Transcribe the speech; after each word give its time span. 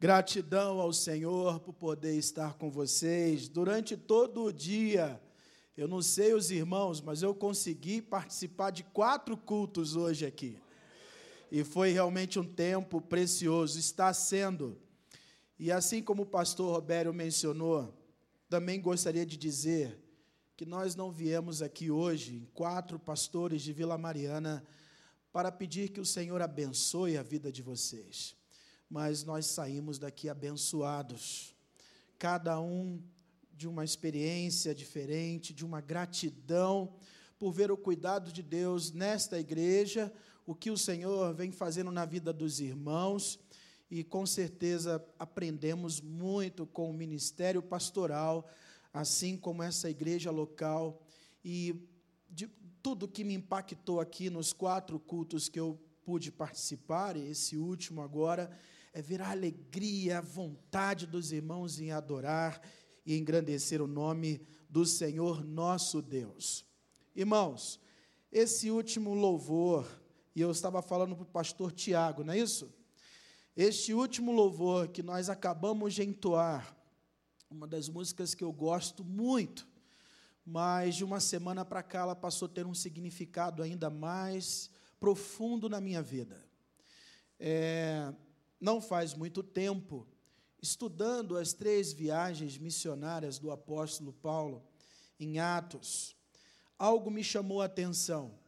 Gratidão 0.00 0.80
ao 0.80 0.94
Senhor 0.94 1.60
por 1.60 1.74
poder 1.74 2.16
estar 2.16 2.54
com 2.54 2.70
vocês 2.70 3.50
durante 3.50 3.98
todo 3.98 4.44
o 4.44 4.50
dia. 4.50 5.20
Eu 5.76 5.86
não 5.86 6.00
sei 6.00 6.32
os 6.32 6.50
irmãos, 6.50 7.02
mas 7.02 7.22
eu 7.22 7.34
consegui 7.34 8.00
participar 8.00 8.70
de 8.70 8.82
quatro 8.82 9.36
cultos 9.36 9.96
hoje 9.96 10.24
aqui. 10.24 10.58
E 11.52 11.62
foi 11.62 11.92
realmente 11.92 12.38
um 12.38 12.44
tempo 12.46 12.98
precioso, 12.98 13.78
está 13.78 14.10
sendo. 14.14 14.80
E 15.58 15.70
assim 15.70 16.02
como 16.02 16.22
o 16.22 16.26
pastor 16.26 16.76
Robério 16.76 17.12
mencionou, 17.12 17.94
também 18.48 18.80
gostaria 18.80 19.26
de 19.26 19.36
dizer 19.36 20.02
que 20.56 20.64
nós 20.64 20.96
não 20.96 21.12
viemos 21.12 21.60
aqui 21.60 21.90
hoje, 21.90 22.48
quatro 22.54 22.98
pastores 22.98 23.60
de 23.60 23.74
Vila 23.74 23.98
Mariana, 23.98 24.66
para 25.30 25.52
pedir 25.52 25.90
que 25.90 26.00
o 26.00 26.06
Senhor 26.06 26.40
abençoe 26.40 27.18
a 27.18 27.22
vida 27.22 27.52
de 27.52 27.60
vocês 27.60 28.39
mas 28.90 29.22
nós 29.22 29.46
saímos 29.46 30.00
daqui 30.00 30.28
abençoados, 30.28 31.54
cada 32.18 32.60
um 32.60 33.00
de 33.54 33.68
uma 33.68 33.84
experiência 33.84 34.74
diferente, 34.74 35.54
de 35.54 35.64
uma 35.64 35.80
gratidão 35.80 36.92
por 37.38 37.52
ver 37.52 37.70
o 37.70 37.76
cuidado 37.76 38.32
de 38.32 38.42
Deus 38.42 38.90
nesta 38.90 39.38
igreja, 39.38 40.12
o 40.44 40.54
que 40.54 40.70
o 40.70 40.76
Senhor 40.76 41.32
vem 41.32 41.52
fazendo 41.52 41.92
na 41.92 42.04
vida 42.04 42.32
dos 42.32 42.58
irmãos, 42.58 43.38
e 43.88 44.02
com 44.02 44.26
certeza 44.26 45.04
aprendemos 45.18 46.00
muito 46.00 46.66
com 46.66 46.90
o 46.90 46.94
ministério 46.94 47.62
pastoral, 47.62 48.48
assim 48.92 49.36
como 49.36 49.62
essa 49.62 49.88
igreja 49.88 50.30
local, 50.30 51.00
e 51.44 51.88
de 52.28 52.48
tudo 52.82 53.08
que 53.08 53.22
me 53.22 53.34
impactou 53.34 54.00
aqui 54.00 54.28
nos 54.28 54.52
quatro 54.52 54.98
cultos 54.98 55.48
que 55.48 55.60
eu 55.60 55.78
pude 56.04 56.32
participar, 56.32 57.16
esse 57.16 57.56
último 57.56 58.00
agora, 58.00 58.50
é 58.92 59.00
ver 59.00 59.22
a 59.22 59.30
alegria, 59.30 60.18
a 60.18 60.22
vontade 60.22 61.06
dos 61.06 61.32
irmãos 61.32 61.78
em 61.80 61.92
adorar 61.92 62.60
e 63.06 63.16
engrandecer 63.16 63.80
o 63.80 63.86
nome 63.86 64.46
do 64.68 64.84
Senhor 64.84 65.44
nosso 65.44 66.02
Deus. 66.02 66.64
Irmãos, 67.14 67.80
esse 68.30 68.70
último 68.70 69.14
louvor, 69.14 69.86
e 70.34 70.40
eu 70.40 70.50
estava 70.50 70.82
falando 70.82 71.14
para 71.14 71.24
o 71.24 71.26
pastor 71.26 71.72
Tiago, 71.72 72.24
não 72.24 72.32
é 72.32 72.38
isso? 72.38 72.72
Este 73.56 73.92
último 73.92 74.32
louvor 74.32 74.88
que 74.88 75.02
nós 75.02 75.28
acabamos 75.28 75.94
de 75.94 76.02
entoar, 76.02 76.76
uma 77.50 77.66
das 77.66 77.88
músicas 77.88 78.34
que 78.34 78.44
eu 78.44 78.52
gosto 78.52 79.04
muito, 79.04 79.66
mas 80.44 80.96
de 80.96 81.04
uma 81.04 81.20
semana 81.20 81.64
para 81.64 81.82
cá 81.82 82.00
ela 82.00 82.16
passou 82.16 82.46
a 82.46 82.48
ter 82.48 82.66
um 82.66 82.74
significado 82.74 83.62
ainda 83.62 83.90
mais 83.90 84.70
profundo 84.98 85.68
na 85.68 85.80
minha 85.80 86.02
vida. 86.02 86.44
É, 87.38 88.12
não 88.60 88.80
faz 88.80 89.14
muito 89.14 89.42
tempo, 89.42 90.06
estudando 90.62 91.36
as 91.36 91.52
três 91.52 91.92
viagens 91.92 92.58
missionárias 92.58 93.38
do 93.38 93.50
apóstolo 93.50 94.12
Paulo 94.12 94.62
em 95.18 95.38
Atos, 95.38 96.14
algo 96.78 97.10
me 97.10 97.24
chamou 97.24 97.62
a 97.62 97.66
atenção. 97.66 98.38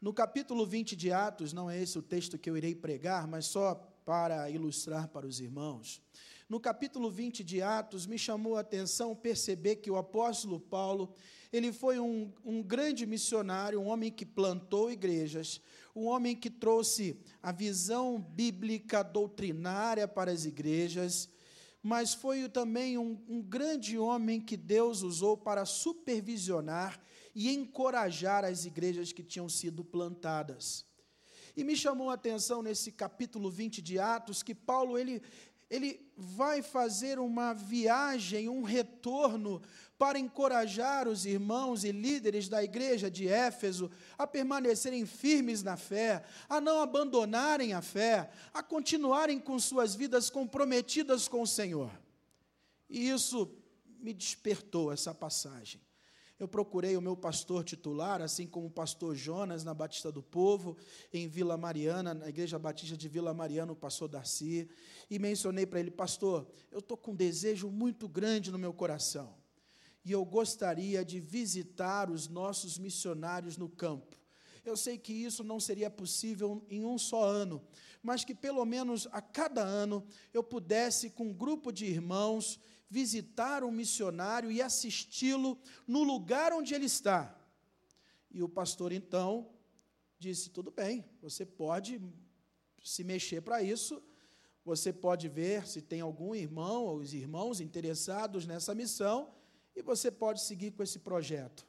No 0.00 0.12
capítulo 0.12 0.66
20 0.66 0.96
de 0.96 1.12
Atos, 1.12 1.52
não 1.52 1.70
é 1.70 1.80
esse 1.80 1.98
o 1.98 2.02
texto 2.02 2.38
que 2.38 2.48
eu 2.48 2.56
irei 2.56 2.74
pregar, 2.74 3.26
mas 3.26 3.46
só 3.46 3.74
para 4.04 4.48
ilustrar 4.50 5.08
para 5.08 5.26
os 5.26 5.40
irmãos. 5.40 6.02
No 6.50 6.58
capítulo 6.58 7.08
20 7.08 7.44
de 7.44 7.62
Atos, 7.62 8.08
me 8.08 8.18
chamou 8.18 8.56
a 8.56 8.60
atenção 8.60 9.14
perceber 9.14 9.76
que 9.76 9.88
o 9.88 9.96
apóstolo 9.96 10.58
Paulo, 10.58 11.14
ele 11.52 11.72
foi 11.72 12.00
um, 12.00 12.32
um 12.44 12.60
grande 12.60 13.06
missionário, 13.06 13.80
um 13.80 13.86
homem 13.86 14.10
que 14.10 14.26
plantou 14.26 14.90
igrejas, 14.90 15.60
um 15.94 16.06
homem 16.06 16.34
que 16.34 16.50
trouxe 16.50 17.16
a 17.40 17.52
visão 17.52 18.20
bíblica 18.20 19.04
doutrinária 19.04 20.08
para 20.08 20.32
as 20.32 20.44
igrejas, 20.44 21.28
mas 21.80 22.14
foi 22.14 22.48
também 22.48 22.98
um, 22.98 23.16
um 23.28 23.40
grande 23.40 23.96
homem 23.96 24.40
que 24.40 24.56
Deus 24.56 25.02
usou 25.02 25.36
para 25.36 25.64
supervisionar 25.64 27.00
e 27.32 27.48
encorajar 27.54 28.44
as 28.44 28.64
igrejas 28.64 29.12
que 29.12 29.22
tinham 29.22 29.48
sido 29.48 29.84
plantadas. 29.84 30.84
E 31.56 31.64
me 31.64 31.76
chamou 31.76 32.10
a 32.10 32.14
atenção 32.14 32.62
nesse 32.62 32.92
capítulo 32.92 33.50
20 33.50 33.82
de 33.82 33.98
Atos 33.98 34.42
que 34.42 34.54
Paulo 34.54 34.96
ele, 34.96 35.20
ele 35.70 36.04
vai 36.16 36.60
fazer 36.60 37.18
uma 37.18 37.54
viagem, 37.54 38.48
um 38.48 38.62
retorno 38.62 39.62
para 39.96 40.18
encorajar 40.18 41.06
os 41.06 41.24
irmãos 41.24 41.84
e 41.84 41.92
líderes 41.92 42.48
da 42.48 42.64
igreja 42.64 43.10
de 43.10 43.28
Éfeso 43.28 43.90
a 44.18 44.26
permanecerem 44.26 45.06
firmes 45.06 45.62
na 45.62 45.76
fé, 45.76 46.24
a 46.48 46.60
não 46.60 46.80
abandonarem 46.80 47.72
a 47.72 47.80
fé, 47.80 48.30
a 48.52 48.62
continuarem 48.62 49.38
com 49.38 49.58
suas 49.58 49.94
vidas 49.94 50.28
comprometidas 50.28 51.28
com 51.28 51.42
o 51.42 51.46
Senhor. 51.46 51.90
E 52.88 53.08
isso 53.08 53.54
me 54.00 54.12
despertou 54.12 54.90
essa 54.92 55.14
passagem. 55.14 55.80
Eu 56.40 56.48
procurei 56.48 56.96
o 56.96 57.02
meu 57.02 57.14
pastor 57.14 57.62
titular, 57.62 58.22
assim 58.22 58.46
como 58.46 58.68
o 58.68 58.70
pastor 58.70 59.14
Jonas 59.14 59.62
na 59.62 59.74
Batista 59.74 60.10
do 60.10 60.22
Povo, 60.22 60.74
em 61.12 61.28
Vila 61.28 61.54
Mariana, 61.58 62.14
na 62.14 62.30
Igreja 62.30 62.58
Batista 62.58 62.96
de 62.96 63.08
Vila 63.08 63.34
Mariana, 63.34 63.72
o 63.72 63.76
pastor 63.76 64.08
Darcy, 64.08 64.66
e 65.10 65.18
mencionei 65.18 65.66
para 65.66 65.80
ele, 65.80 65.90
pastor, 65.90 66.50
eu 66.72 66.78
estou 66.78 66.96
com 66.96 67.10
um 67.10 67.14
desejo 67.14 67.68
muito 67.68 68.08
grande 68.08 68.50
no 68.50 68.58
meu 68.58 68.72
coração, 68.72 69.34
e 70.02 70.12
eu 70.12 70.24
gostaria 70.24 71.04
de 71.04 71.20
visitar 71.20 72.10
os 72.10 72.26
nossos 72.26 72.78
missionários 72.78 73.58
no 73.58 73.68
campo. 73.68 74.16
Eu 74.64 74.78
sei 74.78 74.96
que 74.96 75.12
isso 75.12 75.44
não 75.44 75.60
seria 75.60 75.90
possível 75.90 76.64
em 76.70 76.86
um 76.86 76.96
só 76.96 77.22
ano, 77.22 77.62
mas 78.02 78.24
que 78.24 78.34
pelo 78.34 78.64
menos 78.64 79.06
a 79.12 79.20
cada 79.20 79.62
ano 79.62 80.06
eu 80.32 80.42
pudesse, 80.42 81.10
com 81.10 81.24
um 81.24 81.34
grupo 81.34 81.70
de 81.70 81.84
irmãos, 81.84 82.58
visitar 82.90 83.62
um 83.62 83.70
missionário 83.70 84.50
e 84.50 84.60
assisti-lo 84.60 85.56
no 85.86 86.02
lugar 86.02 86.52
onde 86.52 86.74
ele 86.74 86.86
está. 86.86 87.38
E 88.30 88.42
o 88.42 88.48
pastor 88.48 88.90
então 88.92 89.48
disse: 90.18 90.50
tudo 90.50 90.72
bem, 90.72 91.04
você 91.22 91.46
pode 91.46 92.02
se 92.82 93.04
mexer 93.04 93.42
para 93.42 93.62
isso, 93.62 94.02
você 94.64 94.92
pode 94.92 95.28
ver 95.28 95.66
se 95.66 95.80
tem 95.80 96.00
algum 96.00 96.34
irmão 96.34 96.84
ou 96.84 96.96
os 96.96 97.14
irmãos 97.14 97.60
interessados 97.60 98.46
nessa 98.46 98.74
missão 98.74 99.32
e 99.74 99.82
você 99.82 100.10
pode 100.10 100.42
seguir 100.42 100.72
com 100.72 100.82
esse 100.82 100.98
projeto. 100.98 101.66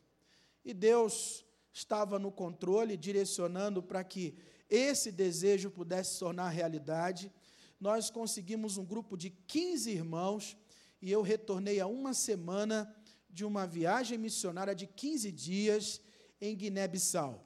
E 0.66 0.74
Deus 0.74 1.46
estava 1.72 2.20
no 2.20 2.32
controle, 2.32 2.98
direcionando 2.98 3.82
para 3.82 4.04
que 4.04 4.36
esse 4.70 5.12
desejo 5.12 5.70
pudesse 5.70 6.14
se 6.14 6.20
tornar 6.20 6.50
realidade. 6.50 7.32
Nós 7.80 8.10
conseguimos 8.10 8.78
um 8.78 8.86
grupo 8.86 9.18
de 9.18 9.30
15 9.30 9.90
irmãos 9.90 10.58
e 11.02 11.12
eu 11.12 11.22
retornei 11.22 11.80
a 11.80 11.88
uma 11.88 12.14
semana 12.14 12.94
de 13.30 13.44
uma 13.44 13.66
viagem 13.66 14.18
missionária 14.18 14.76
de 14.76 14.86
15 14.86 15.32
dias 15.32 16.02
em 16.40 16.56
Guiné-Bissau. 16.56 17.44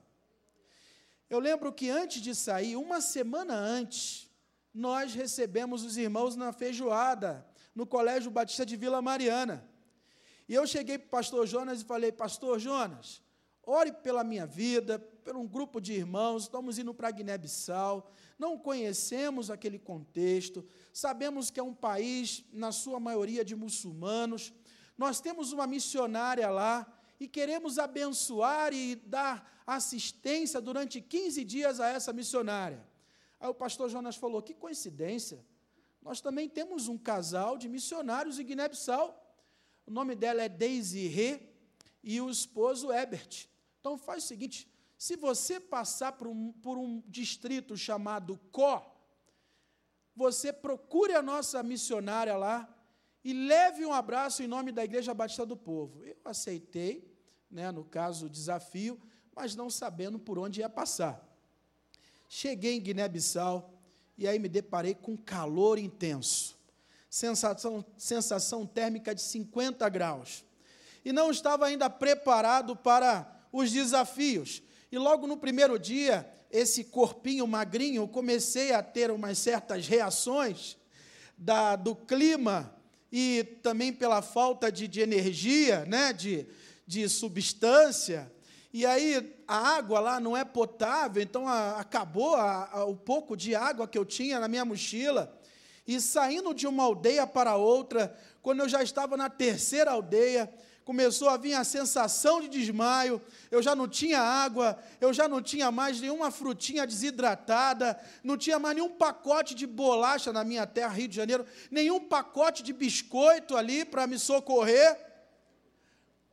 Eu 1.30 1.40
lembro 1.40 1.72
que 1.72 1.90
antes 1.90 2.22
de 2.22 2.36
sair, 2.36 2.76
uma 2.76 3.02
semana 3.02 3.56
antes, 3.56 4.30
nós 4.74 5.14
recebemos 5.14 5.84
os 5.84 5.96
irmãos 5.98 6.36
na 6.36 6.52
feijoada, 6.52 7.46
no 7.74 7.88
Colégio 7.88 8.30
Batista 8.30 8.66
de 8.66 8.76
Vila 8.76 9.02
Mariana. 9.02 9.68
E 10.48 10.54
eu 10.54 10.68
cheguei 10.68 10.98
para 10.98 11.08
o 11.08 11.10
pastor 11.10 11.48
Jonas 11.48 11.82
e 11.82 11.86
falei: 11.86 12.12
Pastor 12.12 12.60
Jonas, 12.60 13.22
ore 13.64 13.92
pela 13.92 14.24
minha 14.24 14.46
vida, 14.46 15.00
por 15.26 15.36
um 15.36 15.48
grupo 15.48 15.82
de 15.82 15.92
irmãos, 15.92 16.44
estamos 16.44 16.78
indo 16.78 16.94
para 16.94 17.10
Guiné-Bissau, 17.10 18.12
não 18.38 18.60
conhecemos 18.60 19.50
aquele 19.50 19.80
contexto, 19.80 20.64
sabemos 20.94 21.50
que 21.50 21.60
é 21.60 21.64
um 21.64 21.74
país, 21.74 22.46
na 22.54 22.72
sua 22.72 23.00
maioria, 23.00 23.44
de 23.44 23.56
muçulmanos, 23.56 24.54
nós 24.96 25.20
temos 25.20 25.52
uma 25.52 25.66
missionária 25.66 26.48
lá 26.52 26.86
e 27.20 27.28
queremos 27.28 27.80
abençoar 27.80 28.72
e 28.72 28.96
dar 28.98 29.64
assistência 29.66 30.62
durante 30.62 31.02
15 31.02 31.44
dias 31.44 31.80
a 31.80 31.88
essa 31.88 32.14
missionária. 32.14 32.88
Aí 33.40 33.50
o 33.50 33.54
pastor 33.54 33.90
Jonas 33.90 34.16
falou: 34.16 34.44
que 34.44 34.54
coincidência, 34.54 35.44
nós 36.04 36.22
também 36.22 36.48
temos 36.48 36.88
um 36.88 37.00
casal 37.00 37.58
de 37.58 37.68
missionários 37.68 38.38
em 38.38 38.46
Guiné-Bissau. 38.46 39.20
O 39.88 39.92
nome 39.92 40.14
dela 40.14 40.44
é 40.44 40.48
Daisy 40.48 41.08
Rê 41.08 41.42
e 42.04 42.22
o 42.22 42.30
esposo 42.30 42.94
Ebert. 42.94 43.48
Então 43.80 43.98
faz 43.98 44.24
o 44.24 44.28
seguinte: 44.28 44.70
se 44.98 45.16
você 45.16 45.60
passar 45.60 46.14
por 46.14 46.28
um, 46.28 46.52
por 46.54 46.78
um 46.78 47.04
distrito 47.08 47.76
chamado 47.76 48.40
Có, 48.52 48.96
você 50.16 50.54
procure 50.54 51.14
a 51.14 51.22
nossa 51.22 51.62
missionária 51.62 52.38
lá 52.38 52.70
e 53.24 53.34
leve 53.34 53.86
um 53.86 53.92
abraço 53.92 54.44
em 54.44 54.48
nome 54.48 54.72
da 54.72 54.84
Igreja 54.84 55.14
Batista 55.14 55.46
do 55.46 55.58
Povo. 55.58 56.04
Eu 56.04 56.16
aceitei, 56.24 57.12
né, 57.52 57.72
no 57.72 57.84
caso, 57.84 58.28
o 58.28 58.30
desafio, 58.30 59.02
mas 59.36 59.56
não 59.56 59.70
sabendo 59.70 60.18
por 60.18 60.40
onde 60.40 60.62
ia 60.62 60.70
passar. 60.70 61.22
Cheguei 62.30 62.76
em 62.76 62.82
Guiné-Bissau 62.82 63.74
e 64.18 64.28
aí 64.28 64.40
me 64.40 64.48
deparei 64.48 64.96
com 64.96 65.18
calor 65.18 65.78
intenso, 65.78 66.58
sensação, 67.10 67.84
sensação 67.98 68.66
térmica 68.66 69.14
de 69.14 69.22
50 69.22 69.88
graus. 69.90 70.46
E 71.04 71.12
não 71.12 71.30
estava 71.30 71.66
ainda 71.66 71.90
preparado 71.90 72.76
para 72.76 73.48
os 73.52 73.72
desafios. 73.72 74.64
E 74.96 74.98
logo 74.98 75.28
no 75.28 75.36
primeiro 75.36 75.78
dia, 75.78 76.26
esse 76.50 76.82
corpinho 76.82 77.46
magrinho, 77.46 78.08
comecei 78.08 78.72
a 78.72 78.82
ter 78.82 79.12
umas 79.12 79.38
certas 79.38 79.86
reações, 79.86 80.78
da, 81.38 81.76
do 81.76 81.94
clima 81.94 82.74
e 83.12 83.44
também 83.62 83.92
pela 83.92 84.22
falta 84.22 84.72
de, 84.72 84.88
de 84.88 85.02
energia, 85.02 85.84
né, 85.84 86.14
de, 86.14 86.48
de 86.88 87.10
substância. 87.10 88.32
E 88.72 88.86
aí 88.86 89.36
a 89.46 89.58
água 89.76 90.00
lá 90.00 90.18
não 90.18 90.38
é 90.38 90.46
potável, 90.46 91.22
então 91.22 91.46
a, 91.46 91.78
acabou 91.78 92.34
a, 92.38 92.70
a, 92.72 92.86
o 92.86 92.96
pouco 92.96 93.36
de 93.36 93.54
água 93.54 93.90
que 93.90 93.98
eu 93.98 94.06
tinha 94.06 94.40
na 94.40 94.48
minha 94.48 94.64
mochila. 94.64 95.38
E 95.86 96.00
saindo 96.00 96.54
de 96.54 96.68
uma 96.68 96.84
aldeia 96.84 97.28
para 97.28 97.58
outra, 97.58 98.18
quando 98.42 98.62
eu 98.62 98.70
já 98.70 98.82
estava 98.82 99.18
na 99.18 99.30
terceira 99.30 99.92
aldeia, 99.92 100.50
começou 100.86 101.28
a 101.30 101.36
vir 101.36 101.56
a 101.56 101.64
sensação 101.64 102.40
de 102.40 102.48
desmaio, 102.48 103.20
eu 103.50 103.62
já 103.62 103.76
não 103.76 103.88
tinha 103.88 104.22
água, 104.22 104.78
eu 105.02 105.12
já 105.12 105.28
não 105.28 105.42
tinha 105.42 105.72
mais 105.72 106.00
nenhuma 106.00 106.30
frutinha 106.30 106.86
desidratada, 106.86 108.00
não 108.24 108.38
tinha 108.38 108.60
mais 108.60 108.76
nenhum 108.76 108.92
pacote 108.92 109.56
de 109.56 109.66
bolacha 109.66 110.32
na 110.32 110.44
minha 110.44 110.68
terra, 110.68 110.94
Rio 110.94 111.08
de 111.08 111.16
Janeiro, 111.16 111.44
nenhum 111.72 112.00
pacote 112.00 112.62
de 112.62 112.72
biscoito 112.72 113.58
ali 113.58 113.84
para 113.84 114.06
me 114.06 114.20
socorrer. 114.20 114.96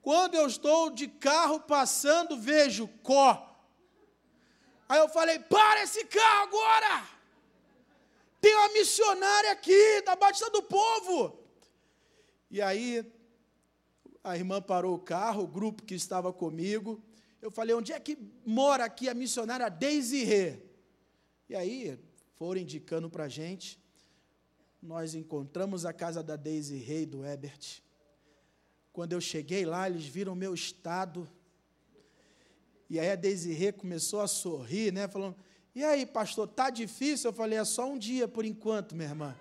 Quando 0.03 0.35
eu 0.35 0.47
estou 0.47 0.91
de 0.91 1.09
carro 1.09 1.59
passando, 1.61 2.37
vejo 2.37 2.87
có. 3.03 3.49
Aí 4.87 4.99
eu 4.99 5.09
falei: 5.09 5.39
para 5.39 5.83
esse 5.83 6.05
carro 6.05 6.43
agora! 6.43 7.05
Tem 8.39 8.55
uma 8.55 8.69
missionária 8.71 9.53
aqui, 9.53 10.03
da 10.03 10.15
Batista 10.15 10.51
do 10.51 10.63
Povo. 10.63 11.39
E 12.51 12.61
aí 12.61 13.11
a 14.23 14.37
irmã 14.37 14.61
parou 14.61 14.95
o 14.95 14.99
carro, 14.99 15.43
o 15.43 15.49
grupo 15.49 15.83
que 15.83 15.95
estava 15.95 16.33
comigo. 16.33 17.03
Eu 17.41 17.51
falei, 17.51 17.75
onde 17.75 17.93
é 17.93 17.99
que 17.99 18.17
mora 18.47 18.85
aqui 18.85 19.09
a 19.09 19.15
missionária 19.15 19.69
Rê? 19.69 20.59
E 21.49 21.55
aí 21.55 21.99
foram 22.37 22.61
indicando 22.61 23.11
para 23.11 23.25
a 23.25 23.29
gente. 23.29 23.81
Nós 24.81 25.15
encontramos 25.15 25.85
a 25.85 25.93
casa 25.93 26.23
da 26.23 26.37
Rê 26.77 27.03
e 27.03 27.07
do 27.07 27.25
Ebert. 27.25 27.83
Quando 28.93 29.13
eu 29.13 29.21
cheguei 29.21 29.65
lá, 29.65 29.89
eles 29.89 30.07
viram 30.07 30.35
o 30.35 30.37
meu 30.37 30.55
estado. 30.55 31.29
E 32.89 33.01
aí 33.01 33.11
a 33.11 33.17
Rê 33.17 33.73
começou 33.73 34.21
a 34.21 34.29
sorrir, 34.29 34.93
né? 34.93 35.09
Falando, 35.09 35.37
e 35.75 35.83
aí, 35.83 36.05
pastor, 36.05 36.47
tá 36.47 36.69
difícil? 36.69 37.31
Eu 37.31 37.35
falei, 37.35 37.59
é 37.59 37.65
só 37.65 37.91
um 37.91 37.99
dia 37.99 38.29
por 38.29 38.45
enquanto, 38.45 38.95
minha 38.95 39.09
irmã. 39.09 39.35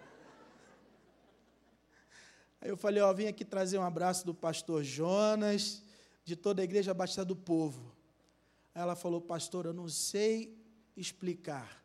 Aí 2.62 2.70
eu 2.70 2.78
falei, 2.78 3.02
ó, 3.02 3.12
vim 3.12 3.26
aqui 3.26 3.44
trazer 3.44 3.80
um 3.80 3.84
abraço 3.84 4.24
do 4.24 4.36
pastor 4.36 4.84
Jonas, 4.84 5.82
de 6.24 6.36
toda 6.36 6.62
a 6.62 6.64
igreja 6.64 6.94
Batista 6.94 7.26
do 7.26 7.36
Povo. 7.36 7.92
Aí 8.76 8.84
ela 8.84 8.96
falou, 8.96 9.20
pastor, 9.20 9.66
eu 9.66 9.74
não 9.74 9.90
sei 9.90 10.56
explicar, 10.96 11.84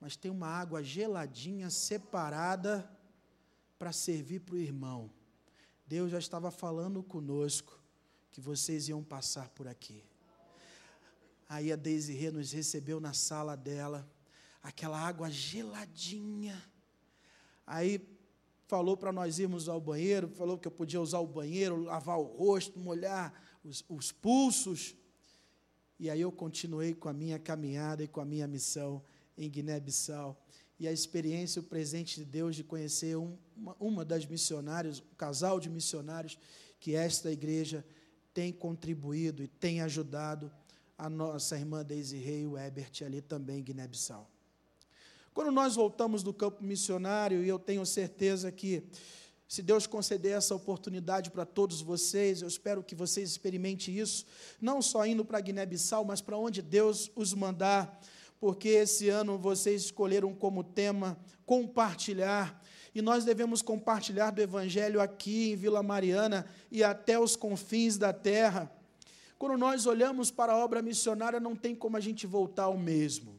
mas 0.00 0.14
tem 0.14 0.30
uma 0.30 0.46
água 0.46 0.84
geladinha 0.84 1.68
separada 1.68 2.88
para 3.76 3.90
servir 3.90 4.40
para 4.40 4.54
o 4.54 4.58
irmão. 4.58 5.10
Deus 5.84 6.12
já 6.12 6.18
estava 6.18 6.52
falando 6.52 7.02
conosco 7.02 7.76
que 8.30 8.40
vocês 8.40 8.88
iam 8.88 9.02
passar 9.02 9.48
por 9.48 9.66
aqui. 9.66 10.04
Aí 11.48 11.72
a 11.72 11.76
Desirê 11.76 12.30
nos 12.30 12.52
recebeu 12.52 13.00
na 13.00 13.14
sala 13.14 13.56
dela, 13.56 14.08
aquela 14.62 15.00
água 15.00 15.28
geladinha. 15.28 16.62
Aí 17.66 17.98
falou 18.68 18.98
para 18.98 19.10
nós 19.10 19.38
irmos 19.38 19.66
ao 19.66 19.80
banheiro, 19.80 20.28
falou 20.28 20.58
que 20.58 20.68
eu 20.68 20.72
podia 20.72 21.00
usar 21.00 21.18
o 21.20 21.26
banheiro, 21.26 21.82
lavar 21.82 22.18
o 22.18 22.22
rosto, 22.22 22.78
molhar 22.78 23.32
os, 23.64 23.82
os 23.88 24.12
pulsos. 24.12 24.94
E 25.98 26.08
aí 26.10 26.20
eu 26.20 26.30
continuei 26.30 26.94
com 26.94 27.08
a 27.08 27.12
minha 27.12 27.38
caminhada 27.38 28.04
e 28.04 28.08
com 28.08 28.20
a 28.20 28.26
minha 28.26 28.46
missão 28.46 29.02
em 29.36 29.50
Guiné-Bissau. 29.50 30.38
E 30.78 30.86
a 30.86 30.92
experiência, 30.92 31.60
o 31.60 31.64
presente 31.64 32.16
de 32.16 32.26
Deus 32.26 32.54
de 32.54 32.62
conhecer 32.62 33.16
um, 33.16 33.36
uma, 33.56 33.74
uma 33.80 34.04
das 34.04 34.26
missionárias, 34.26 35.00
um 35.00 35.14
casal 35.16 35.58
de 35.58 35.70
missionários 35.70 36.38
que 36.78 36.94
esta 36.94 37.32
igreja 37.32 37.84
tem 38.34 38.52
contribuído 38.52 39.42
e 39.42 39.48
tem 39.48 39.80
ajudado 39.80 40.52
a 40.96 41.08
nossa 41.08 41.58
irmã 41.58 41.82
Daisy 41.82 42.18
Rei 42.18 42.42
e 42.42 42.46
o 42.46 42.58
Ebert 42.58 43.02
ali 43.02 43.22
também 43.22 43.60
em 43.60 43.64
Guiné-Bissau. 43.64 44.30
Quando 45.38 45.52
nós 45.52 45.76
voltamos 45.76 46.24
do 46.24 46.34
campo 46.34 46.64
missionário, 46.64 47.44
e 47.44 47.48
eu 47.48 47.60
tenho 47.60 47.86
certeza 47.86 48.50
que, 48.50 48.82
se 49.46 49.62
Deus 49.62 49.86
conceder 49.86 50.32
essa 50.32 50.52
oportunidade 50.52 51.30
para 51.30 51.46
todos 51.46 51.80
vocês, 51.80 52.42
eu 52.42 52.48
espero 52.48 52.82
que 52.82 52.92
vocês 52.92 53.30
experimentem 53.30 53.96
isso, 53.96 54.26
não 54.60 54.82
só 54.82 55.06
indo 55.06 55.24
para 55.24 55.38
Guiné-Bissau, 55.38 56.04
mas 56.04 56.20
para 56.20 56.36
onde 56.36 56.60
Deus 56.60 57.08
os 57.14 57.34
mandar, 57.34 58.00
porque 58.40 58.68
esse 58.68 59.08
ano 59.10 59.38
vocês 59.38 59.82
escolheram 59.82 60.34
como 60.34 60.64
tema 60.64 61.16
compartilhar, 61.46 62.60
e 62.92 63.00
nós 63.00 63.24
devemos 63.24 63.62
compartilhar 63.62 64.32
do 64.32 64.42
Evangelho 64.42 65.00
aqui 65.00 65.52
em 65.52 65.54
Vila 65.54 65.84
Mariana 65.84 66.46
e 66.68 66.82
até 66.82 67.16
os 67.16 67.36
confins 67.36 67.96
da 67.96 68.12
terra. 68.12 68.68
Quando 69.38 69.56
nós 69.56 69.86
olhamos 69.86 70.32
para 70.32 70.54
a 70.54 70.56
obra 70.56 70.82
missionária, 70.82 71.38
não 71.38 71.54
tem 71.54 71.76
como 71.76 71.96
a 71.96 72.00
gente 72.00 72.26
voltar 72.26 72.64
ao 72.64 72.76
mesmo. 72.76 73.37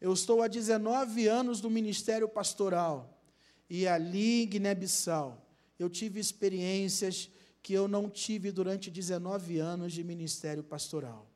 Eu 0.00 0.12
estou 0.14 0.42
há 0.42 0.48
19 0.48 1.26
anos 1.26 1.60
no 1.60 1.68
ministério 1.68 2.26
pastoral 2.26 3.22
e 3.68 3.86
ali 3.86 4.44
em 4.44 4.46
Guiné-Bissau 4.46 5.46
eu 5.78 5.90
tive 5.90 6.18
experiências 6.18 7.28
que 7.62 7.74
eu 7.74 7.86
não 7.86 8.08
tive 8.08 8.50
durante 8.50 8.90
19 8.90 9.58
anos 9.58 9.92
de 9.92 10.02
ministério 10.02 10.62
pastoral. 10.62 11.30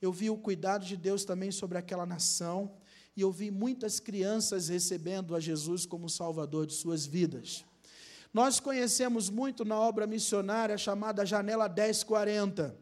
Eu 0.00 0.10
vi 0.10 0.30
o 0.30 0.38
cuidado 0.38 0.86
de 0.86 0.96
Deus 0.96 1.24
também 1.24 1.50
sobre 1.50 1.76
aquela 1.76 2.06
nação 2.06 2.72
e 3.14 3.20
eu 3.20 3.30
vi 3.30 3.50
muitas 3.50 4.00
crianças 4.00 4.68
recebendo 4.68 5.34
a 5.34 5.40
Jesus 5.40 5.84
como 5.84 6.08
Salvador 6.08 6.66
de 6.66 6.72
suas 6.72 7.04
vidas. 7.04 7.64
Nós 8.32 8.60
conhecemos 8.60 9.28
muito 9.28 9.64
na 9.64 9.78
obra 9.78 10.06
missionária 10.06 10.78
chamada 10.78 11.26
Janela 11.26 11.68
1040. 11.68 12.74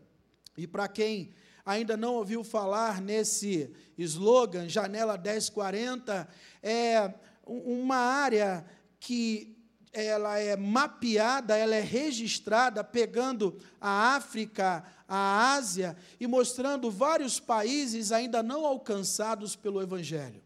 E 0.56 0.66
para 0.66 0.86
quem 0.86 1.32
ainda 1.66 1.96
não 1.96 2.14
ouviu 2.14 2.44
falar 2.44 3.02
nesse 3.02 3.74
slogan, 3.98 4.68
Janela 4.68 5.18
1040, 5.18 6.28
é 6.62 7.12
uma 7.44 7.96
área 7.96 8.64
que 9.00 9.56
ela 9.92 10.38
é 10.38 10.56
mapeada, 10.56 11.56
ela 11.56 11.74
é 11.74 11.80
registrada, 11.80 12.84
pegando 12.84 13.58
a 13.80 14.14
África, 14.14 14.84
a 15.08 15.54
Ásia 15.54 15.96
e 16.20 16.26
mostrando 16.26 16.88
vários 16.88 17.40
países 17.40 18.12
ainda 18.12 18.42
não 18.42 18.64
alcançados 18.64 19.56
pelo 19.56 19.82
Evangelho. 19.82 20.42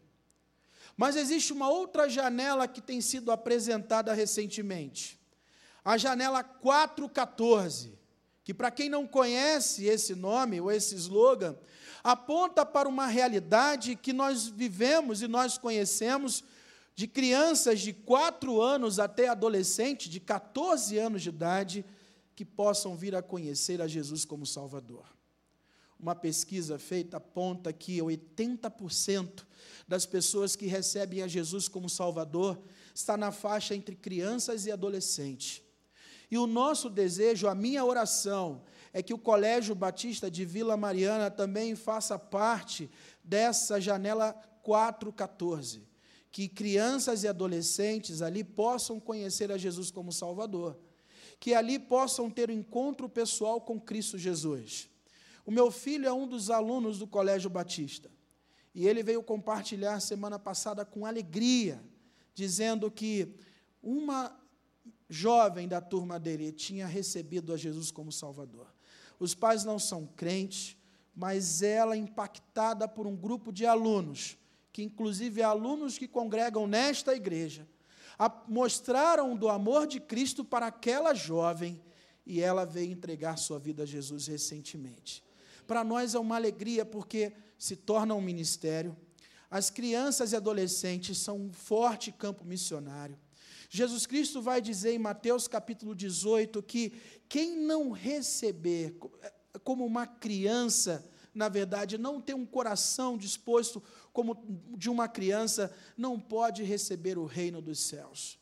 Mas 0.97 1.15
existe 1.15 1.53
uma 1.53 1.69
outra 1.69 2.09
janela 2.09 2.67
que 2.67 2.81
tem 2.81 2.99
sido 2.99 3.31
apresentada 3.31 4.11
recentemente, 4.13 5.19
a 5.85 5.97
janela 5.97 6.43
414 6.43 8.00
que 8.43 8.53
para 8.53 8.71
quem 8.71 8.89
não 8.89 9.07
conhece 9.07 9.85
esse 9.85 10.15
nome 10.15 10.59
ou 10.59 10.71
esse 10.71 10.95
slogan, 10.95 11.55
aponta 12.03 12.65
para 12.65 12.89
uma 12.89 13.07
realidade 13.07 13.95
que 13.95 14.11
nós 14.11 14.47
vivemos 14.47 15.21
e 15.21 15.27
nós 15.27 15.57
conhecemos 15.57 16.43
de 16.95 17.07
crianças 17.07 17.79
de 17.79 17.93
4 17.93 18.61
anos 18.61 18.99
até 18.99 19.27
adolescentes 19.27 20.09
de 20.09 20.19
14 20.19 20.97
anos 20.97 21.21
de 21.21 21.29
idade 21.29 21.85
que 22.35 22.43
possam 22.43 22.95
vir 22.95 23.15
a 23.15 23.21
conhecer 23.21 23.81
a 23.81 23.87
Jesus 23.87 24.25
como 24.25 24.45
Salvador. 24.45 25.05
Uma 25.99 26.15
pesquisa 26.15 26.79
feita 26.79 27.17
aponta 27.17 27.71
que 27.71 27.99
80% 27.99 29.45
das 29.87 30.05
pessoas 30.05 30.55
que 30.55 30.65
recebem 30.65 31.21
a 31.21 31.27
Jesus 31.27 31.67
como 31.67 31.87
Salvador 31.87 32.59
está 32.93 33.15
na 33.15 33.31
faixa 33.31 33.75
entre 33.75 33.95
crianças 33.95 34.65
e 34.65 34.71
adolescentes. 34.71 35.61
E 36.31 36.37
o 36.37 36.47
nosso 36.47 36.89
desejo, 36.89 37.49
a 37.49 37.53
minha 37.53 37.83
oração, 37.83 38.61
é 38.93 39.03
que 39.03 39.13
o 39.13 39.17
Colégio 39.17 39.75
Batista 39.75 40.31
de 40.31 40.45
Vila 40.45 40.77
Mariana 40.77 41.29
também 41.29 41.75
faça 41.75 42.17
parte 42.17 42.89
dessa 43.21 43.81
janela 43.81 44.31
414. 44.63 45.85
Que 46.31 46.47
crianças 46.47 47.23
e 47.23 47.27
adolescentes 47.27 48.21
ali 48.21 48.45
possam 48.45 48.97
conhecer 48.97 49.51
a 49.51 49.57
Jesus 49.57 49.91
como 49.91 50.13
Salvador. 50.13 50.79
Que 51.37 51.53
ali 51.53 51.77
possam 51.77 52.29
ter 52.29 52.49
um 52.49 52.53
encontro 52.53 53.09
pessoal 53.09 53.59
com 53.59 53.77
Cristo 53.77 54.17
Jesus. 54.17 54.89
O 55.45 55.51
meu 55.51 55.69
filho 55.69 56.07
é 56.07 56.13
um 56.13 56.25
dos 56.25 56.49
alunos 56.49 56.97
do 56.97 57.07
Colégio 57.07 57.49
Batista. 57.49 58.09
E 58.73 58.87
ele 58.87 59.03
veio 59.03 59.21
compartilhar 59.21 59.99
semana 59.99 60.39
passada 60.39 60.85
com 60.85 61.05
alegria, 61.05 61.83
dizendo 62.33 62.89
que 62.89 63.35
uma 63.83 64.39
jovem 65.11 65.67
da 65.67 65.81
turma 65.81 66.17
dele 66.17 66.53
tinha 66.53 66.87
recebido 66.87 67.53
a 67.53 67.57
Jesus 67.57 67.91
como 67.91 68.13
Salvador. 68.13 68.73
Os 69.19 69.35
pais 69.35 69.65
não 69.65 69.77
são 69.77 70.07
crentes, 70.15 70.77
mas 71.13 71.61
ela, 71.61 71.97
impactada 71.97 72.87
por 72.87 73.05
um 73.05 73.15
grupo 73.15 73.51
de 73.51 73.65
alunos, 73.65 74.37
que 74.71 74.81
inclusive 74.81 75.41
é 75.41 75.43
alunos 75.43 75.97
que 75.97 76.07
congregam 76.07 76.65
nesta 76.65 77.13
igreja, 77.13 77.67
mostraram 78.47 79.35
do 79.35 79.49
amor 79.49 79.85
de 79.85 79.99
Cristo 79.99 80.45
para 80.45 80.67
aquela 80.67 81.13
jovem 81.13 81.81
e 82.25 82.39
ela 82.39 82.65
veio 82.65 82.93
entregar 82.93 83.37
sua 83.37 83.59
vida 83.59 83.83
a 83.83 83.85
Jesus 83.85 84.27
recentemente. 84.27 85.21
Para 85.67 85.83
nós 85.83 86.15
é 86.15 86.19
uma 86.19 86.37
alegria 86.37 86.85
porque 86.85 87.33
se 87.57 87.75
torna 87.75 88.15
um 88.15 88.21
ministério. 88.21 88.95
As 89.49 89.69
crianças 89.69 90.31
e 90.31 90.37
adolescentes 90.37 91.17
são 91.17 91.37
um 91.37 91.51
forte 91.51 92.13
campo 92.13 92.45
missionário. 92.45 93.19
Jesus 93.73 94.05
Cristo 94.05 94.41
vai 94.41 94.59
dizer 94.59 94.91
em 94.91 94.99
Mateus 94.99 95.47
capítulo 95.47 95.95
18 95.95 96.61
que 96.61 96.91
quem 97.29 97.57
não 97.57 97.91
receber 97.91 98.97
como 99.63 99.85
uma 99.85 100.05
criança, 100.05 101.09
na 101.33 101.47
verdade, 101.47 101.97
não 101.97 102.19
tem 102.19 102.35
um 102.35 102.45
coração 102.45 103.17
disposto 103.17 103.81
como 104.11 104.37
de 104.77 104.89
uma 104.89 105.07
criança, 105.07 105.73
não 105.95 106.19
pode 106.19 106.63
receber 106.63 107.17
o 107.17 107.23
reino 107.23 107.61
dos 107.61 107.79
céus. 107.79 108.37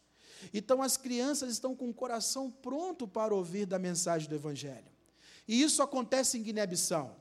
Então 0.51 0.81
as 0.81 0.97
crianças 0.97 1.51
estão 1.51 1.75
com 1.75 1.91
o 1.91 1.93
coração 1.93 2.49
pronto 2.49 3.07
para 3.07 3.31
ouvir 3.31 3.67
da 3.67 3.77
mensagem 3.77 4.27
do 4.27 4.33
evangelho. 4.33 4.91
E 5.47 5.61
isso 5.61 5.83
acontece 5.83 6.39
em 6.39 6.41
Guiné-Bissau. 6.41 7.15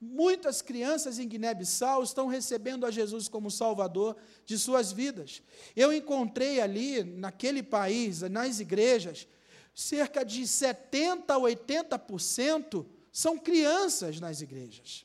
Muitas 0.00 0.62
crianças 0.62 1.18
em 1.18 1.28
Guiné-Bissau 1.28 2.02
estão 2.02 2.26
recebendo 2.26 2.86
a 2.86 2.90
Jesus 2.90 3.28
como 3.28 3.50
Salvador 3.50 4.16
de 4.46 4.58
suas 4.58 4.90
vidas. 4.90 5.42
Eu 5.76 5.92
encontrei 5.92 6.58
ali, 6.58 7.04
naquele 7.04 7.62
país, 7.62 8.22
nas 8.22 8.60
igrejas, 8.60 9.28
cerca 9.74 10.24
de 10.24 10.40
70% 10.42 11.24
a 11.28 11.36
80% 11.36 12.86
são 13.12 13.36
crianças 13.36 14.18
nas 14.18 14.40
igrejas. 14.40 15.04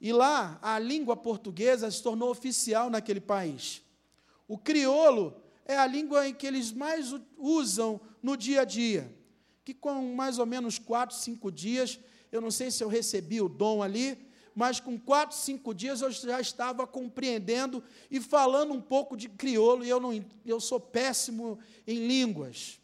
E 0.00 0.12
lá, 0.12 0.58
a 0.60 0.80
língua 0.80 1.16
portuguesa 1.16 1.88
se 1.88 2.02
tornou 2.02 2.28
oficial 2.28 2.90
naquele 2.90 3.20
país. 3.20 3.82
O 4.48 4.58
crioulo 4.58 5.40
é 5.64 5.76
a 5.76 5.86
língua 5.86 6.26
em 6.26 6.34
que 6.34 6.44
eles 6.44 6.72
mais 6.72 7.14
usam 7.38 8.00
no 8.20 8.36
dia 8.36 8.62
a 8.62 8.64
dia. 8.64 9.14
Que 9.64 9.72
com 9.72 10.12
mais 10.12 10.40
ou 10.40 10.46
menos 10.46 10.76
quatro, 10.76 11.16
cinco 11.16 11.52
dias 11.52 12.00
eu 12.32 12.40
não 12.40 12.50
sei 12.50 12.70
se 12.70 12.82
eu 12.82 12.88
recebi 12.88 13.40
o 13.40 13.48
dom 13.48 13.82
ali, 13.82 14.18
mas 14.54 14.80
com 14.80 14.98
quatro, 14.98 15.36
cinco 15.36 15.74
dias 15.74 16.00
eu 16.00 16.10
já 16.10 16.40
estava 16.40 16.86
compreendendo 16.86 17.82
e 18.10 18.20
falando 18.20 18.72
um 18.72 18.80
pouco 18.80 19.16
de 19.16 19.28
crioulo, 19.28 19.84
e 19.84 19.88
eu, 19.88 20.00
não, 20.00 20.12
eu 20.44 20.58
sou 20.58 20.80
péssimo 20.80 21.58
em 21.86 22.06
línguas. 22.06 22.80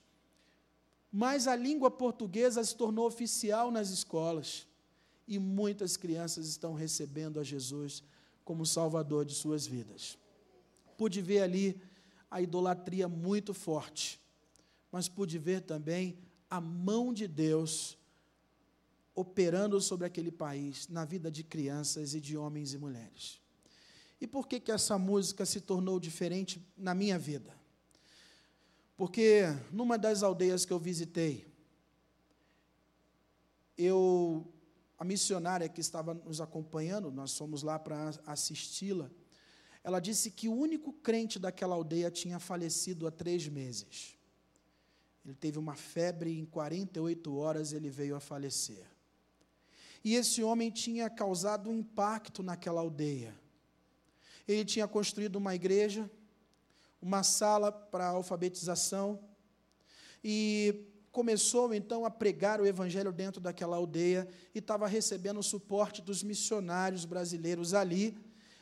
Mas 1.10 1.48
a 1.48 1.56
língua 1.56 1.90
portuguesa 1.90 2.62
se 2.62 2.76
tornou 2.76 3.06
oficial 3.06 3.70
nas 3.70 3.90
escolas, 3.90 4.66
e 5.26 5.38
muitas 5.38 5.96
crianças 5.96 6.46
estão 6.46 6.74
recebendo 6.74 7.40
a 7.40 7.44
Jesus 7.44 8.02
como 8.44 8.64
Salvador 8.64 9.26
de 9.26 9.34
suas 9.34 9.66
vidas. 9.66 10.16
Pude 10.96 11.20
ver 11.20 11.42
ali 11.42 11.80
a 12.30 12.40
idolatria 12.40 13.08
muito 13.08 13.52
forte, 13.52 14.18
mas 14.90 15.06
pude 15.06 15.38
ver 15.38 15.62
também 15.62 16.18
a 16.48 16.60
mão 16.60 17.12
de 17.12 17.28
Deus 17.28 17.97
operando 19.18 19.80
sobre 19.80 20.06
aquele 20.06 20.30
país, 20.30 20.86
na 20.86 21.04
vida 21.04 21.28
de 21.28 21.42
crianças 21.42 22.14
e 22.14 22.20
de 22.20 22.36
homens 22.36 22.72
e 22.72 22.78
mulheres. 22.78 23.40
E 24.20 24.28
por 24.28 24.46
que, 24.46 24.60
que 24.60 24.70
essa 24.70 24.96
música 24.96 25.44
se 25.44 25.60
tornou 25.60 25.98
diferente 25.98 26.64
na 26.76 26.94
minha 26.94 27.18
vida? 27.18 27.52
Porque 28.96 29.42
numa 29.72 29.98
das 29.98 30.22
aldeias 30.22 30.64
que 30.64 30.72
eu 30.72 30.78
visitei, 30.78 31.52
eu 33.76 34.46
a 34.96 35.04
missionária 35.04 35.68
que 35.68 35.80
estava 35.80 36.14
nos 36.14 36.40
acompanhando, 36.40 37.10
nós 37.10 37.36
fomos 37.36 37.64
lá 37.64 37.76
para 37.76 38.10
assisti-la, 38.24 39.10
ela 39.82 39.98
disse 39.98 40.30
que 40.30 40.48
o 40.48 40.54
único 40.54 40.92
crente 40.92 41.40
daquela 41.40 41.74
aldeia 41.74 42.10
tinha 42.10 42.38
falecido 42.38 43.06
há 43.06 43.10
três 43.10 43.48
meses. 43.48 44.16
Ele 45.24 45.34
teve 45.34 45.58
uma 45.58 45.74
febre 45.74 46.30
e 46.30 46.38
em 46.38 46.44
48 46.44 47.36
horas 47.36 47.72
ele 47.72 47.90
veio 47.90 48.14
a 48.14 48.20
falecer. 48.20 48.97
E 50.04 50.14
esse 50.14 50.42
homem 50.42 50.70
tinha 50.70 51.10
causado 51.10 51.70
um 51.70 51.74
impacto 51.74 52.42
naquela 52.42 52.80
aldeia. 52.80 53.34
Ele 54.46 54.64
tinha 54.64 54.88
construído 54.88 55.36
uma 55.36 55.54
igreja, 55.54 56.10
uma 57.00 57.22
sala 57.22 57.70
para 57.70 58.06
alfabetização, 58.06 59.20
e 60.22 60.86
começou 61.12 61.74
então 61.74 62.04
a 62.04 62.10
pregar 62.10 62.60
o 62.60 62.66
evangelho 62.66 63.12
dentro 63.12 63.40
daquela 63.40 63.76
aldeia 63.76 64.28
e 64.54 64.58
estava 64.58 64.86
recebendo 64.86 65.40
o 65.40 65.42
suporte 65.42 66.00
dos 66.00 66.22
missionários 66.22 67.04
brasileiros 67.04 67.74
ali, 67.74 68.16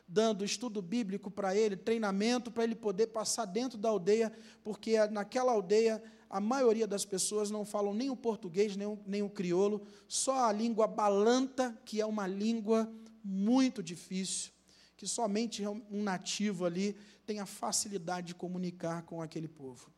dando 0.08 0.44
estudo 0.44 0.80
bíblico 0.80 1.30
para 1.30 1.56
ele, 1.56 1.76
treinamento 1.76 2.50
para 2.50 2.64
ele 2.64 2.74
poder 2.74 3.08
passar 3.08 3.44
dentro 3.44 3.76
da 3.76 3.88
aldeia, 3.88 4.32
porque 4.62 4.96
naquela 5.08 5.52
aldeia 5.52 6.02
a 6.28 6.40
maioria 6.40 6.86
das 6.86 7.04
pessoas 7.04 7.50
não 7.50 7.64
falam 7.64 7.94
nem 7.94 8.10
o 8.10 8.16
português, 8.16 8.76
nem 8.76 8.86
o, 8.86 8.98
nem 9.06 9.22
o 9.22 9.30
crioulo, 9.30 9.86
só 10.08 10.46
a 10.46 10.52
língua 10.52 10.86
balanta, 10.86 11.78
que 11.84 12.00
é 12.00 12.06
uma 12.06 12.26
língua 12.26 12.92
muito 13.22 13.82
difícil, 13.82 14.52
que 14.96 15.06
somente 15.06 15.66
um 15.66 16.02
nativo 16.02 16.64
ali 16.64 16.96
tem 17.24 17.40
a 17.40 17.46
facilidade 17.46 18.28
de 18.28 18.34
comunicar 18.34 19.02
com 19.02 19.20
aquele 19.22 19.48
povo. 19.48 19.90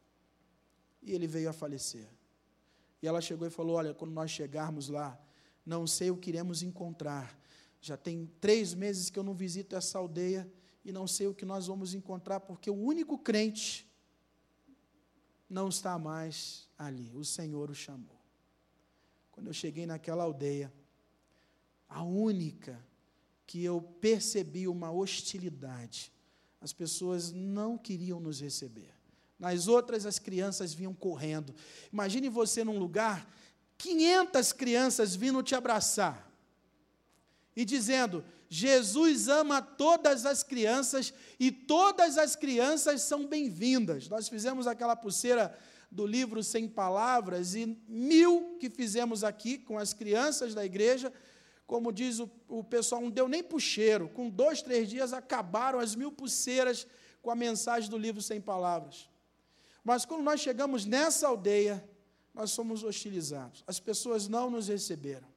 E 1.03 1.13
ele 1.13 1.27
veio 1.27 1.49
a 1.49 1.53
falecer. 1.53 2.09
E 3.03 3.07
ela 3.07 3.21
chegou 3.21 3.47
e 3.47 3.51
falou: 3.51 3.77
Olha, 3.77 3.95
quando 3.95 4.13
nós 4.13 4.31
chegarmos 4.31 4.89
lá, 4.89 5.19
não 5.65 5.87
sei 5.87 6.11
o 6.11 6.17
que 6.17 6.31
iremos 6.31 6.63
encontrar. 6.63 7.39
Já 7.81 7.97
tem 7.97 8.29
três 8.41 8.75
meses 8.75 9.09
que 9.09 9.19
eu 9.19 9.23
não 9.23 9.35
visito 9.35 9.77
essa 9.77 9.99
aldeia 9.99 10.51
e 10.85 10.91
não 10.91 11.07
sei 11.07 11.27
o 11.27 11.35
que 11.35 11.45
nós 11.45 11.67
vamos 11.67 11.95
encontrar, 11.95 12.41
porque 12.41 12.71
o 12.71 12.75
único 12.75 13.19
crente 13.19 13.88
não 15.49 15.69
está 15.69 15.99
mais 15.99 16.69
ali. 16.77 17.11
O 17.15 17.25
Senhor 17.25 17.71
o 17.71 17.75
chamou. 17.75 18.19
Quando 19.31 19.47
eu 19.47 19.53
cheguei 19.53 19.87
naquela 19.87 20.25
aldeia, 20.25 20.73
a 21.89 22.03
única 22.03 22.85
que 23.47 23.65
eu 23.65 23.81
percebi 23.81 24.69
uma 24.69 24.91
hostilidade, 24.91 26.13
as 26.61 26.73
pessoas 26.73 27.33
não 27.33 27.79
queriam 27.79 28.21
nos 28.21 28.41
receber. 28.41 28.93
Nas 29.39 29.69
outras, 29.69 30.05
as 30.05 30.19
crianças 30.19 30.75
vinham 30.75 30.93
correndo. 30.93 31.55
Imagine 31.93 32.29
você 32.29 32.65
num 32.65 32.79
lugar, 32.79 33.27
500 33.79 34.53
crianças 34.53 35.15
vindo 35.15 35.43
te 35.43 35.55
abraçar 35.55 36.29
e 37.55 37.65
dizendo: 37.65 38.25
Jesus 38.49 39.29
ama 39.29 39.61
todas 39.61 40.25
as 40.25 40.43
crianças 40.43 41.13
e 41.39 41.51
todas 41.53 42.17
as 42.17 42.35
crianças 42.35 43.03
são 43.03 43.27
bem-vindas. 43.27 44.09
Nós 44.09 44.29
fizemos 44.29 44.67
aquela 44.67 44.97
pulseira 44.97 45.57
do 45.91 46.07
livro 46.07 46.43
Sem 46.43 46.67
Palavras 46.67 47.55
e 47.55 47.67
mil 47.87 48.57
que 48.59 48.71
fizemos 48.71 49.23
aqui 49.23 49.59
com 49.59 49.79
as 49.79 49.93
crianças 49.93 50.55
da 50.55 50.65
igreja. 50.65 51.13
Como 51.67 51.93
diz 51.93 52.19
o, 52.19 52.31
o 52.49 52.65
pessoal, 52.65 53.03
não 53.03 53.11
deu 53.11 53.29
nem 53.29 53.43
puxeiro. 53.43 54.09
Com 54.09 54.31
dois, 54.31 54.63
três 54.63 54.89
dias 54.89 55.13
acabaram 55.13 55.79
as 55.79 55.95
mil 55.95 56.11
pulseiras 56.11 56.87
com 57.21 57.31
a 57.31 57.35
mensagem 57.35 57.91
do 57.91 57.99
livro 57.99 58.23
Sem 58.23 58.41
Palavras. 58.41 59.11
Mas 59.85 60.07
quando 60.07 60.23
nós 60.23 60.41
chegamos 60.41 60.87
nessa 60.87 61.29
aldeia, 61.29 61.87
nós 62.33 62.55
fomos 62.55 62.83
hostilizados. 62.83 63.63
As 63.67 63.79
pessoas 63.79 64.27
não 64.27 64.49
nos 64.49 64.69
receberam. 64.69 65.29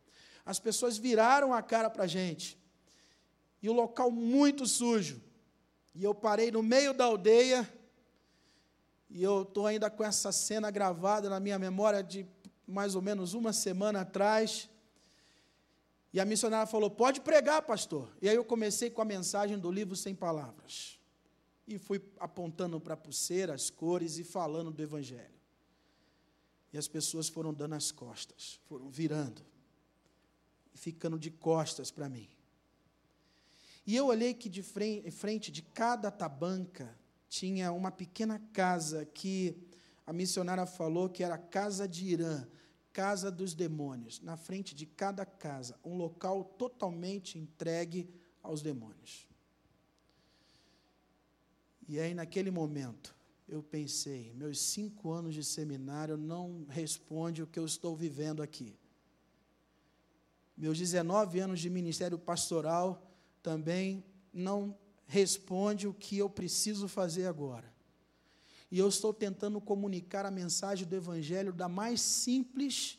As 0.46 0.60
pessoas 0.60 0.98
viraram 0.98 1.54
a 1.54 1.62
cara 1.62 1.90
para 1.90 2.06
a 2.06 2.08
gente 2.08 2.61
e 3.62 3.70
o 3.70 3.74
local 3.74 4.10
muito 4.10 4.66
sujo. 4.66 5.22
E 5.94 6.04
eu 6.04 6.16
parei 6.16 6.52
no 6.52 6.64
meio 6.64 6.94
da 6.94 7.06
aldeia, 7.06 7.70
e 9.10 9.22
eu 9.22 9.42
estou 9.42 9.68
ainda 9.68 9.90
com 9.90 10.04
essa 10.04 10.32
cena 10.32 10.72
gravada 10.72 11.30
na 11.30 11.40
minha 11.40 11.60
memória 11.60 12.02
de 12.02 12.26
mais 12.66 12.96
ou 12.96 13.02
menos 13.02 13.34
uma 13.34 13.52
semana 13.52 14.02
atrás. 14.02 14.70
E 16.14 16.20
a 16.20 16.26
missionária 16.26 16.66
falou: 16.66 16.90
Pode 16.90 17.20
pregar, 17.20 17.62
pastor. 17.62 18.10
E 18.22 18.30
aí 18.30 18.36
eu 18.36 18.46
comecei 18.46 18.90
com 18.90 19.02
a 19.02 19.06
mensagem 19.06 19.60
do 19.60 19.70
livro 19.70 19.96
Sem 19.96 20.16
Palavras. 20.16 20.98
E 21.68 21.78
fui 21.78 22.02
apontando 22.20 22.80
para 22.80 22.94
a 22.94 22.98
pulseira, 22.98 23.54
as 23.54 23.70
cores 23.70 24.18
e 24.18 24.24
falando 24.24 24.72
do 24.72 24.82
Evangelho. 24.82 25.40
E 26.74 26.78
as 26.78 26.88
pessoas 26.88 27.28
foram 27.28 27.54
dando 27.54 27.76
as 27.76 27.92
costas, 27.92 28.60
foram 28.66 28.90
virando, 28.90 29.42
e 30.74 30.78
ficando 30.78 31.20
de 31.20 31.30
costas 31.30 31.92
para 31.92 32.08
mim. 32.08 32.30
E 33.86 33.96
eu 33.96 34.08
olhei 34.08 34.34
que 34.34 34.50
de 34.50 34.62
frente, 34.62 35.52
de 35.52 35.62
cada 35.62 36.12
tabanca 36.12 36.96
tinha 37.28 37.72
uma 37.72 37.92
pequena 37.92 38.40
casa 38.54 39.06
que 39.06 39.56
a 40.06 40.14
missionária 40.14 40.66
falou 40.66 41.10
que 41.10 41.24
era 41.24 41.36
a 41.36 41.40
casa 41.40 41.88
de 41.88 42.06
Irã, 42.06 42.48
casa 42.94 43.32
dos 43.32 43.54
demônios. 43.54 44.20
Na 44.22 44.38
frente 44.38 44.76
de 44.76 44.86
cada 44.86 45.26
casa, 45.26 45.80
um 45.84 45.96
local 45.96 46.44
totalmente 46.44 47.40
entregue 47.40 48.10
aos 48.44 48.62
demônios. 48.62 49.28
E 51.88 52.00
aí, 52.00 52.14
naquele 52.14 52.52
momento, 52.52 53.16
eu 53.48 53.62
pensei: 53.62 54.32
meus 54.34 54.60
cinco 54.60 55.12
anos 55.12 55.34
de 55.34 55.44
seminário 55.44 56.18
não 56.18 56.66
respondem 56.70 57.44
o 57.44 57.48
que 57.48 57.60
eu 57.60 57.66
estou 57.66 57.96
vivendo 57.96 58.42
aqui. 58.42 58.78
Meus 60.56 60.78
19 60.78 61.40
anos 61.40 61.60
de 61.60 61.70
ministério 61.70 62.20
pastoral 62.20 63.11
também 63.42 64.04
não 64.34 64.78
responde 65.08 65.88
o 65.88 65.94
que 65.94 66.18
eu 66.18 66.30
preciso 66.30 66.88
fazer 66.88 67.26
agora. 67.26 67.72
E 68.72 68.80
eu 68.80 68.88
estou 68.88 69.14
tentando 69.14 69.60
comunicar 69.60 70.26
a 70.26 70.32
mensagem 70.32 70.88
do 70.88 70.96
Evangelho 70.96 71.52
da 71.52 71.68
mais 71.68 72.00
simples, 72.00 72.98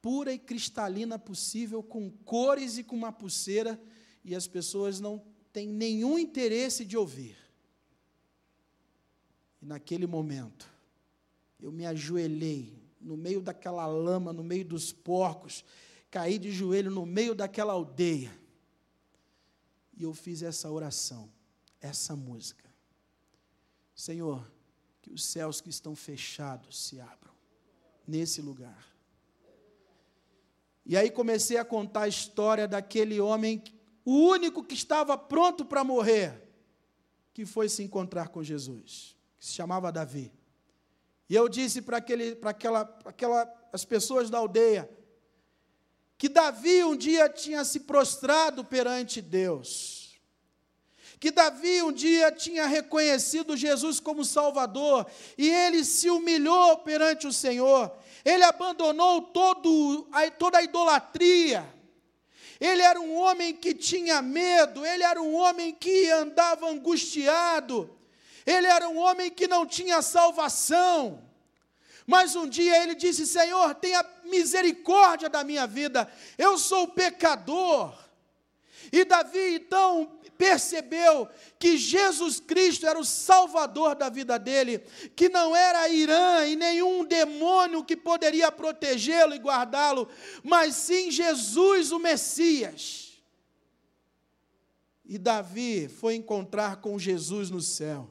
pura 0.00 0.32
e 0.32 0.38
cristalina 0.38 1.18
possível, 1.18 1.82
com 1.82 2.10
cores 2.10 2.78
e 2.78 2.82
com 2.82 2.96
uma 2.96 3.12
pulseira, 3.12 3.80
e 4.24 4.34
as 4.34 4.48
pessoas 4.48 4.98
não 4.98 5.22
têm 5.52 5.68
nenhum 5.68 6.18
interesse 6.18 6.84
de 6.84 6.96
ouvir. 6.96 7.36
E 9.60 9.66
naquele 9.66 10.08
momento, 10.08 10.68
eu 11.60 11.70
me 11.70 11.86
ajoelhei 11.86 12.82
no 13.00 13.16
meio 13.16 13.40
daquela 13.40 13.86
lama, 13.86 14.32
no 14.32 14.42
meio 14.42 14.64
dos 14.64 14.92
porcos, 14.92 15.64
caí 16.10 16.38
de 16.38 16.50
joelho 16.50 16.90
no 16.90 17.06
meio 17.06 17.34
daquela 17.34 17.72
aldeia. 17.72 18.41
E 20.02 20.04
eu 20.04 20.12
fiz 20.12 20.42
essa 20.42 20.68
oração, 20.68 21.30
essa 21.80 22.16
música. 22.16 22.68
Senhor, 23.94 24.44
que 25.00 25.12
os 25.12 25.24
céus 25.24 25.60
que 25.60 25.70
estão 25.70 25.94
fechados 25.94 26.86
se 26.88 27.00
abram 27.00 27.32
nesse 28.04 28.42
lugar. 28.42 28.84
E 30.84 30.96
aí 30.96 31.08
comecei 31.08 31.56
a 31.56 31.64
contar 31.64 32.00
a 32.00 32.08
história 32.08 32.66
daquele 32.66 33.20
homem, 33.20 33.62
o 34.04 34.10
único 34.10 34.64
que 34.64 34.74
estava 34.74 35.16
pronto 35.16 35.64
para 35.64 35.84
morrer, 35.84 36.48
que 37.32 37.46
foi 37.46 37.68
se 37.68 37.84
encontrar 37.84 38.30
com 38.30 38.42
Jesus, 38.42 39.16
que 39.38 39.46
se 39.46 39.52
chamava 39.52 39.92
Davi. 39.92 40.32
E 41.28 41.36
eu 41.36 41.48
disse 41.48 41.80
para 41.80 41.98
aquele, 41.98 42.34
para 42.34 42.50
aquela, 42.50 42.80
aquela, 43.04 43.68
as 43.72 43.84
pessoas 43.84 44.28
da 44.28 44.38
aldeia, 44.38 44.90
que 46.22 46.28
Davi 46.28 46.84
um 46.84 46.94
dia 46.94 47.28
tinha 47.28 47.64
se 47.64 47.80
prostrado 47.80 48.64
perante 48.64 49.20
Deus 49.20 50.16
que 51.18 51.32
Davi 51.32 51.82
um 51.82 51.90
dia 51.90 52.30
tinha 52.30 52.64
reconhecido 52.64 53.56
Jesus 53.56 53.98
como 53.98 54.24
Salvador 54.24 55.04
e 55.36 55.50
ele 55.50 55.84
se 55.84 56.08
humilhou 56.08 56.78
perante 56.78 57.26
o 57.26 57.32
Senhor, 57.32 57.92
ele 58.24 58.44
abandonou 58.44 59.22
todo, 59.22 60.08
toda 60.38 60.58
a 60.58 60.62
idolatria. 60.62 61.64
Ele 62.60 62.82
era 62.82 63.00
um 63.00 63.16
homem 63.16 63.52
que 63.52 63.74
tinha 63.74 64.22
medo, 64.22 64.86
ele 64.86 65.02
era 65.02 65.20
um 65.20 65.34
homem 65.34 65.72
que 65.72 66.08
andava 66.10 66.68
angustiado, 66.68 67.90
ele 68.46 68.68
era 68.68 68.88
um 68.88 68.98
homem 68.98 69.28
que 69.28 69.48
não 69.48 69.66
tinha 69.66 70.02
salvação. 70.02 71.31
Mas 72.06 72.34
um 72.34 72.48
dia 72.48 72.82
ele 72.82 72.94
disse: 72.94 73.26
Senhor, 73.26 73.74
tenha 73.74 74.04
misericórdia 74.24 75.28
da 75.28 75.44
minha 75.44 75.66
vida, 75.66 76.10
eu 76.36 76.58
sou 76.58 76.88
pecador. 76.88 77.96
E 78.90 79.04
Davi 79.04 79.54
então 79.54 80.18
percebeu 80.36 81.28
que 81.56 81.76
Jesus 81.76 82.40
Cristo 82.40 82.84
era 82.84 82.98
o 82.98 83.04
salvador 83.04 83.94
da 83.94 84.08
vida 84.08 84.38
dele, 84.38 84.80
que 85.14 85.28
não 85.28 85.54
era 85.54 85.88
Irã 85.88 86.44
e 86.46 86.56
nenhum 86.56 87.04
demônio 87.04 87.84
que 87.84 87.96
poderia 87.96 88.50
protegê-lo 88.50 89.34
e 89.34 89.38
guardá-lo, 89.38 90.08
mas 90.42 90.74
sim 90.74 91.12
Jesus, 91.12 91.92
o 91.92 91.98
Messias. 92.00 93.22
E 95.04 95.16
Davi 95.16 95.88
foi 95.88 96.16
encontrar 96.16 96.76
com 96.76 96.98
Jesus 96.98 97.48
no 97.48 97.60
céu. 97.60 98.10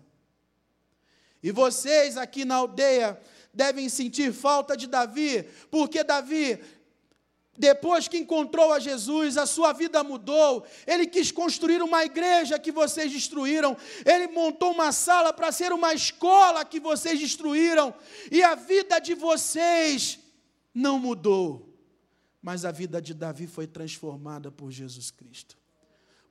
E 1.44 1.52
vocês 1.52 2.16
aqui 2.16 2.46
na 2.46 2.56
aldeia 2.56 3.20
devem 3.54 3.90
sentir 3.90 4.34
falta 4.34 4.76
de 4.76 4.88
Davi, 4.88 5.46
porque 5.70 6.04
Davi 6.04 6.60
depois 7.58 8.08
que 8.08 8.18
encontrou 8.18 8.72
a 8.72 8.80
Jesus, 8.80 9.38
a 9.38 9.46
sua 9.46 9.74
vida 9.74 10.04
mudou. 10.04 10.66
Ele 10.88 11.06
quis 11.06 11.32
construir 11.32 11.82
uma 11.84 12.04
igreja 12.04 12.58
que 12.58 12.72
vocês 12.72 13.12
destruíram. 13.12 13.78
Ele 14.06 14.28
montou 14.30 14.72
uma 14.72 14.92
sala 14.92 15.32
para 15.32 15.52
ser 15.52 15.72
uma 15.72 15.94
escola 15.94 16.66
que 16.66 16.80
vocês 16.80 17.20
destruíram. 17.20 17.94
E 18.32 18.42
a 18.42 18.56
vida 18.56 19.00
de 19.00 19.14
vocês 19.14 20.20
não 20.74 20.98
mudou. 20.98 21.72
Mas 22.42 22.66
a 22.66 22.72
vida 22.72 23.00
de 23.00 23.14
Davi 23.14 23.46
foi 23.46 23.68
transformada 23.68 24.50
por 24.50 24.72
Jesus 24.72 25.12
Cristo. 25.12 25.56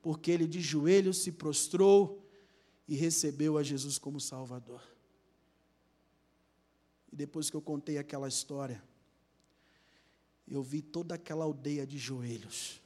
Porque 0.02 0.32
ele 0.32 0.48
de 0.48 0.60
joelhos 0.60 1.18
se 1.18 1.30
prostrou 1.30 2.26
e 2.88 2.96
recebeu 2.96 3.56
a 3.56 3.62
Jesus 3.62 3.98
como 3.98 4.18
Salvador. 4.18 4.82
E 7.12 7.16
depois 7.16 7.50
que 7.50 7.56
eu 7.56 7.62
contei 7.62 7.98
aquela 7.98 8.28
história, 8.28 8.82
eu 10.46 10.62
vi 10.62 10.82
toda 10.82 11.14
aquela 11.14 11.44
aldeia 11.44 11.86
de 11.86 11.99
joelhos. 11.99 12.80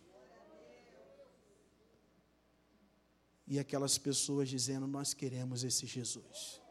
E 3.46 3.58
aquelas 3.58 3.98
pessoas 3.98 4.48
dizendo: 4.48 4.87
Nós 4.87 5.12
queremos 5.12 5.64
esse 5.64 5.87
Jesus. 5.87 6.62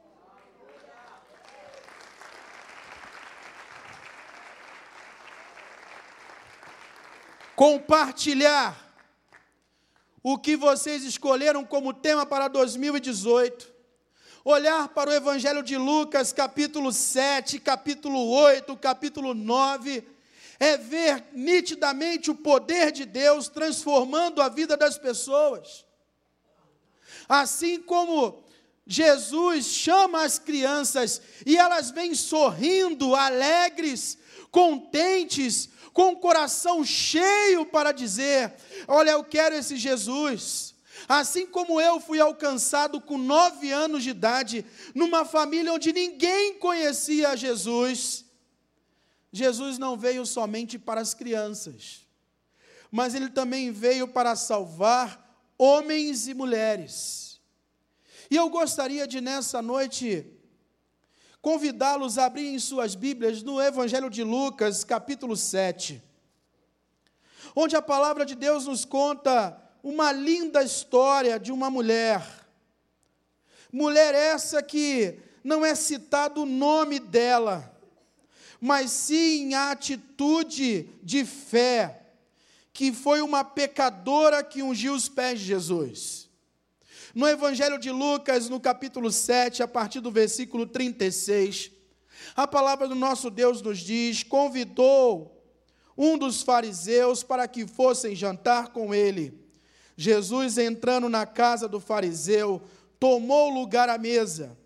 Compartilhar 7.55 8.83
o 10.23 10.39
que 10.39 10.57
vocês 10.57 11.03
escolheram 11.03 11.63
como 11.63 11.93
tema 11.93 12.25
para 12.25 12.47
2018 12.47 13.72
olhar 14.43 14.89
para 14.89 15.10
o 15.10 15.13
Evangelho 15.13 15.63
de 15.63 15.77
Lucas, 15.77 16.34
capítulo 16.34 16.91
7, 16.91 17.60
capítulo 17.60 18.29
8, 18.29 18.75
capítulo 18.77 19.34
9, 19.34 20.03
é 20.60 20.77
ver 20.77 21.23
nitidamente 21.34 22.29
o 22.29 22.36
poder 22.36 22.91
de 22.91 23.06
Deus 23.06 23.47
transformando 23.47 24.41
a 24.41 24.49
vida 24.49 24.75
das 24.75 24.97
pessoas. 24.97 25.86
Assim 27.27 27.82
como 27.82 28.43
Jesus 28.86 29.65
chama 29.65 30.23
as 30.23 30.38
crianças 30.38 31.21
e 31.45 31.58
elas 31.58 31.91
vêm 31.91 32.13
sorrindo, 32.13 33.15
alegres, 33.15 34.17
contentes, 34.51 35.69
com 35.93 36.12
o 36.12 36.17
coração 36.17 36.84
cheio 36.84 37.65
para 37.65 37.91
dizer: 37.91 38.53
Olha, 38.88 39.12
eu 39.12 39.23
quero 39.23 39.56
esse 39.56 39.77
Jesus. 39.77 40.72
Assim 41.07 41.45
como 41.45 41.79
eu 41.81 41.99
fui 41.99 42.19
alcançado 42.19 43.01
com 43.01 43.17
nove 43.17 43.71
anos 43.71 44.03
de 44.03 44.11
idade, 44.11 44.65
numa 44.93 45.25
família 45.25 45.73
onde 45.73 45.91
ninguém 45.91 46.55
conhecia 46.59 47.35
Jesus, 47.35 48.25
Jesus 49.31 49.77
não 49.77 49.97
veio 49.97 50.25
somente 50.25 50.77
para 50.77 51.01
as 51.01 51.13
crianças, 51.13 52.05
mas 52.91 53.15
ele 53.15 53.29
também 53.29 53.71
veio 53.71 54.07
para 54.07 54.35
salvar 54.35 55.19
homens 55.57 56.27
e 56.27 56.33
mulheres. 56.33 57.41
E 58.29 58.35
eu 58.35 58.49
gostaria 58.49 59.07
de 59.07 59.19
nessa 59.19 59.61
noite 59.61 60.25
convidá-los 61.41 62.17
a 62.17 62.25
abrirem 62.25 62.57
suas 62.57 62.95
Bíblias 62.95 63.43
no 63.43 63.61
Evangelho 63.61 64.09
de 64.09 64.23
Lucas, 64.23 64.83
capítulo 64.83 65.35
7, 65.35 66.01
onde 67.55 67.75
a 67.75 67.81
palavra 67.81 68.25
de 68.25 68.33
Deus 68.35 68.65
nos 68.65 68.85
conta 68.85 69.62
uma 69.83 70.13
linda 70.13 70.63
história 70.63 71.37
de 71.37 71.51
uma 71.51 71.69
mulher. 71.69 72.25
Mulher 73.69 74.15
essa 74.15 74.63
que 74.63 75.19
não 75.43 75.65
é 75.65 75.75
citado 75.75 76.43
o 76.43 76.45
nome 76.45 76.99
dela, 76.99 77.69
mas 78.61 78.91
sim 78.91 79.53
a 79.53 79.71
atitude 79.71 80.89
de 81.03 81.25
fé, 81.25 82.01
que 82.71 82.93
foi 82.93 83.21
uma 83.21 83.43
pecadora 83.43 84.41
que 84.41 84.63
ungiu 84.63 84.93
os 84.93 85.09
pés 85.09 85.41
de 85.41 85.47
Jesus. 85.47 86.29
No 87.13 87.27
Evangelho 87.27 87.77
de 87.77 87.91
Lucas, 87.91 88.47
no 88.47 88.59
capítulo 88.59 89.11
7, 89.11 89.61
a 89.61 89.67
partir 89.67 89.99
do 89.99 90.09
versículo 90.09 90.65
36, 90.65 91.71
a 92.35 92.47
palavra 92.47 92.87
do 92.87 92.95
nosso 92.95 93.29
Deus 93.29 93.61
nos 93.61 93.79
diz: 93.79 94.23
convidou 94.23 95.43
um 95.97 96.17
dos 96.17 96.41
fariseus 96.41 97.21
para 97.21 97.47
que 97.47 97.67
fossem 97.67 98.15
jantar 98.15 98.69
com 98.69 98.95
ele. 98.95 99.42
Jesus, 99.95 100.58
entrando 100.58 101.08
na 101.08 101.25
casa 101.25 101.67
do 101.67 101.79
fariseu, 101.79 102.62
tomou 102.99 103.49
lugar 103.49 103.89
à 103.89 103.97
mesa. 103.97 104.58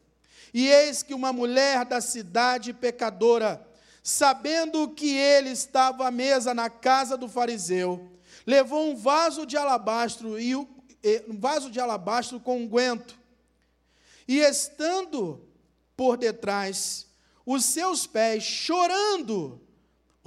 E 0.54 0.68
eis 0.68 1.04
que 1.04 1.14
uma 1.14 1.34
mulher 1.34 1.86
da 1.86 2.00
cidade 2.00 2.74
pecadora, 2.74 3.66
sabendo 4.02 4.90
que 4.90 5.16
ele 5.16 5.50
estava 5.50 6.08
à 6.08 6.12
mesa 6.12 6.54
na 6.54 6.70
casa 6.70 7.18
do 7.18 7.28
fariseu, 7.28 8.10
levou 8.46 8.90
um 8.90 8.96
vaso 8.96 9.46
de 9.46 9.58
alabastro 9.58 10.40
e 10.40 10.56
um 10.56 10.68
vaso 11.38 11.70
de 11.70 11.80
alabastro 11.80 12.40
com 12.40 12.58
unguento. 12.58 13.18
E 14.28 14.40
estando 14.40 15.42
por 15.96 16.18
detrás, 16.18 17.08
os 17.46 17.66
seus 17.66 18.08
pés, 18.08 18.44
chorando, 18.44 19.62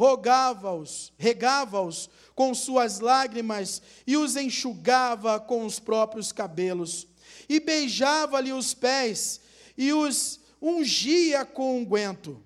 rogava-os, 0.01 1.13
regava-os 1.19 2.09
com 2.35 2.55
suas 2.55 3.01
lágrimas 3.01 3.83
e 4.07 4.17
os 4.17 4.35
enxugava 4.35 5.39
com 5.39 5.67
os 5.67 5.79
próprios 5.79 6.33
cabelos. 6.33 7.07
E 7.47 7.61
beijava-lhe 7.61 8.51
os 8.51 8.73
pés 8.73 9.43
e 9.77 9.93
os 9.93 10.41
ungia 10.61 11.45
com 11.45 11.77
unguento. 11.77 12.43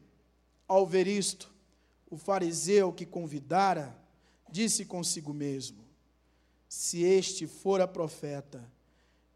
Ao 0.67 0.85
ver 0.85 1.07
isto, 1.07 1.49
o 2.11 2.17
fariseu 2.17 2.93
que 2.93 3.07
convidara 3.07 3.97
disse 4.51 4.85
consigo 4.85 5.33
mesmo: 5.33 5.85
Se 6.69 7.05
este 7.05 7.47
fora 7.47 7.87
profeta, 7.87 8.69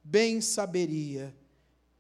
bem 0.03 0.41
saberia 0.41 1.33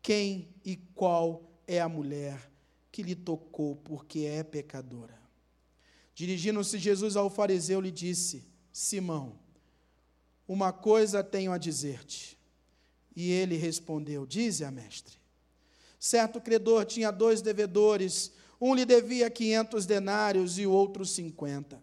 quem 0.02 0.48
e 0.64 0.74
qual 0.96 1.48
é 1.64 1.80
a 1.80 1.88
mulher 1.88 2.50
que 2.90 3.04
lhe 3.04 3.14
tocou, 3.14 3.76
porque 3.76 4.20
é 4.20 4.42
pecadora. 4.42 5.17
Dirigindo-se 6.18 6.78
Jesus 6.78 7.14
ao 7.14 7.30
fariseu, 7.30 7.80
lhe 7.80 7.92
disse: 7.92 8.44
Simão, 8.72 9.38
uma 10.48 10.72
coisa 10.72 11.22
tenho 11.22 11.52
a 11.52 11.58
dizer-te. 11.58 12.36
E 13.14 13.30
ele 13.30 13.54
respondeu: 13.54 14.26
Dize 14.26 14.64
a 14.64 14.70
mestre. 14.72 15.16
Certo 15.96 16.40
credor 16.40 16.84
tinha 16.86 17.12
dois 17.12 17.40
devedores. 17.40 18.32
Um 18.60 18.74
lhe 18.74 18.84
devia 18.84 19.30
quinhentos 19.30 19.86
denários 19.86 20.58
e 20.58 20.66
o 20.66 20.72
outro 20.72 21.06
cinquenta. 21.06 21.80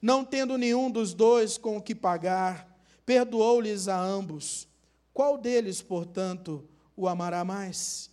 Não 0.00 0.24
tendo 0.24 0.56
nenhum 0.56 0.90
dos 0.90 1.12
dois 1.12 1.58
com 1.58 1.76
o 1.76 1.82
que 1.82 1.94
pagar, 1.94 2.80
perdoou-lhes 3.04 3.88
a 3.88 4.00
ambos. 4.00 4.66
Qual 5.12 5.36
deles, 5.36 5.82
portanto, 5.82 6.66
o 6.96 7.06
amará 7.06 7.44
mais? 7.44 8.08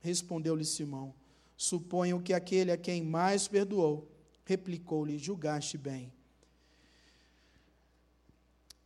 Respondeu-lhe 0.00 0.64
Simão: 0.64 1.14
Suponho 1.56 2.20
que 2.20 2.34
aquele 2.34 2.72
a 2.72 2.76
quem 2.76 3.04
mais 3.04 3.46
perdoou. 3.46 4.12
Replicou-lhe: 4.44 5.18
Julgaste 5.18 5.78
bem. 5.78 6.12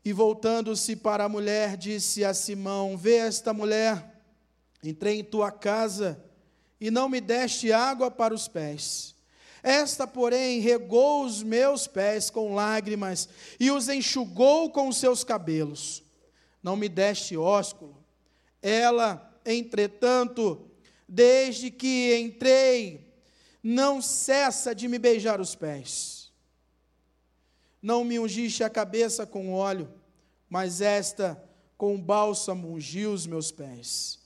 E 0.05 0.13
voltando-se 0.13 0.97
para 0.97 1.25
a 1.25 1.29
mulher, 1.29 1.77
disse 1.77 2.25
a 2.25 2.33
Simão: 2.33 2.97
Vê 2.97 3.17
esta 3.17 3.53
mulher, 3.53 4.23
entrei 4.83 5.19
em 5.19 5.25
tua 5.25 5.51
casa 5.51 6.23
e 6.81 6.91
não 6.91 7.09
me 7.09 7.21
deste 7.21 7.73
água 7.73 8.11
para 8.11 8.33
os 8.33 8.49
pés. 8.49 9.15
Esta, 9.63 10.07
porém, 10.07 10.61
regou 10.61 11.25
os 11.25 11.43
meus 11.43 11.87
pés 11.87 12.31
com 12.31 12.55
lágrimas 12.55 13.29
e 13.59 13.71
os 13.71 13.89
enxugou 13.89 14.71
com 14.71 14.89
os 14.89 14.97
seus 14.97 15.25
cabelos. 15.25 16.03
Não 16.63 16.77
me 16.77 16.89
deste 16.89 17.37
ósculo. 17.37 18.03
Ela, 18.63 19.41
entretanto, 19.45 20.71
desde 21.09 21.71
que 21.71 22.17
entrei, 22.17 23.08
não 23.63 24.01
cessa 24.01 24.75
de 24.75 24.89
me 24.89 24.99
beijar 24.99 25.41
os 25.41 25.55
pés. 25.55 26.33
Não 27.81 28.05
me 28.05 28.19
ungiste 28.19 28.65
a 28.65 28.71
cabeça 28.71 29.27
com 29.27 29.53
óleo, 29.53 29.89
mas 30.49 30.81
esta 30.81 31.43
com 31.77 32.01
bálsamo 32.01 32.73
ungiu 32.73 33.13
os 33.13 33.27
meus 33.27 33.53
pés. 33.53 34.19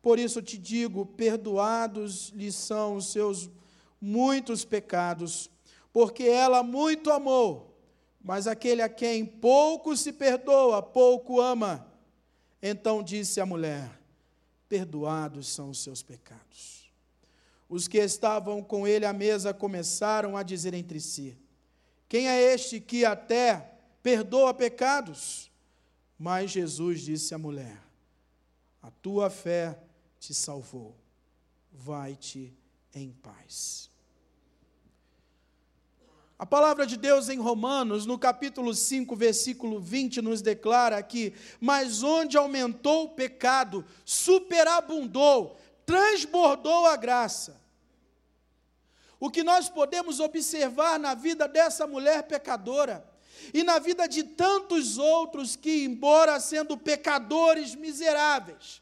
Por 0.00 0.18
isso 0.18 0.40
te 0.40 0.56
digo: 0.56 1.04
perdoados 1.04 2.28
lhe 2.30 2.52
são 2.52 2.96
os 2.96 3.10
seus 3.12 3.50
muitos 4.00 4.64
pecados, 4.64 5.50
porque 5.92 6.24
ela 6.24 6.62
muito 6.62 7.10
amou. 7.10 7.76
Mas 8.22 8.46
aquele 8.46 8.82
a 8.82 8.88
quem 8.88 9.24
pouco 9.24 9.96
se 9.96 10.12
perdoa, 10.12 10.82
pouco 10.82 11.40
ama. 11.40 11.86
Então 12.62 13.02
disse 13.02 13.40
a 13.40 13.46
mulher: 13.46 14.00
Perdoados 14.68 15.48
são 15.48 15.70
os 15.70 15.82
seus 15.82 16.02
pecados. 16.02 16.79
Os 17.70 17.86
que 17.86 17.98
estavam 17.98 18.64
com 18.64 18.84
ele 18.84 19.06
à 19.06 19.12
mesa 19.12 19.54
começaram 19.54 20.36
a 20.36 20.42
dizer 20.42 20.74
entre 20.74 20.98
si: 20.98 21.38
Quem 22.08 22.28
é 22.28 22.52
este 22.52 22.80
que 22.80 23.04
até 23.04 23.78
perdoa 24.02 24.52
pecados? 24.52 25.48
Mas 26.18 26.50
Jesus 26.50 27.00
disse 27.02 27.32
à 27.32 27.38
mulher: 27.38 27.80
A 28.82 28.90
tua 28.90 29.30
fé 29.30 29.78
te 30.18 30.34
salvou. 30.34 30.96
Vai-te 31.72 32.52
em 32.92 33.12
paz. 33.12 33.88
A 36.36 36.44
palavra 36.44 36.84
de 36.84 36.96
Deus 36.96 37.28
em 37.28 37.38
Romanos, 37.38 38.04
no 38.04 38.18
capítulo 38.18 38.74
5, 38.74 39.14
versículo 39.14 39.78
20, 39.78 40.20
nos 40.20 40.42
declara 40.42 41.00
que: 41.04 41.34
Mas 41.60 42.02
onde 42.02 42.36
aumentou 42.36 43.04
o 43.04 43.10
pecado, 43.10 43.84
superabundou, 44.04 45.56
transbordou 45.86 46.86
a 46.86 46.96
graça. 46.96 47.59
O 49.20 49.30
que 49.30 49.44
nós 49.44 49.68
podemos 49.68 50.18
observar 50.18 50.98
na 50.98 51.12
vida 51.12 51.46
dessa 51.46 51.86
mulher 51.86 52.22
pecadora 52.22 53.06
e 53.52 53.62
na 53.62 53.78
vida 53.78 54.08
de 54.08 54.22
tantos 54.22 54.96
outros 54.96 55.54
que, 55.54 55.84
embora 55.84 56.40
sendo 56.40 56.76
pecadores 56.76 57.74
miseráveis, 57.74 58.80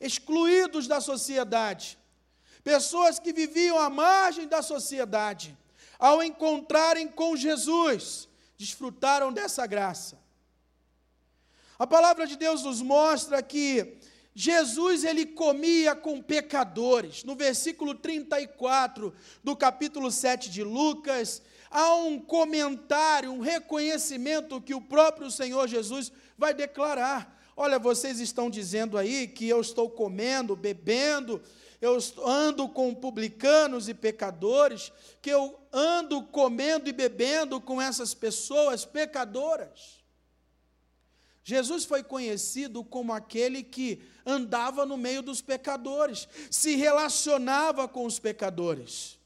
excluídos 0.00 0.88
da 0.88 1.00
sociedade, 1.00 1.96
pessoas 2.64 3.20
que 3.20 3.32
viviam 3.32 3.78
à 3.78 3.88
margem 3.88 4.48
da 4.48 4.60
sociedade, 4.60 5.56
ao 6.00 6.20
encontrarem 6.20 7.06
com 7.06 7.36
Jesus, 7.36 8.28
desfrutaram 8.58 9.32
dessa 9.32 9.66
graça. 9.66 10.18
A 11.78 11.86
palavra 11.86 12.26
de 12.26 12.36
Deus 12.36 12.64
nos 12.64 12.82
mostra 12.82 13.40
que 13.42 13.98
Jesus 14.38 15.02
ele 15.02 15.24
comia 15.24 15.94
com 15.94 16.20
pecadores. 16.20 17.24
No 17.24 17.34
versículo 17.34 17.94
34 17.94 19.14
do 19.42 19.56
capítulo 19.56 20.10
7 20.10 20.50
de 20.50 20.62
Lucas, 20.62 21.40
há 21.70 21.94
um 21.94 22.20
comentário, 22.20 23.32
um 23.32 23.40
reconhecimento 23.40 24.60
que 24.60 24.74
o 24.74 24.80
próprio 24.82 25.30
Senhor 25.30 25.66
Jesus 25.66 26.12
vai 26.36 26.52
declarar. 26.52 27.34
Olha, 27.56 27.78
vocês 27.78 28.20
estão 28.20 28.50
dizendo 28.50 28.98
aí 28.98 29.26
que 29.26 29.48
eu 29.48 29.58
estou 29.58 29.88
comendo, 29.88 30.54
bebendo, 30.54 31.40
eu 31.80 31.96
ando 32.22 32.68
com 32.68 32.94
publicanos 32.94 33.88
e 33.88 33.94
pecadores, 33.94 34.92
que 35.22 35.30
eu 35.30 35.58
ando 35.72 36.22
comendo 36.24 36.90
e 36.90 36.92
bebendo 36.92 37.58
com 37.58 37.80
essas 37.80 38.12
pessoas 38.12 38.84
pecadoras. 38.84 39.95
Jesus 41.48 41.84
foi 41.84 42.02
conhecido 42.02 42.82
como 42.82 43.12
aquele 43.12 43.62
que 43.62 44.02
andava 44.26 44.84
no 44.84 44.96
meio 44.96 45.22
dos 45.22 45.40
pecadores, 45.40 46.28
se 46.50 46.74
relacionava 46.74 47.86
com 47.86 48.04
os 48.04 48.18
pecadores. 48.18 49.16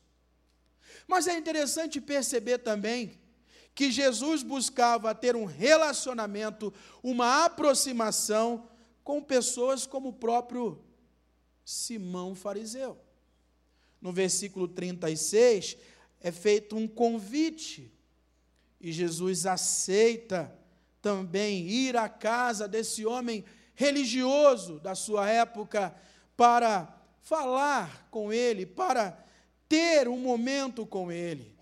Mas 1.08 1.26
é 1.26 1.38
interessante 1.38 1.98
perceber 1.98 2.58
também 2.58 3.18
que 3.74 3.90
Jesus 3.90 4.42
buscava 4.42 5.14
ter 5.14 5.34
um 5.34 5.46
relacionamento, 5.46 6.74
uma 7.02 7.46
aproximação 7.46 8.68
com 9.02 9.22
pessoas 9.22 9.86
como 9.86 10.10
o 10.10 10.12
próprio 10.12 10.78
Simão 11.64 12.34
fariseu. 12.34 12.98
No 13.98 14.12
versículo 14.12 14.68
36 14.68 15.74
é 16.20 16.30
feito 16.30 16.76
um 16.76 16.86
convite 16.86 17.90
e 18.78 18.92
Jesus 18.92 19.46
aceita 19.46 20.59
também 21.00 21.66
ir 21.66 21.96
à 21.96 22.08
casa 22.08 22.68
desse 22.68 23.06
homem 23.06 23.44
religioso 23.74 24.78
da 24.80 24.94
sua 24.94 25.28
época 25.28 25.94
para 26.36 26.88
falar 27.22 28.08
com 28.10 28.32
ele, 28.32 28.66
para 28.66 29.18
ter 29.68 30.08
um 30.08 30.18
momento 30.18 30.84
com 30.84 31.10
ele. 31.10 31.54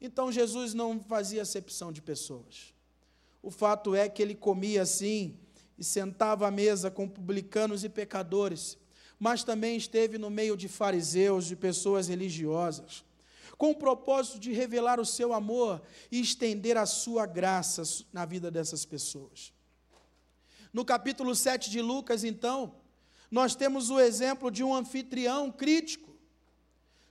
Então 0.00 0.30
Jesus 0.30 0.74
não 0.74 1.00
fazia 1.00 1.42
acepção 1.42 1.92
de 1.92 2.00
pessoas. 2.00 2.74
O 3.42 3.50
fato 3.50 3.94
é 3.94 4.08
que 4.08 4.22
ele 4.22 4.34
comia 4.34 4.82
assim 4.82 5.38
e 5.76 5.84
sentava 5.84 6.46
à 6.46 6.50
mesa 6.50 6.90
com 6.90 7.08
publicanos 7.08 7.84
e 7.84 7.88
pecadores 7.88 8.78
mas 9.18 9.42
também 9.42 9.76
esteve 9.76 10.16
no 10.16 10.30
meio 10.30 10.56
de 10.56 10.68
fariseus, 10.68 11.46
de 11.46 11.56
pessoas 11.56 12.08
religiosas, 12.08 13.04
com 13.58 13.72
o 13.72 13.74
propósito 13.74 14.38
de 14.38 14.52
revelar 14.52 15.00
o 15.00 15.04
seu 15.04 15.34
amor 15.34 15.82
e 16.12 16.20
estender 16.20 16.76
a 16.76 16.86
sua 16.86 17.26
graça 17.26 17.82
na 18.12 18.24
vida 18.24 18.52
dessas 18.52 18.84
pessoas. 18.84 19.52
No 20.72 20.84
capítulo 20.84 21.34
7 21.34 21.68
de 21.68 21.82
Lucas, 21.82 22.22
então, 22.22 22.76
nós 23.28 23.56
temos 23.56 23.90
o 23.90 23.98
exemplo 23.98 24.48
de 24.48 24.62
um 24.62 24.72
anfitrião 24.72 25.50
crítico. 25.50 26.08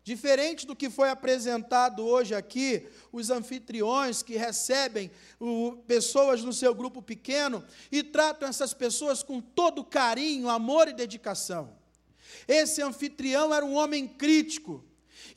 Diferente 0.06 0.66
do 0.66 0.74
que 0.74 0.90
foi 0.90 1.10
apresentado 1.10 2.06
hoje 2.06 2.34
aqui, 2.34 2.88
os 3.12 3.30
anfitriões 3.30 4.24
que 4.24 4.38
recebem 4.38 5.12
o, 5.38 5.74
pessoas 5.86 6.42
no 6.44 6.54
seu 6.54 6.74
grupo 6.74 7.02
pequeno 7.02 7.62
e 7.92 8.02
tratam 8.02 8.48
essas 8.48 8.74
pessoas 8.74 9.22
com 9.22 9.42
todo 9.42 9.84
carinho, 9.84 10.48
amor 10.48 10.88
e 10.88 10.94
dedicação. 10.94 11.76
Esse 12.48 12.82
anfitrião 12.82 13.54
era 13.54 13.66
um 13.66 13.76
homem 13.76 14.08
crítico 14.08 14.82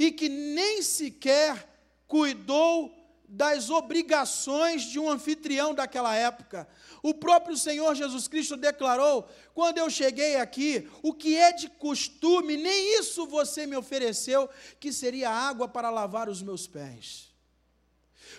e 0.00 0.10
que 0.10 0.30
nem 0.30 0.80
sequer 0.80 1.68
cuidou 2.08 2.90
das 3.28 3.68
obrigações 3.68 4.84
de 4.84 4.98
um 4.98 5.10
anfitrião 5.10 5.74
daquela 5.74 6.16
época. 6.16 6.66
O 7.02 7.12
próprio 7.12 7.54
Senhor 7.54 7.94
Jesus 7.94 8.26
Cristo 8.26 8.56
declarou: 8.56 9.28
quando 9.52 9.76
eu 9.76 9.90
cheguei 9.90 10.36
aqui, 10.36 10.88
o 11.02 11.12
que 11.12 11.36
é 11.36 11.52
de 11.52 11.68
costume, 11.68 12.56
nem 12.56 12.98
isso 12.98 13.26
você 13.26 13.66
me 13.66 13.76
ofereceu, 13.76 14.48
que 14.80 14.90
seria 14.90 15.28
água 15.28 15.68
para 15.68 15.90
lavar 15.90 16.30
os 16.30 16.40
meus 16.40 16.66
pés. 16.66 17.28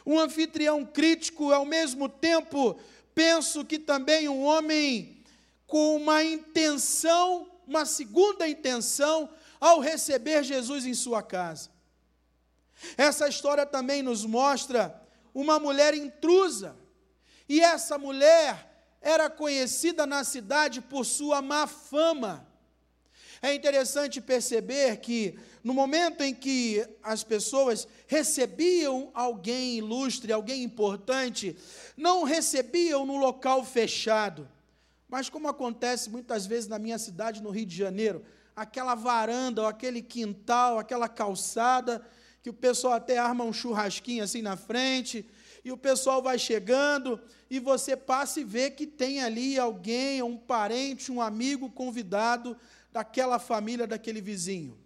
Um 0.03 0.17
anfitrião 0.17 0.83
crítico, 0.83 1.51
ao 1.51 1.63
mesmo 1.63 2.09
tempo, 2.09 2.75
penso 3.13 3.63
que 3.63 3.77
também 3.77 4.27
um 4.27 4.43
homem 4.43 5.23
com 5.67 5.95
uma 5.95 6.23
intenção 6.23 7.51
uma 7.71 7.85
segunda 7.85 8.49
intenção 8.49 9.29
ao 9.61 9.79
receber 9.79 10.43
Jesus 10.43 10.85
em 10.85 10.93
sua 10.93 11.21
casa. 11.21 11.69
Essa 12.97 13.29
história 13.29 13.65
também 13.65 14.01
nos 14.01 14.25
mostra 14.25 14.99
uma 15.33 15.59
mulher 15.59 15.93
intrusa. 15.93 16.75
E 17.47 17.61
essa 17.61 17.97
mulher 17.97 18.97
era 18.99 19.29
conhecida 19.29 20.05
na 20.05 20.23
cidade 20.23 20.81
por 20.81 21.05
sua 21.05 21.41
má 21.41 21.67
fama. 21.67 22.47
É 23.39 23.53
interessante 23.53 24.19
perceber 24.19 24.97
que, 24.97 25.39
no 25.63 25.73
momento 25.73 26.21
em 26.21 26.33
que 26.33 26.83
as 27.01 27.23
pessoas 27.23 27.87
recebiam 28.07 29.11
alguém 29.13 29.77
ilustre, 29.77 30.33
alguém 30.33 30.63
importante, 30.63 31.55
não 31.95 32.23
recebiam 32.23 33.05
no 33.05 33.17
local 33.17 33.63
fechado 33.63 34.49
mas 35.11 35.29
como 35.29 35.49
acontece 35.49 36.09
muitas 36.09 36.45
vezes 36.45 36.69
na 36.69 36.79
minha 36.79 36.97
cidade, 36.97 37.43
no 37.43 37.49
Rio 37.49 37.65
de 37.65 37.75
Janeiro, 37.75 38.23
aquela 38.55 38.95
varanda, 38.95 39.61
ou 39.61 39.67
aquele 39.67 40.01
quintal, 40.01 40.77
aquela 40.77 41.07
calçada, 41.07 42.05
que 42.41 42.49
o 42.49 42.53
pessoal 42.53 42.93
até 42.93 43.17
arma 43.17 43.43
um 43.43 43.53
churrasquinho 43.53 44.23
assim 44.23 44.41
na 44.41 44.57
frente, 44.57 45.25
e 45.63 45.71
o 45.71 45.77
pessoal 45.77 46.21
vai 46.21 46.39
chegando, 46.39 47.19
e 47.49 47.59
você 47.59 47.95
passa 47.95 48.39
e 48.39 48.43
vê 48.43 48.71
que 48.71 48.87
tem 48.87 49.21
ali 49.21 49.59
alguém, 49.59 50.21
um 50.23 50.37
parente, 50.37 51.11
um 51.11 51.21
amigo 51.21 51.69
convidado 51.69 52.57
daquela 52.91 53.37
família, 53.39 53.85
daquele 53.85 54.21
vizinho. 54.21 54.77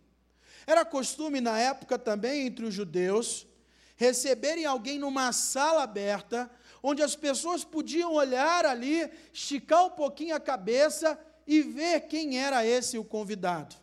Era 0.67 0.83
costume 0.83 1.39
na 1.39 1.57
época 1.57 1.97
também 1.97 2.47
entre 2.47 2.65
os 2.65 2.73
judeus 2.73 3.47
receberem 3.95 4.65
alguém 4.65 4.99
numa 4.99 5.31
sala 5.31 5.83
aberta, 5.83 6.51
onde 6.83 7.01
as 7.01 7.15
pessoas 7.15 7.63
podiam 7.63 8.13
olhar 8.13 8.65
ali, 8.65 9.09
esticar 9.33 9.85
um 9.85 9.89
pouquinho 9.89 10.35
a 10.35 10.39
cabeça 10.39 11.17
e 11.45 11.61
ver 11.61 12.01
quem 12.01 12.39
era 12.39 12.65
esse 12.65 12.97
o 12.97 13.03
convidado. 13.03 13.75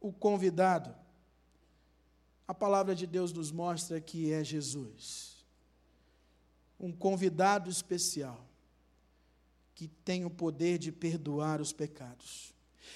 O 0.00 0.12
convidado, 0.12 0.94
a 2.46 2.52
palavra 2.52 2.94
de 2.94 3.06
Deus 3.06 3.32
nos 3.32 3.50
mostra 3.50 4.00
que 4.00 4.32
é 4.32 4.42
Jesus, 4.42 5.46
um 6.78 6.92
convidado 6.92 7.70
especial, 7.70 8.44
que 9.74 9.88
tem 9.88 10.24
o 10.24 10.30
poder 10.30 10.78
de 10.78 10.92
perdoar 10.92 11.60
os 11.60 11.72
pecados. 11.72 12.52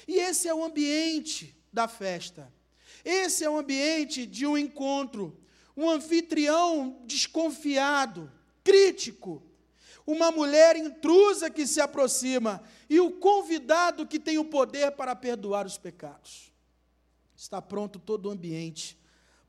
E 0.06 0.16
esse 0.16 0.48
é 0.48 0.54
o 0.54 0.64
ambiente 0.64 1.56
da 1.72 1.86
festa, 1.86 2.52
esse 3.04 3.44
é 3.44 3.50
o 3.50 3.56
ambiente 3.56 4.26
de 4.26 4.46
um 4.46 4.58
encontro, 4.58 5.38
um 5.76 5.88
anfitrião 5.88 7.02
desconfiado, 7.06 8.30
crítico, 8.64 9.42
uma 10.06 10.30
mulher 10.30 10.76
intrusa 10.76 11.50
que 11.50 11.66
se 11.66 11.80
aproxima 11.80 12.62
e 12.88 13.00
o 13.00 13.10
convidado 13.10 14.06
que 14.06 14.20
tem 14.20 14.38
o 14.38 14.44
poder 14.44 14.92
para 14.92 15.16
perdoar 15.16 15.66
os 15.66 15.76
pecados. 15.76 16.52
Está 17.36 17.60
pronto 17.60 17.98
todo 17.98 18.26
o 18.26 18.30
ambiente 18.30 18.96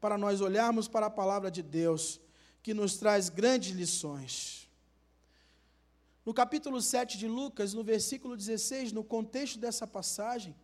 para 0.02 0.17
nós 0.17 0.41
olharmos 0.41 0.88
para 0.88 1.06
a 1.06 1.12
palavra 1.12 1.52
de 1.52 1.62
Deus, 1.62 2.20
que 2.63 2.74
nos 2.74 2.98
traz 2.98 3.30
grandes 3.30 3.72
lições. 3.76 4.67
No 6.26 6.34
capítulo 6.34 6.82
7 6.82 7.17
de 7.17 7.28
Lucas, 7.28 7.74
no 7.74 7.84
versículo 7.84 8.36
16, 8.36 8.91
no 8.91 9.04
contexto 9.04 9.58
dessa 9.60 9.88
passagem, 9.88 10.56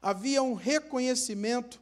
havia 0.00 0.42
um 0.42 0.54
reconhecimento. 0.54 1.80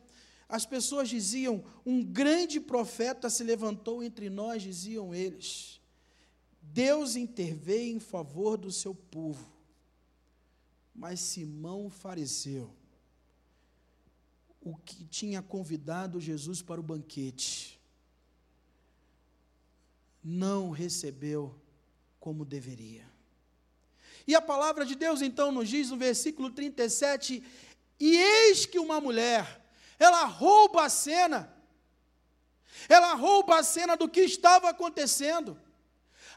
As 0.48 0.66
pessoas 0.66 1.09
diziam: 1.09 1.64
Um 1.87 2.04
grande 2.04 2.61
profeta 2.61 3.30
se 3.30 3.42
levantou 3.42 4.02
entre 4.02 4.28
nós, 4.28 4.62
diziam 4.62 5.14
eles. 5.14 5.79
Deus 6.72 7.16
interveio 7.16 7.96
em 7.96 8.00
favor 8.00 8.56
do 8.56 8.70
seu 8.70 8.94
povo. 8.94 9.50
Mas 10.94 11.20
Simão, 11.20 11.90
fariseu, 11.90 12.72
o 14.61 14.76
que 14.76 15.04
tinha 15.04 15.42
convidado 15.42 16.20
Jesus 16.20 16.62
para 16.62 16.80
o 16.80 16.85
banquete, 16.85 17.80
não 20.22 20.70
recebeu 20.70 21.59
como 22.20 22.44
deveria. 22.44 23.09
E 24.26 24.35
a 24.35 24.42
palavra 24.42 24.85
de 24.85 24.94
Deus 24.94 25.22
então 25.22 25.50
nos 25.50 25.68
diz 25.68 25.90
no 25.90 25.96
versículo 25.96 26.50
37: 26.50 27.42
E 27.98 28.16
eis 28.16 28.66
que 28.66 28.78
uma 28.78 29.00
mulher, 29.00 29.64
ela 29.98 30.24
rouba 30.24 30.85
a 30.85 30.88
cena, 30.90 31.52
ela 32.88 33.14
rouba 33.14 33.59
a 33.59 33.62
cena 33.64 33.96
do 33.96 34.09
que 34.09 34.20
estava 34.20 34.68
acontecendo. 34.68 35.59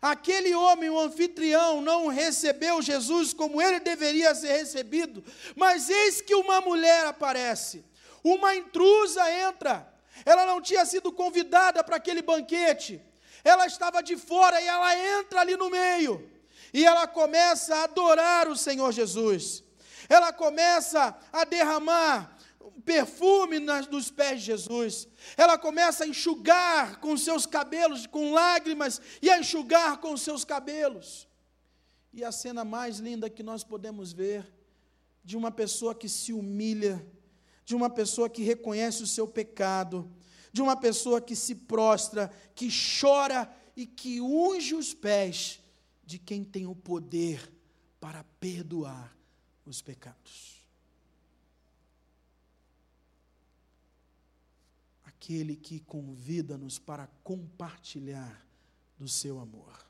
Aquele 0.04 0.54
homem, 0.54 0.90
o 0.90 1.00
anfitrião, 1.00 1.80
não 1.80 2.08
recebeu 2.08 2.82
Jesus 2.82 3.34
como 3.34 3.62
ele 3.62 3.80
deveria 3.80 4.36
ser 4.36 4.52
recebido, 4.52 5.24
mas 5.56 5.90
eis 5.90 6.20
que 6.20 6.36
uma 6.36 6.60
mulher 6.60 7.06
aparece, 7.06 7.86
uma 8.22 8.54
intrusa 8.54 9.32
entra, 9.32 9.88
ela 10.26 10.46
não 10.46 10.60
tinha 10.60 10.86
sido 10.86 11.10
convidada 11.10 11.82
para 11.86 11.96
aquele 11.96 12.22
banquete, 12.22 13.02
ela 13.46 13.66
estava 13.66 14.04
de 14.04 14.18
fora 14.18 14.60
e 14.62 14.68
ela 14.68 14.94
entra 15.22 15.40
ali 15.40 15.56
no 15.56 15.70
meio, 15.70 16.30
e 16.74 16.84
ela 16.84 17.08
começa 17.08 17.74
a 17.74 17.84
adorar 17.86 18.50
o 18.50 18.58
Senhor 18.58 18.92
Jesus, 18.92 19.64
ela 20.10 20.34
começa 20.34 21.18
a 21.32 21.46
derramar 21.46 22.38
perfume 22.86 23.60
nas, 23.60 23.88
nos 23.88 24.10
pés 24.10 24.40
de 24.40 24.48
Jesus. 24.48 25.08
Ela 25.38 25.58
começa 25.58 26.04
a 26.04 26.08
enxugar 26.08 27.00
com 27.00 27.18
seus 27.18 27.46
cabelos, 27.46 28.06
com 28.08 28.32
lágrimas, 28.34 29.02
e 29.22 29.30
a 29.30 29.40
enxugar 29.40 29.98
com 29.98 30.16
seus 30.18 30.44
cabelos. 30.44 31.28
E 32.12 32.24
a 32.24 32.32
cena 32.32 32.64
mais 32.64 33.00
linda 33.00 33.30
que 33.30 33.44
nós 33.44 33.64
podemos 33.64 34.14
ver, 34.14 34.52
de 35.24 35.38
uma 35.38 35.52
pessoa 35.52 35.96
que 35.96 36.10
se 36.10 36.34
humilha, 36.34 37.06
de 37.66 37.76
uma 37.76 37.90
pessoa 37.90 38.30
que 38.30 38.44
reconhece 38.44 39.02
o 39.02 39.08
seu 39.08 39.28
pecado, 39.28 40.12
de 40.52 40.62
uma 40.62 40.76
pessoa 40.76 41.22
que 41.22 41.36
se 41.36 41.56
prostra, 41.56 42.32
que 42.54 42.70
chora 43.00 43.52
e 43.76 43.86
que 43.86 44.22
unge 44.22 44.76
os 44.76 44.94
pés 44.94 45.60
de 46.06 46.20
quem 46.20 46.44
tem 46.44 46.68
o 46.68 46.76
poder 46.76 47.52
para 48.00 48.24
perdoar 48.40 49.16
os 49.66 49.82
pecados. 49.82 50.63
Aquele 55.24 55.56
que 55.56 55.80
convida-nos 55.80 56.78
para 56.78 57.08
compartilhar 57.24 58.46
do 58.98 59.08
seu 59.08 59.40
amor. 59.40 59.88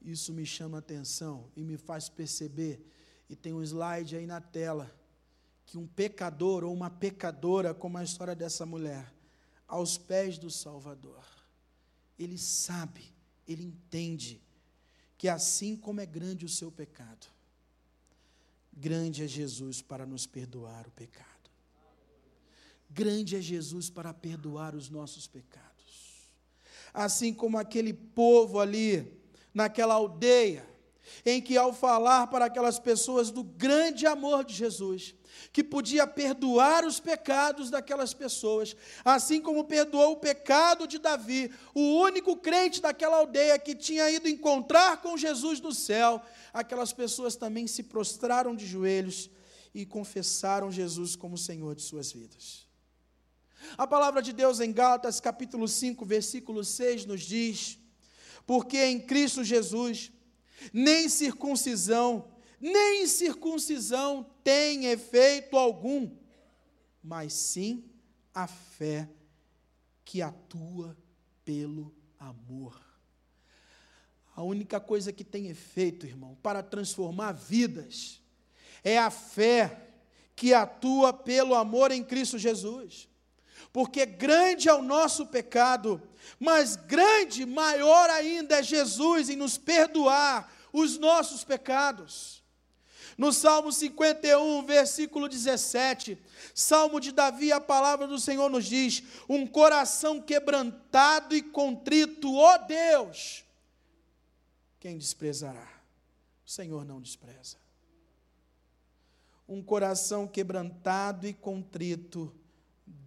Isso 0.00 0.32
me 0.32 0.46
chama 0.46 0.78
atenção 0.78 1.50
e 1.54 1.62
me 1.62 1.76
faz 1.76 2.08
perceber, 2.08 2.80
e 3.28 3.36
tem 3.36 3.52
um 3.52 3.62
slide 3.62 4.16
aí 4.16 4.26
na 4.26 4.40
tela, 4.40 4.90
que 5.66 5.76
um 5.76 5.86
pecador 5.86 6.64
ou 6.64 6.72
uma 6.72 6.88
pecadora, 6.88 7.74
como 7.74 7.98
a 7.98 8.04
história 8.04 8.34
dessa 8.34 8.64
mulher, 8.64 9.12
aos 9.66 9.98
pés 9.98 10.38
do 10.38 10.50
Salvador, 10.50 11.22
ele 12.18 12.38
sabe, 12.38 13.12
ele 13.46 13.62
entende 13.62 14.40
que 15.18 15.28
assim 15.28 15.76
como 15.76 16.00
é 16.00 16.06
grande 16.06 16.46
o 16.46 16.48
seu 16.48 16.72
pecado, 16.72 17.26
grande 18.72 19.22
é 19.22 19.26
Jesus 19.26 19.82
para 19.82 20.06
nos 20.06 20.26
perdoar 20.26 20.86
o 20.86 20.92
pecado. 20.92 21.37
Grande 22.90 23.36
é 23.36 23.40
Jesus 23.40 23.90
para 23.90 24.14
perdoar 24.14 24.74
os 24.74 24.88
nossos 24.88 25.26
pecados. 25.26 25.68
Assim 26.92 27.32
como 27.32 27.58
aquele 27.58 27.92
povo 27.92 28.58
ali, 28.58 29.20
naquela 29.52 29.94
aldeia, 29.94 30.66
em 31.24 31.40
que 31.40 31.56
ao 31.56 31.72
falar 31.72 32.26
para 32.28 32.46
aquelas 32.46 32.78
pessoas 32.78 33.30
do 33.30 33.42
grande 33.42 34.06
amor 34.06 34.44
de 34.44 34.54
Jesus, 34.54 35.14
que 35.52 35.62
podia 35.62 36.06
perdoar 36.06 36.84
os 36.84 37.00
pecados 37.00 37.70
daquelas 37.70 38.12
pessoas, 38.12 38.76
assim 39.04 39.40
como 39.40 39.64
perdoou 39.64 40.12
o 40.12 40.16
pecado 40.16 40.86
de 40.86 40.98
Davi, 40.98 41.50
o 41.74 42.00
único 42.00 42.36
crente 42.36 42.80
daquela 42.80 43.18
aldeia 43.18 43.58
que 43.58 43.74
tinha 43.74 44.10
ido 44.10 44.28
encontrar 44.28 45.00
com 45.00 45.16
Jesus 45.16 45.60
no 45.60 45.72
céu, 45.72 46.20
aquelas 46.52 46.92
pessoas 46.92 47.36
também 47.36 47.66
se 47.66 47.82
prostraram 47.82 48.54
de 48.54 48.66
joelhos 48.66 49.30
e 49.74 49.84
confessaram 49.86 50.72
Jesus 50.72 51.14
como 51.14 51.38
Senhor 51.38 51.74
de 51.74 51.82
suas 51.82 52.12
vidas. 52.12 52.67
A 53.76 53.86
palavra 53.86 54.22
de 54.22 54.32
Deus 54.32 54.60
em 54.60 54.72
Gálatas, 54.72 55.20
capítulo 55.20 55.66
5, 55.66 56.04
versículo 56.04 56.64
6, 56.64 57.06
nos 57.06 57.22
diz: 57.22 57.78
Porque 58.46 58.78
em 58.84 59.00
Cristo 59.00 59.44
Jesus, 59.44 60.12
nem 60.72 61.08
circuncisão, 61.08 62.28
nem 62.60 63.06
circuncisão 63.06 64.26
tem 64.42 64.86
efeito 64.86 65.56
algum, 65.56 66.10
mas 67.02 67.32
sim 67.32 67.84
a 68.34 68.46
fé 68.46 69.08
que 70.04 70.22
atua 70.22 70.96
pelo 71.44 71.94
amor. 72.18 72.80
A 74.34 74.42
única 74.42 74.78
coisa 74.78 75.12
que 75.12 75.24
tem 75.24 75.48
efeito, 75.48 76.06
irmão, 76.06 76.36
para 76.42 76.62
transformar 76.62 77.32
vidas, 77.32 78.22
é 78.84 78.96
a 78.96 79.10
fé 79.10 79.88
que 80.36 80.54
atua 80.54 81.12
pelo 81.12 81.54
amor 81.54 81.90
em 81.90 82.04
Cristo 82.04 82.38
Jesus 82.38 83.08
porque 83.72 84.04
grande 84.06 84.68
é 84.68 84.74
o 84.74 84.82
nosso 84.82 85.26
pecado, 85.26 86.02
mas 86.38 86.76
grande, 86.76 87.46
maior 87.46 88.10
ainda 88.10 88.58
é 88.58 88.62
Jesus 88.62 89.28
em 89.28 89.36
nos 89.36 89.58
perdoar 89.58 90.52
os 90.72 90.98
nossos 90.98 91.44
pecados. 91.44 92.42
No 93.16 93.32
Salmo 93.32 93.72
51, 93.72 94.64
versículo 94.64 95.28
17, 95.28 96.16
Salmo 96.54 97.00
de 97.00 97.10
Davi, 97.10 97.50
a 97.50 97.60
palavra 97.60 98.06
do 98.06 98.16
Senhor 98.16 98.48
nos 98.48 98.64
diz: 98.64 99.02
Um 99.28 99.44
coração 99.44 100.22
quebrantado 100.22 101.34
e 101.34 101.42
contrito, 101.42 102.32
ó 102.36 102.56
Deus, 102.58 103.44
quem 104.78 104.96
desprezará? 104.96 105.68
O 106.46 106.50
Senhor 106.50 106.84
não 106.84 107.00
despreza. 107.00 107.56
Um 109.48 109.62
coração 109.62 110.28
quebrantado 110.28 111.26
e 111.26 111.34
contrito, 111.34 112.32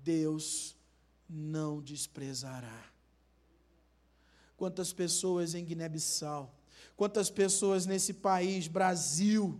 Deus 0.03 0.75
não 1.29 1.81
desprezará. 1.81 2.85
Quantas 4.57 4.93
pessoas 4.93 5.55
em 5.55 5.65
Guiné-Bissau, 5.65 6.53
quantas 6.95 7.29
pessoas 7.29 7.85
nesse 7.85 8.13
país, 8.13 8.67
Brasil, 8.67 9.59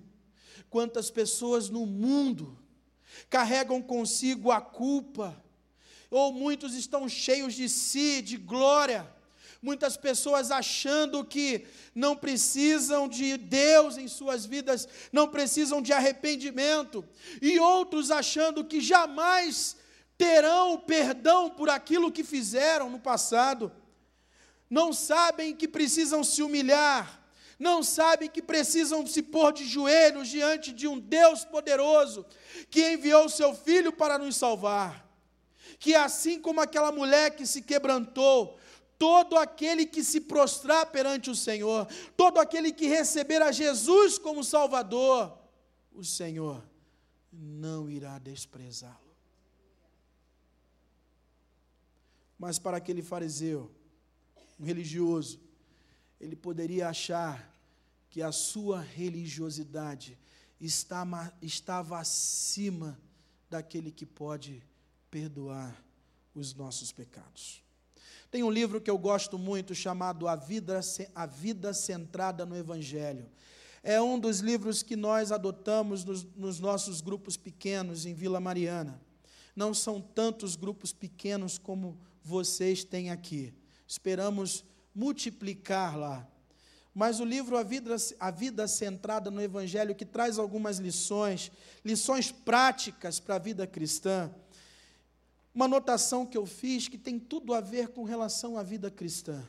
Quantas 0.72 1.12
pessoas 1.12 1.70
no 1.70 1.86
mundo 1.86 2.58
carregam 3.30 3.82
consigo 3.82 4.52
a 4.52 4.62
culpa, 4.62 5.44
ou 6.10 6.32
muitos 6.32 6.74
estão 6.74 7.10
cheios 7.10 7.54
de 7.54 7.68
si, 7.68 8.22
de 8.22 8.38
glória, 8.38 9.06
muitas 9.62 9.98
pessoas 9.98 10.50
achando 10.50 11.26
que 11.26 11.68
não 11.94 12.16
precisam 12.16 13.06
de 13.06 13.36
Deus 13.36 13.98
em 13.98 14.08
suas 14.08 14.46
vidas, 14.46 14.88
não 15.12 15.28
precisam 15.28 15.82
de 15.82 15.92
arrependimento, 15.92 17.04
e 17.42 17.60
outros 17.60 18.10
achando 18.10 18.64
que 18.64 18.80
jamais 18.80 19.76
terão 20.22 20.78
perdão 20.78 21.50
por 21.50 21.68
aquilo 21.68 22.12
que 22.12 22.24
fizeram 22.24 22.92
no 22.92 23.00
passado, 23.00 23.72
não 24.70 24.94
sabem 24.94 25.56
que 25.56 25.68
precisam 25.68 26.24
se 26.24 26.44
humilhar, 26.44 27.26
não 27.58 27.82
sabem 27.82 28.30
que 28.30 28.40
precisam 28.40 29.08
se 29.08 29.24
pôr 29.24 29.52
de 29.52 29.66
joelhos 29.66 30.28
diante 30.28 30.72
de 30.72 30.88
um 30.88 31.00
Deus 31.00 31.44
poderoso 31.44 32.24
que 32.70 32.92
enviou 32.94 33.28
seu 33.30 33.56
filho 33.56 33.92
para 33.92 34.20
nos 34.20 34.36
salvar. 34.36 35.10
Que 35.80 35.96
assim 35.96 36.40
como 36.40 36.62
aquela 36.62 36.92
mulher 36.92 37.32
que 37.36 37.48
se 37.48 37.64
quebrantou, 37.64 38.60
todo 39.00 39.36
aquele 39.40 39.88
que 39.88 40.04
se 40.04 40.22
prostrar 40.22 40.86
perante 40.92 41.32
o 41.32 41.36
Senhor, 41.36 41.88
todo 42.16 42.40
aquele 42.40 42.72
que 42.72 42.86
receber 42.86 43.42
a 43.42 43.52
Jesus 43.52 44.20
como 44.20 44.44
Salvador, 44.44 45.36
o 45.92 46.04
Senhor 46.04 46.64
não 47.34 47.90
irá 47.90 48.20
desprezá-lo. 48.20 49.11
Mas 52.42 52.58
para 52.58 52.78
aquele 52.78 53.04
fariseu, 53.04 53.70
um 54.60 54.66
religioso, 54.66 55.40
ele 56.20 56.36
poderia 56.36 56.90
achar 56.90 57.56
que 58.10 58.20
a 58.20 58.32
sua 58.32 58.82
religiosidade 58.82 60.18
estava 60.60 62.00
acima 62.00 63.00
daquele 63.48 63.92
que 63.92 64.08
pode 64.08 64.64
perdoar 65.12 65.86
os 66.34 66.56
nossos 66.56 66.92
pecados. 66.92 67.62
Tem 68.32 68.42
um 68.42 68.50
livro 68.50 68.82
que 68.82 68.90
eu 68.90 68.98
gosto 68.98 69.38
muito 69.38 69.76
chamado 69.76 70.28
A 70.28 70.36
Vida, 70.36 70.80
a 71.14 71.28
Vida 71.28 71.76
Centrada 71.76 72.44
no 72.44 72.58
Evangelho. 72.58 73.30
É 73.84 74.02
um 74.02 74.20
dos 74.20 74.40
livros 74.40 74.82
que 74.82 74.96
nós 74.96 75.32
adotamos 75.32 76.04
nos, 76.04 76.24
nos 76.36 76.60
nossos 76.60 77.02
grupos 77.02 77.38
pequenos 77.38 78.08
em 78.08 78.16
Vila 78.16 78.40
Mariana. 78.40 79.00
Não 79.56 79.76
são 79.76 80.02
tantos 80.02 80.56
grupos 80.56 80.92
pequenos 80.92 81.60
como 81.60 82.00
vocês 82.24 82.84
têm 82.84 83.10
aqui. 83.10 83.54
Esperamos 83.88 84.64
multiplicar 84.94 85.98
lá. 85.98 86.28
Mas 86.94 87.20
o 87.20 87.26
livro 87.26 87.58
A 87.58 87.64
Vida, 87.64 87.96
a 88.20 88.32
Vida 88.32 88.68
Centrada 88.68 89.32
no 89.32 89.42
Evangelho, 89.42 89.96
que 89.96 90.06
traz 90.06 90.38
algumas 90.38 90.78
lições, 90.78 91.52
lições 91.86 92.32
práticas 92.32 93.20
para 93.20 93.36
a 93.36 93.40
vida 93.40 93.66
cristã. 93.66 94.30
Uma 95.56 95.66
anotação 95.66 96.26
que 96.26 96.38
eu 96.38 96.46
fiz 96.46 96.88
que 96.88 96.98
tem 96.98 97.18
tudo 97.18 97.54
a 97.54 97.62
ver 97.62 97.90
com 97.90 98.04
relação 98.04 98.58
à 98.58 98.64
vida 98.64 98.92
cristã. 98.92 99.42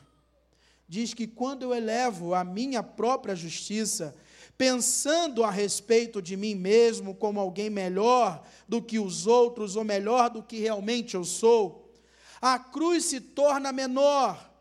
Diz 0.87 1.13
que 1.13 1.27
quando 1.27 1.63
eu 1.63 1.73
elevo 1.73 2.33
a 2.33 2.43
minha 2.43 2.83
própria 2.83 3.35
justiça, 3.35 4.15
pensando 4.57 5.43
a 5.43 5.49
respeito 5.49 6.21
de 6.21 6.37
mim 6.37 6.55
mesmo 6.55 7.15
como 7.15 7.39
alguém 7.39 7.69
melhor 7.69 8.45
do 8.67 8.81
que 8.81 8.99
os 8.99 9.25
outros, 9.27 9.75
ou 9.75 9.83
melhor 9.83 10.29
do 10.29 10.43
que 10.43 10.59
realmente 10.59 11.15
eu 11.15 11.23
sou, 11.23 11.82
a 12.45 12.59
cruz 12.59 13.05
se 13.05 13.21
torna 13.21 13.71
menor 13.71 14.51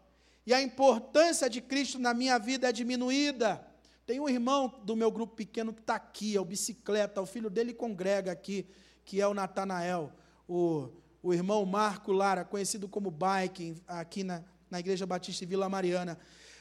e 0.47 0.55
a 0.55 0.63
importância 0.63 1.51
de 1.51 1.61
Cristo 1.61 1.99
na 1.99 2.15
minha 2.15 2.39
vida 2.39 2.69
é 2.69 2.73
diminuída. 2.73 3.61
Tem 4.07 4.21
um 4.21 4.29
irmão 4.29 4.73
do 4.85 4.95
meu 4.95 5.11
grupo 5.11 5.35
pequeno 5.35 5.73
que 5.73 5.81
está 5.81 5.97
aqui, 5.97 6.37
é 6.37 6.41
o 6.41 6.45
bicicleta, 6.45 7.21
o 7.21 7.27
filho 7.27 7.51
dele 7.51 7.75
congrega 7.75 8.31
aqui, 8.31 8.69
que 9.05 9.21
é 9.21 9.27
o 9.27 9.35
Natanael, 9.35 10.13
o, 10.49 10.91
o 11.21 11.35
irmão 11.35 11.67
Marco 11.67 12.13
Lara, 12.13 12.45
conhecido 12.45 12.89
como 12.89 13.11
Bike, 13.11 13.75
aqui 13.89 14.23
na, 14.23 14.45
na 14.71 14.79
Igreja 14.79 15.05
Batista 15.05 15.45
Vila 15.45 15.69
Mariana. 15.69 16.17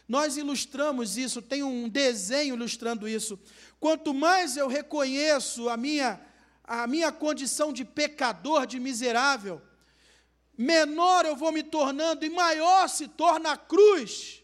Nós 0.08 0.38
ilustramos 0.38 1.18
isso, 1.18 1.40
tem 1.40 1.62
um 1.62 1.88
desenho 1.88 2.56
ilustrando 2.56 3.08
isso. 3.08 3.40
Quanto 3.80 4.12
mais 4.12 4.58
eu 4.58 4.68
reconheço 4.68 5.70
a 5.70 5.78
minha, 5.78 6.20
a 6.64 6.88
minha 6.88 7.12
condição 7.12 7.72
de 7.72 7.86
pecador, 7.86 8.66
de 8.66 8.80
miserável, 8.80 9.62
menor 10.58 11.26
eu 11.26 11.36
vou 11.36 11.52
me 11.52 11.64
tornando 11.64 12.26
e 12.26 12.30
maior 12.30 12.88
se 12.90 13.08
torna 13.08 13.52
a 13.52 13.58
cruz. 13.58 14.42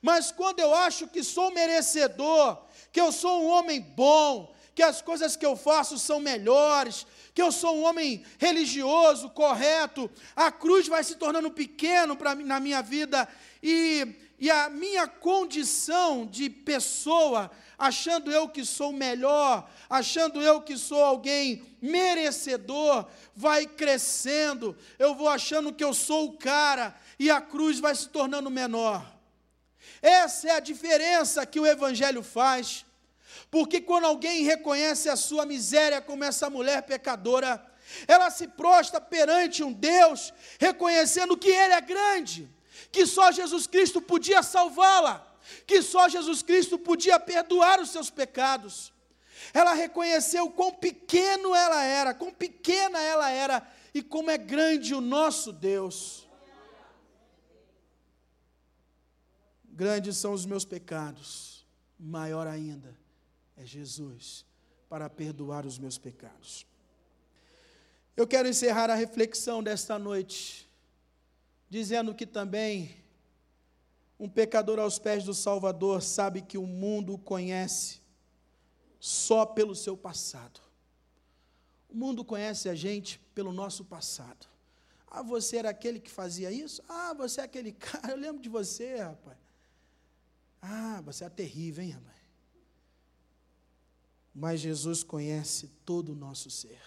Mas 0.00 0.30
quando 0.30 0.60
eu 0.60 0.74
acho 0.74 1.08
que 1.08 1.22
sou 1.22 1.52
merecedor, 1.52 2.62
que 2.92 3.00
eu 3.00 3.10
sou 3.10 3.42
um 3.42 3.48
homem 3.48 3.80
bom, 3.80 4.54
que 4.74 4.82
as 4.82 5.00
coisas 5.00 5.36
que 5.36 5.46
eu 5.46 5.56
faço 5.56 5.98
são 5.98 6.20
melhores, 6.20 7.06
que 7.34 7.40
eu 7.40 7.50
sou 7.50 7.76
um 7.76 7.84
homem 7.84 8.24
religioso, 8.38 9.30
correto, 9.30 10.10
a 10.34 10.52
cruz 10.52 10.86
vai 10.86 11.02
se 11.02 11.16
tornando 11.16 11.50
pequeno 11.50 12.16
na 12.44 12.60
minha 12.60 12.82
vida 12.82 13.26
e, 13.62 14.06
e 14.38 14.50
a 14.50 14.68
minha 14.68 15.06
condição 15.06 16.26
de 16.26 16.50
pessoa 16.50 17.50
achando 17.78 18.30
eu 18.30 18.48
que 18.48 18.64
sou 18.64 18.92
melhor, 18.92 19.68
achando 19.88 20.40
eu 20.40 20.60
que 20.62 20.76
sou 20.76 21.02
alguém 21.02 21.62
merecedor, 21.80 23.06
vai 23.34 23.66
crescendo, 23.66 24.76
eu 24.98 25.14
vou 25.14 25.28
achando 25.28 25.72
que 25.72 25.84
eu 25.84 25.92
sou 25.92 26.26
o 26.26 26.36
cara, 26.36 26.94
e 27.18 27.30
a 27.30 27.40
cruz 27.40 27.78
vai 27.78 27.94
se 27.94 28.08
tornando 28.08 28.50
menor. 28.50 29.04
Essa 30.02 30.48
é 30.48 30.50
a 30.52 30.60
diferença 30.60 31.46
que 31.46 31.60
o 31.60 31.66
Evangelho 31.66 32.22
faz, 32.22 32.84
porque 33.50 33.80
quando 33.80 34.04
alguém 34.04 34.42
reconhece 34.42 35.08
a 35.08 35.16
sua 35.16 35.46
miséria, 35.46 36.00
como 36.00 36.24
essa 36.24 36.50
mulher 36.50 36.82
pecadora, 36.82 37.64
ela 38.08 38.30
se 38.30 38.48
prostra 38.48 39.00
perante 39.00 39.62
um 39.62 39.72
Deus, 39.72 40.32
reconhecendo 40.58 41.36
que 41.36 41.48
Ele 41.48 41.74
é 41.74 41.80
grande, 41.80 42.48
que 42.96 43.04
só 43.06 43.26
Jesus 43.30 43.66
Cristo 43.66 44.00
podia 44.00 44.42
salvá-la 44.42 45.14
que 45.66 45.82
só 45.82 46.08
Jesus 46.08 46.42
Cristo 46.42 46.78
podia 46.78 47.18
perdoar 47.20 47.80
os 47.80 47.90
seus 47.90 48.10
pecados. 48.10 48.92
Ela 49.52 49.74
reconheceu 49.74 50.50
quão 50.50 50.72
pequeno 50.72 51.54
ela 51.54 51.82
era, 51.84 52.14
quão 52.14 52.32
pequena 52.32 53.00
ela 53.00 53.30
era 53.30 53.66
e 53.94 54.02
como 54.02 54.30
é 54.30 54.38
grande 54.38 54.94
o 54.94 55.00
nosso 55.00 55.52
Deus. 55.52 56.26
Grandes 59.64 60.16
são 60.16 60.32
os 60.32 60.46
meus 60.46 60.64
pecados, 60.64 61.66
maior 61.98 62.46
ainda 62.46 62.96
é 63.56 63.64
Jesus 63.64 64.44
para 64.88 65.08
perdoar 65.10 65.66
os 65.66 65.78
meus 65.78 65.98
pecados. 65.98 66.66
Eu 68.16 68.26
quero 68.26 68.48
encerrar 68.48 68.88
a 68.88 68.94
reflexão 68.94 69.62
desta 69.62 69.98
noite, 69.98 70.65
dizendo 71.68 72.14
que 72.14 72.26
também 72.26 72.96
um 74.18 74.28
pecador 74.28 74.78
aos 74.78 74.98
pés 74.98 75.24
do 75.24 75.34
Salvador 75.34 76.02
sabe 76.02 76.40
que 76.40 76.56
o 76.56 76.66
mundo 76.66 77.14
o 77.14 77.18
conhece 77.18 78.00
só 78.98 79.44
pelo 79.44 79.74
seu 79.74 79.96
passado. 79.96 80.60
O 81.88 81.96
mundo 81.96 82.24
conhece 82.24 82.68
a 82.68 82.74
gente 82.74 83.18
pelo 83.34 83.52
nosso 83.52 83.84
passado. 83.84 84.46
Ah, 85.06 85.22
você 85.22 85.58
era 85.58 85.70
aquele 85.70 86.00
que 86.00 86.10
fazia 86.10 86.50
isso? 86.50 86.82
Ah, 86.88 87.14
você 87.14 87.40
é 87.40 87.44
aquele 87.44 87.72
cara, 87.72 88.12
eu 88.12 88.16
lembro 88.16 88.42
de 88.42 88.48
você, 88.48 88.96
rapaz. 88.96 89.38
Ah, 90.60 91.00
você 91.04 91.24
é 91.24 91.28
terrível, 91.28 91.84
hein, 91.84 91.90
rapaz? 91.90 92.16
Mas 94.34 94.60
Jesus 94.60 95.02
conhece 95.02 95.68
todo 95.84 96.12
o 96.12 96.14
nosso 96.14 96.50
ser. 96.50 96.82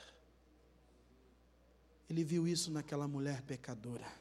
Ele 2.10 2.24
viu 2.24 2.48
isso 2.48 2.72
naquela 2.72 3.08
mulher 3.08 3.42
pecadora. 3.44 4.19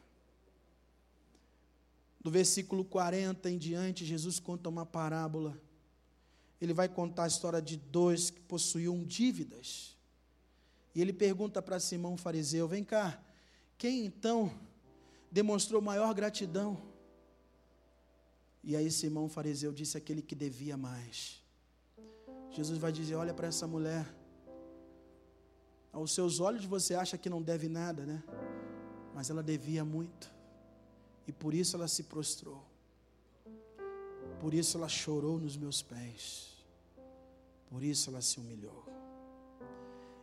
Do 2.21 2.31
versículo 2.31 2.85
40 2.85 3.49
em 3.49 3.57
diante, 3.57 4.05
Jesus 4.05 4.41
conta 4.41 4.69
uma 4.69 4.85
parábola. 4.85 5.61
Ele 6.61 6.73
vai 6.73 6.89
contar 6.89 7.25
a 7.25 7.29
história 7.29 7.63
de 7.63 7.77
dois 7.77 8.31
que 8.31 8.41
possuíam 8.41 9.05
dívidas. 9.05 9.97
E 10.95 11.01
ele 11.01 11.13
pergunta 11.13 11.63
para 11.63 11.79
Simão 11.79 12.17
fariseu: 12.17 12.67
Vem 12.67 12.83
cá, 12.83 13.23
quem 13.77 14.05
então 14.05 14.53
demonstrou 15.31 15.81
maior 15.81 16.13
gratidão? 16.13 16.83
E 18.65 18.75
aí 18.75 18.91
Simão 18.91 19.29
fariseu 19.29 19.73
disse 19.73 19.97
aquele 19.97 20.21
que 20.21 20.35
devia 20.35 20.77
mais. 20.77 21.41
Jesus 22.51 22.79
vai 22.79 22.91
dizer: 22.91 23.15
Olha 23.15 23.33
para 23.33 23.47
essa 23.47 23.67
mulher. 23.67 24.13
Aos 25.93 26.13
seus 26.13 26.41
olhos 26.41 26.65
você 26.65 26.95
acha 26.95 27.17
que 27.17 27.31
não 27.31 27.41
deve 27.41 27.69
nada, 27.69 28.05
né? 28.05 28.23
Mas 29.15 29.31
ela 29.31 29.43
devia 29.43 29.85
muito. 29.85 30.38
E 31.29 31.33
por 31.33 31.53
isso 31.53 31.77
ela 31.77 31.87
se 31.87 32.05
prostrou. 32.05 32.65
Por 34.41 34.55
isso 34.55 34.79
ela 34.79 34.89
chorou 34.89 35.39
nos 35.39 35.59
meus 35.59 35.83
pés. 35.83 36.57
Por 37.69 37.83
isso 37.83 38.09
ela 38.09 38.23
se 38.23 38.41
humilhou. 38.41 38.87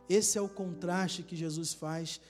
Esse 0.08 0.36
é 0.36 0.40
o 0.40 0.48
contraste 0.48 1.22
que 1.22 1.36
Jesus 1.36 1.72
faz. 1.72 2.20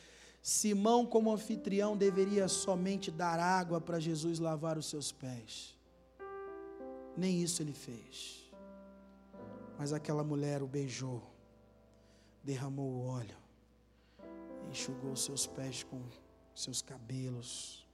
Simão, 0.42 1.06
como 1.06 1.32
anfitrião, 1.32 1.96
deveria 1.96 2.48
somente 2.48 3.10
dar 3.10 3.40
água 3.40 3.80
para 3.80 3.98
Jesus 3.98 4.38
lavar 4.38 4.76
os 4.76 4.86
seus 4.86 5.10
pés. 5.10 5.74
Nem 7.16 7.42
isso 7.42 7.62
ele 7.62 7.72
fez. 7.72 8.50
Mas 9.78 9.92
aquela 9.92 10.22
mulher 10.22 10.62
o 10.62 10.66
beijou, 10.66 11.22
derramou 12.44 12.90
o 12.90 13.06
óleo, 13.06 13.36
enxugou 14.70 15.16
seus 15.16 15.46
pés 15.46 15.82
com 15.82 16.02
seus 16.54 16.82
cabelos. 16.82 17.85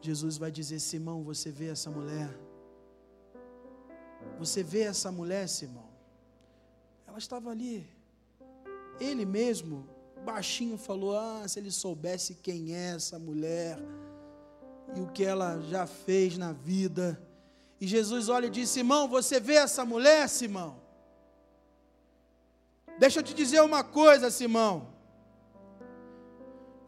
Jesus 0.00 0.36
vai 0.36 0.50
dizer: 0.50 0.80
Simão, 0.80 1.22
você 1.22 1.50
vê 1.50 1.68
essa 1.68 1.90
mulher? 1.90 2.30
Você 4.38 4.62
vê 4.62 4.80
essa 4.80 5.12
mulher, 5.12 5.48
Simão? 5.48 5.88
Ela 7.06 7.18
estava 7.18 7.50
ali. 7.50 7.86
Ele 8.98 9.24
mesmo, 9.24 9.86
baixinho, 10.24 10.78
falou: 10.78 11.16
Ah, 11.16 11.46
se 11.46 11.58
ele 11.58 11.70
soubesse 11.70 12.34
quem 12.36 12.74
é 12.74 12.94
essa 12.94 13.18
mulher 13.18 13.78
e 14.94 15.00
o 15.00 15.06
que 15.08 15.24
ela 15.24 15.60
já 15.68 15.86
fez 15.86 16.36
na 16.36 16.52
vida. 16.52 17.20
E 17.80 17.86
Jesus 17.86 18.28
olha 18.28 18.46
e 18.46 18.50
diz: 18.50 18.68
Simão, 18.70 19.08
você 19.08 19.40
vê 19.40 19.54
essa 19.54 19.84
mulher, 19.84 20.28
Simão? 20.28 20.80
Deixa 22.98 23.20
eu 23.20 23.22
te 23.22 23.32
dizer 23.32 23.60
uma 23.62 23.82
coisa, 23.82 24.30
Simão. 24.30 24.88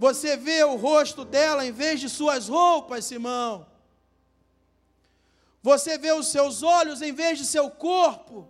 Você 0.04 0.36
vê 0.36 0.64
o 0.64 0.74
rosto 0.74 1.24
dela 1.24 1.64
em 1.64 1.70
vez 1.70 2.00
de 2.00 2.08
suas 2.08 2.48
roupas, 2.48 3.04
Simão. 3.04 3.64
Você 5.62 5.96
vê 5.96 6.10
os 6.12 6.26
seus 6.26 6.64
olhos 6.64 7.00
em 7.00 7.12
vez 7.12 7.38
de 7.38 7.44
seu 7.44 7.70
corpo. 7.70 8.48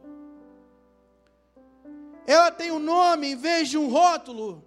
Ela 2.27 2.51
tem 2.51 2.71
um 2.71 2.79
nome 2.79 3.33
em 3.33 3.37
vez 3.37 3.69
de 3.69 3.77
um 3.77 3.91
rótulo. 3.91 4.65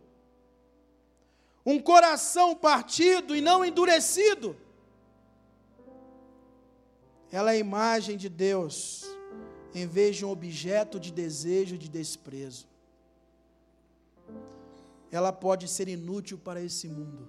Um 1.65 1.79
coração 1.79 2.55
partido 2.55 3.36
e 3.36 3.41
não 3.41 3.65
endurecido. 3.65 4.55
Ela 7.31 7.51
é 7.51 7.55
a 7.55 7.65
imagem 7.67 8.15
de 8.15 8.29
Deus, 8.29 9.05
em 9.73 9.88
vez 9.88 10.17
de 10.17 10.23
um 10.23 10.29
objeto 10.29 10.99
de 10.99 11.11
desejo, 11.11 11.79
de 11.79 11.89
desprezo. 11.89 12.74
Ela 15.16 15.32
pode 15.32 15.66
ser 15.70 15.88
inútil 15.88 16.38
para 16.38 16.61
esse 16.61 16.89
mundo, 16.89 17.26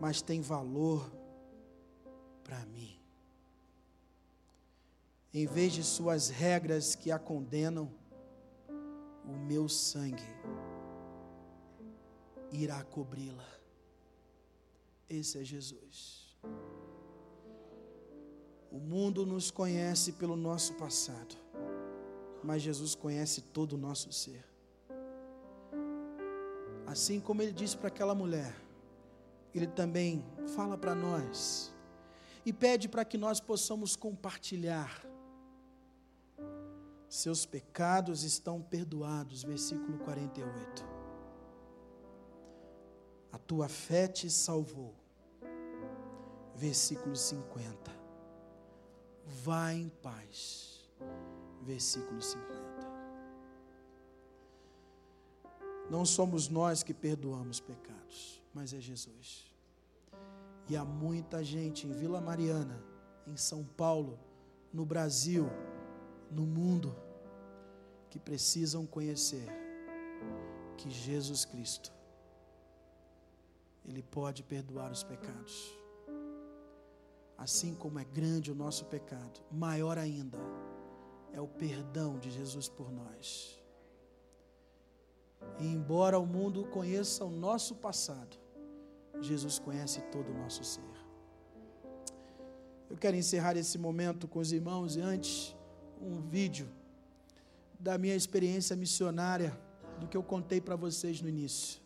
mas 0.00 0.22
tem 0.22 0.40
valor 0.40 1.12
para 2.44 2.64
mim. 2.66 3.00
Em 5.34 5.44
vez 5.44 5.72
de 5.72 5.82
suas 5.82 6.28
regras 6.28 6.94
que 6.94 7.10
a 7.10 7.18
condenam, 7.18 7.90
o 9.24 9.32
meu 9.32 9.68
sangue 9.68 10.22
irá 12.52 12.84
cobri-la. 12.84 13.48
Esse 15.10 15.40
é 15.40 15.44
Jesus. 15.44 16.38
O 18.70 18.78
mundo 18.78 19.26
nos 19.26 19.50
conhece 19.50 20.12
pelo 20.12 20.36
nosso 20.36 20.74
passado, 20.74 21.34
mas 22.44 22.62
Jesus 22.62 22.94
conhece 22.94 23.40
todo 23.40 23.72
o 23.72 23.78
nosso 23.78 24.12
ser. 24.12 24.51
Assim 26.86 27.20
como 27.20 27.42
ele 27.42 27.52
disse 27.52 27.76
para 27.76 27.88
aquela 27.88 28.14
mulher, 28.14 28.54
ele 29.54 29.66
também 29.66 30.24
fala 30.54 30.76
para 30.76 30.94
nós 30.94 31.74
e 32.44 32.52
pede 32.52 32.88
para 32.88 33.04
que 33.04 33.16
nós 33.16 33.40
possamos 33.40 33.96
compartilhar. 33.96 35.04
Seus 37.08 37.44
pecados 37.44 38.22
estão 38.24 38.60
perdoados, 38.60 39.42
versículo 39.42 39.98
48. 39.98 40.84
A 43.30 43.38
tua 43.38 43.68
fé 43.68 44.08
te 44.08 44.30
salvou, 44.30 44.94
versículo 46.54 47.14
50 47.14 48.02
vá 49.26 49.72
em 49.72 49.88
paz. 49.88 50.90
Versículo 51.62 52.20
50. 52.20 52.61
Não 55.94 56.04
somos 56.06 56.48
nós 56.48 56.82
que 56.82 56.94
perdoamos 56.94 57.60
pecados, 57.60 58.42
mas 58.54 58.72
é 58.72 58.80
Jesus. 58.80 59.52
E 60.68 60.76
há 60.76 60.84
muita 60.84 61.44
gente 61.44 61.86
em 61.86 61.92
Vila 61.92 62.20
Mariana, 62.20 62.82
em 63.26 63.36
São 63.36 63.62
Paulo, 63.62 64.18
no 64.72 64.86
Brasil, 64.86 65.46
no 66.30 66.46
mundo, 66.46 66.96
que 68.08 68.18
precisam 68.18 68.86
conhecer 68.86 69.46
que 70.78 70.88
Jesus 70.90 71.44
Cristo, 71.44 71.92
Ele 73.84 74.02
pode 74.02 74.42
perdoar 74.42 74.90
os 74.90 75.02
pecados 75.02 75.54
assim 77.42 77.74
como 77.74 77.98
é 77.98 78.04
grande 78.04 78.52
o 78.52 78.54
nosso 78.54 78.84
pecado, 78.84 79.40
maior 79.50 79.98
ainda 79.98 80.38
é 81.32 81.40
o 81.40 81.48
perdão 81.48 82.16
de 82.16 82.30
Jesus 82.30 82.68
por 82.68 82.92
nós. 82.92 83.61
E 85.58 85.66
embora 85.66 86.18
o 86.18 86.26
mundo 86.26 86.64
conheça 86.64 87.24
o 87.24 87.30
nosso 87.30 87.74
passado, 87.76 88.36
Jesus 89.20 89.58
conhece 89.58 90.00
todo 90.10 90.30
o 90.30 90.34
nosso 90.34 90.64
ser. 90.64 90.82
Eu 92.90 92.96
quero 92.96 93.16
encerrar 93.16 93.56
esse 93.56 93.78
momento 93.78 94.26
com 94.28 94.38
os 94.38 94.52
irmãos 94.52 94.96
e 94.96 95.00
antes 95.00 95.56
um 96.00 96.20
vídeo 96.20 96.68
da 97.78 97.96
minha 97.96 98.14
experiência 98.14 98.76
missionária, 98.76 99.58
do 99.98 100.06
que 100.08 100.16
eu 100.16 100.22
contei 100.22 100.60
para 100.60 100.76
vocês 100.76 101.20
no 101.20 101.28
início. 101.28 101.80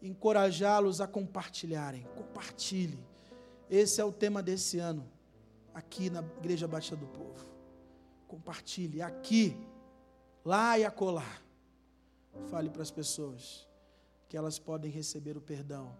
Encorajá-los 0.00 1.00
a 1.00 1.06
compartilharem. 1.06 2.06
Compartilhe 2.16 2.98
esse 3.70 4.00
é 4.00 4.04
o 4.04 4.10
tema 4.10 4.42
desse 4.42 4.78
ano, 4.78 5.06
aqui 5.74 6.08
na 6.08 6.20
Igreja 6.38 6.66
Baixa 6.66 6.96
do 6.96 7.06
Povo. 7.06 7.46
Compartilhe 8.26 9.02
aqui, 9.02 9.56
lá 10.42 10.78
e 10.78 10.86
acolá. 10.86 11.26
Fale 12.46 12.70
para 12.70 12.82
as 12.82 12.90
pessoas 12.90 13.66
que 14.28 14.36
elas 14.36 14.58
podem 14.58 14.90
receber 14.90 15.36
o 15.36 15.40
perdão 15.40 15.94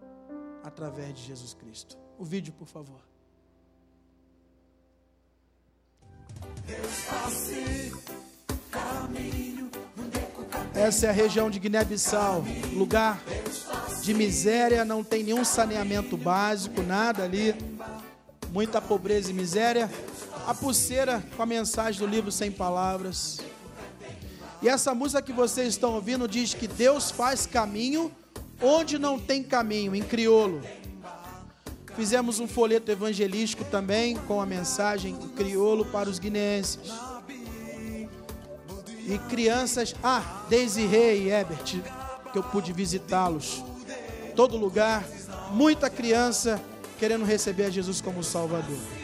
através 0.63 1.13
de 1.15 1.23
Jesus 1.23 1.53
Cristo. 1.53 1.97
O 2.17 2.23
vídeo, 2.23 2.53
por 2.53 2.67
favor. 2.67 3.01
Essa 10.73 11.07
é 11.07 11.09
a 11.09 11.13
região 11.13 11.49
de 11.49 11.59
Guiné-Bissau, 11.59 12.43
lugar 12.73 13.21
de 14.01 14.13
miséria, 14.13 14.85
não 14.85 15.03
tem 15.03 15.23
nenhum 15.23 15.43
saneamento 15.43 16.15
básico, 16.15 16.81
nada 16.81 17.23
ali, 17.23 17.53
muita 18.51 18.81
pobreza 18.81 19.31
e 19.31 19.33
miséria. 19.33 19.89
A 20.47 20.53
pulseira 20.53 21.23
com 21.35 21.43
a 21.43 21.45
mensagem 21.45 21.99
do 21.99 22.07
livro 22.07 22.31
Sem 22.31 22.51
Palavras. 22.51 23.39
E 24.61 24.67
essa 24.67 24.93
música 24.93 25.21
que 25.21 25.31
vocês 25.31 25.69
estão 25.69 25.93
ouvindo 25.93 26.27
diz 26.27 26.53
que 26.53 26.67
Deus 26.67 27.11
faz 27.11 27.45
caminho 27.45 28.11
onde 28.61 28.99
não 28.99 29.17
tem 29.17 29.41
caminho, 29.41 29.95
em 29.95 30.03
crioulo. 30.03 30.61
Fizemos 31.95 32.39
um 32.39 32.47
folheto 32.47 32.91
evangelístico 32.91 33.63
também 33.65 34.15
com 34.15 34.41
a 34.41 34.45
mensagem 34.45 35.13
em 35.13 35.29
crioulo 35.29 35.85
para 35.85 36.09
os 36.09 36.19
guineenses. 36.19 36.91
E 39.07 39.17
crianças, 39.29 39.95
ah, 40.03 40.43
Desirê 40.49 41.19
e 41.19 41.31
Ebert, 41.31 41.81
que 42.31 42.37
eu 42.37 42.43
pude 42.43 42.71
visitá-los 42.71 43.63
todo 44.35 44.55
lugar, 44.55 45.03
muita 45.51 45.89
criança 45.89 46.61
querendo 46.97 47.25
receber 47.25 47.65
a 47.65 47.69
Jesus 47.69 47.99
como 47.99 48.23
Salvador. 48.23 48.98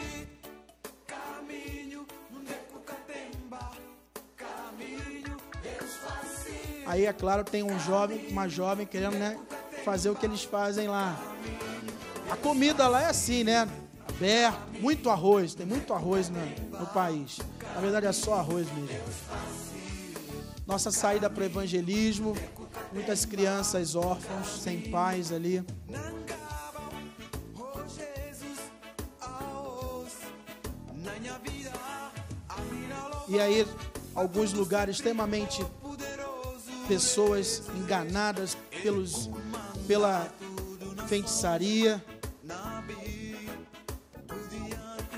Aí, 6.86 7.04
é 7.04 7.12
claro, 7.12 7.42
tem 7.42 7.62
um 7.62 7.78
jovem, 7.80 8.28
uma 8.28 8.48
jovem 8.48 8.86
querendo 8.86 9.16
né, 9.16 9.36
fazer 9.84 10.08
o 10.08 10.14
que 10.14 10.24
eles 10.24 10.44
fazem 10.44 10.86
lá. 10.86 11.18
A 12.30 12.36
comida 12.36 12.86
lá 12.88 13.02
é 13.02 13.06
assim, 13.06 13.44
né? 13.44 13.68
Aberto, 14.08 14.80
muito 14.80 15.10
arroz, 15.10 15.54
tem 15.54 15.66
muito 15.66 15.92
arroz 15.92 16.30
no, 16.30 16.40
no 16.78 16.86
país. 16.86 17.38
Na 17.74 17.80
verdade 17.80 18.06
é 18.06 18.12
só 18.12 18.34
arroz 18.34 18.66
mesmo. 18.72 18.98
Nossa 20.66 20.90
saída 20.90 21.28
para 21.28 21.42
o 21.42 21.44
evangelismo, 21.44 22.34
muitas 22.92 23.24
crianças 23.24 23.94
órfãos, 23.94 24.62
sem 24.62 24.90
pais 24.90 25.30
ali. 25.32 25.64
E 33.28 33.40
aí, 33.40 33.66
alguns 34.14 34.52
lugares 34.52 34.96
extremamente 34.96 35.64
pessoas 36.86 37.62
enganadas 37.76 38.56
pelos, 38.82 39.28
pela 39.86 40.32
feitiçaria. 41.06 42.02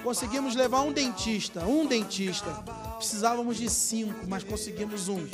Conseguimos 0.02 0.54
levar 0.54 0.82
um 0.82 0.92
dentista, 0.92 1.64
um 1.64 1.86
dentista. 1.86 2.50
Precisávamos 2.96 3.56
de 3.56 3.68
cinco, 3.68 4.26
mas 4.26 4.42
conseguimos 4.42 5.08
um 5.08 5.26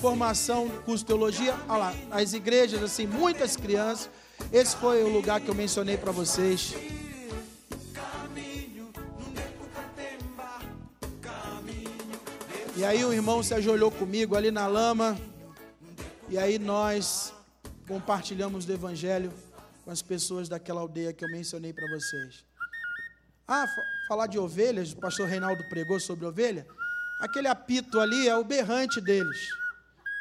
formação, 0.00 0.68
curso 0.84 1.02
de 1.02 1.06
teologia, 1.06 1.54
olha 1.66 1.78
lá, 1.78 1.94
as 2.10 2.34
igrejas, 2.34 2.82
assim, 2.82 3.06
muitas 3.06 3.56
crianças. 3.56 4.10
Esse 4.52 4.76
foi 4.76 5.02
o 5.02 5.08
lugar 5.08 5.40
que 5.40 5.48
eu 5.48 5.54
mencionei 5.54 5.96
para 5.96 6.12
vocês. 6.12 6.74
E 12.84 12.86
aí 12.86 13.02
o 13.02 13.14
irmão 13.14 13.42
se 13.42 13.54
ajoelhou 13.54 13.90
comigo 13.90 14.36
ali 14.36 14.50
na 14.50 14.66
lama. 14.66 15.18
E 16.28 16.36
aí 16.36 16.58
nós 16.58 17.32
compartilhamos 17.88 18.66
do 18.66 18.74
evangelho 18.74 19.32
com 19.82 19.90
as 19.90 20.02
pessoas 20.02 20.50
daquela 20.50 20.82
aldeia 20.82 21.10
que 21.10 21.24
eu 21.24 21.30
mencionei 21.30 21.72
para 21.72 21.88
vocês. 21.88 22.44
Ah, 23.48 23.64
falar 24.06 24.26
de 24.26 24.38
ovelhas, 24.38 24.92
o 24.92 24.98
pastor 24.98 25.26
Reinaldo 25.26 25.64
pregou 25.70 25.98
sobre 25.98 26.26
ovelha. 26.26 26.66
Aquele 27.22 27.48
apito 27.48 27.98
ali 27.98 28.28
é 28.28 28.36
o 28.36 28.44
berrante 28.44 29.00
deles. 29.00 29.48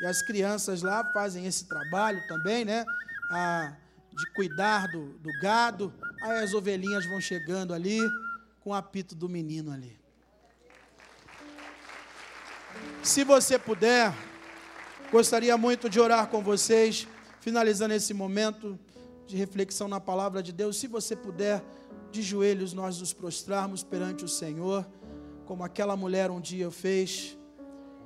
E 0.02 0.06
as 0.06 0.22
crianças 0.22 0.82
lá 0.82 1.04
fazem 1.12 1.46
esse 1.46 1.68
trabalho 1.68 2.26
também, 2.30 2.64
né? 2.64 2.86
Ah, 3.30 3.76
de 4.10 4.34
cuidar 4.36 4.88
do, 4.88 5.18
do 5.18 5.30
gado. 5.42 5.94
Aí 6.22 6.42
as 6.42 6.54
ovelhinhas 6.54 7.06
vão 7.08 7.20
chegando 7.20 7.74
ali 7.74 8.00
com 8.62 8.70
o 8.70 8.74
apito 8.74 9.14
do 9.14 9.28
menino 9.28 9.70
ali. 9.70 10.02
Se 13.04 13.24
você 13.24 13.60
puder, 13.60 14.14
gostaria 15.12 15.58
muito 15.58 15.90
de 15.90 16.00
orar 16.00 16.28
com 16.28 16.42
vocês, 16.42 17.08
finalizando 17.42 17.94
esse 17.94 18.14
momento 18.14 18.80
de 19.28 19.36
reflexão 19.36 19.88
na 19.88 20.00
palavra 20.00 20.42
de 20.42 20.52
Deus. 20.52 20.78
Se 20.78 20.88
você 20.88 21.16
puder, 21.16 21.64
de 22.12 22.22
joelhos 22.22 22.74
nós 22.74 23.00
nos 23.00 23.12
prostrarmos 23.12 23.84
perante 23.84 24.24
o 24.24 24.28
Senhor, 24.28 24.88
como 25.46 25.64
aquela 25.64 25.98
mulher 25.98 26.30
um 26.30 26.40
dia 26.40 26.70
fez, 26.70 27.38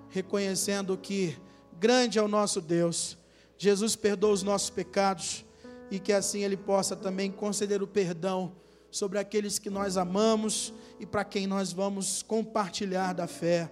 reconhecendo 0.10 0.98
que 0.98 1.38
grande 1.78 2.18
é 2.18 2.22
o 2.22 2.28
nosso 2.28 2.62
Deus. 2.62 3.18
Jesus 3.58 3.96
perdoa 3.96 4.32
os 4.32 4.44
nossos 4.44 4.70
pecados 4.70 5.46
e 5.92 6.00
que 6.00 6.14
assim 6.14 6.44
Ele 6.44 6.58
possa 6.58 6.96
também 6.96 7.32
conceder 7.32 7.84
o 7.84 7.88
perdão 7.88 8.54
sobre 8.90 9.20
aqueles 9.20 9.60
que 9.60 9.70
nós 9.70 9.98
amamos 9.98 10.74
e 11.00 11.06
para 11.06 11.24
quem 11.24 11.46
nós 11.46 11.72
vamos 11.72 12.24
compartilhar 12.24 13.14
da 13.14 13.28
fé 13.28 13.70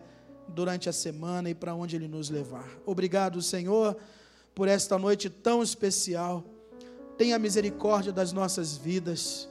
durante 0.48 0.90
a 0.90 0.94
semana 0.94 1.50
e 1.50 1.56
para 1.56 1.74
onde 1.74 1.96
Ele 1.96 2.08
nos 2.08 2.30
levar. 2.30 2.70
Obrigado, 2.86 3.42
Senhor, 3.42 3.98
por 4.54 4.68
esta 4.68 4.98
noite 4.98 5.30
tão 5.30 5.62
especial. 5.62 6.44
Tenha 7.18 7.40
misericórdia 7.40 8.12
das 8.12 8.32
nossas 8.32 8.76
vidas, 8.76 9.50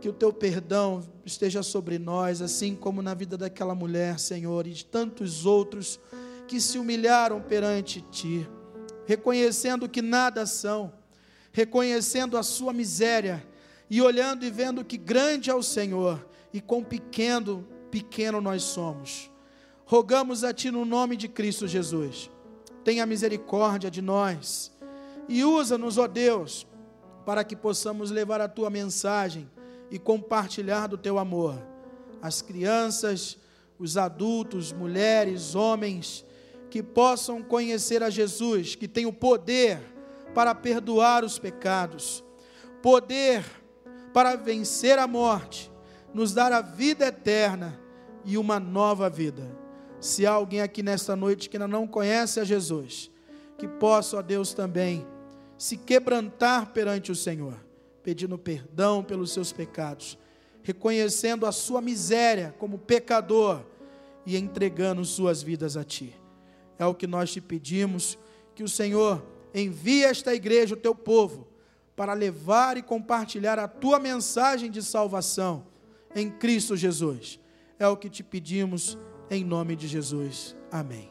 que 0.00 0.08
o 0.08 0.12
Teu 0.12 0.32
perdão 0.32 1.02
esteja 1.24 1.62
sobre 1.62 1.98
nós, 1.98 2.40
assim 2.40 2.74
como 2.74 3.02
na 3.02 3.14
vida 3.14 3.36
daquela 3.36 3.74
mulher, 3.74 4.18
Senhor, 4.18 4.66
e 4.66 4.72
de 4.72 4.84
tantos 4.84 5.46
outros 5.46 6.00
que 6.48 6.60
se 6.60 6.78
humilharam 6.78 7.40
perante 7.40 8.00
Ti, 8.10 8.48
reconhecendo 9.06 9.88
que 9.88 10.02
nada 10.02 10.46
são, 10.46 10.92
reconhecendo 11.52 12.36
a 12.36 12.42
sua 12.42 12.72
miséria 12.72 13.46
e 13.88 14.00
olhando 14.00 14.44
e 14.44 14.50
vendo 14.50 14.84
que 14.84 14.96
grande 14.96 15.50
é 15.50 15.54
o 15.54 15.62
Senhor 15.62 16.24
e 16.52 16.60
quão 16.60 16.82
pequeno, 16.82 17.66
pequeno 17.90 18.40
nós 18.40 18.62
somos. 18.62 19.29
Rogamos 19.90 20.44
a 20.44 20.54
Ti 20.54 20.70
no 20.70 20.84
nome 20.84 21.16
de 21.16 21.26
Cristo 21.26 21.66
Jesus. 21.66 22.30
Tenha 22.84 23.04
misericórdia 23.04 23.90
de 23.90 24.00
nós 24.00 24.70
e 25.28 25.42
usa-nos, 25.42 25.98
ó 25.98 26.06
Deus, 26.06 26.64
para 27.26 27.42
que 27.42 27.56
possamos 27.56 28.12
levar 28.12 28.40
a 28.40 28.46
Tua 28.46 28.70
mensagem 28.70 29.50
e 29.90 29.98
compartilhar 29.98 30.86
do 30.86 30.96
Teu 30.96 31.18
amor. 31.18 31.60
As 32.22 32.40
crianças, 32.40 33.36
os 33.80 33.96
adultos, 33.96 34.72
mulheres, 34.72 35.56
homens, 35.56 36.24
que 36.70 36.84
possam 36.84 37.42
conhecer 37.42 38.00
a 38.00 38.10
Jesus, 38.10 38.76
que 38.76 38.86
tem 38.86 39.06
o 39.06 39.12
poder 39.12 39.80
para 40.32 40.54
perdoar 40.54 41.24
os 41.24 41.36
pecados, 41.36 42.22
poder 42.80 43.44
para 44.14 44.36
vencer 44.36 45.00
a 45.00 45.08
morte, 45.08 45.68
nos 46.14 46.32
dar 46.32 46.52
a 46.52 46.60
vida 46.60 47.06
eterna 47.06 47.76
e 48.24 48.38
uma 48.38 48.60
nova 48.60 49.10
vida. 49.10 49.58
Se 50.00 50.26
há 50.26 50.32
alguém 50.32 50.62
aqui 50.62 50.82
nesta 50.82 51.14
noite 51.14 51.50
que 51.50 51.56
ainda 51.56 51.68
não 51.68 51.86
conhece 51.86 52.40
a 52.40 52.44
Jesus, 52.44 53.10
que 53.58 53.68
possa, 53.68 54.16
ó 54.16 54.22
Deus, 54.22 54.54
também 54.54 55.06
se 55.58 55.76
quebrantar 55.76 56.72
perante 56.72 57.12
o 57.12 57.14
Senhor, 57.14 57.54
pedindo 58.02 58.38
perdão 58.38 59.04
pelos 59.04 59.30
seus 59.30 59.52
pecados, 59.52 60.18
reconhecendo 60.62 61.44
a 61.44 61.52
sua 61.52 61.82
miséria 61.82 62.54
como 62.58 62.78
pecador 62.78 63.62
e 64.24 64.38
entregando 64.38 65.04
suas 65.04 65.42
vidas 65.42 65.76
a 65.76 65.84
Ti. 65.84 66.14
É 66.78 66.86
o 66.86 66.94
que 66.94 67.06
nós 67.06 67.30
te 67.30 67.42
pedimos, 67.42 68.18
que 68.54 68.62
o 68.62 68.68
Senhor 68.68 69.22
envie 69.54 70.02
esta 70.02 70.34
igreja, 70.34 70.74
o 70.74 70.78
teu 70.78 70.94
povo, 70.94 71.46
para 71.94 72.14
levar 72.14 72.78
e 72.78 72.82
compartilhar 72.82 73.58
a 73.58 73.68
tua 73.68 73.98
mensagem 73.98 74.70
de 74.70 74.82
salvação 74.82 75.66
em 76.14 76.30
Cristo 76.30 76.74
Jesus. 76.74 77.38
É 77.78 77.86
o 77.86 77.98
que 77.98 78.08
te 78.08 78.22
pedimos 78.22 78.96
em 79.30 79.44
nome 79.44 79.76
de 79.76 79.86
Jesus. 79.86 80.56
Amém. 80.72 81.10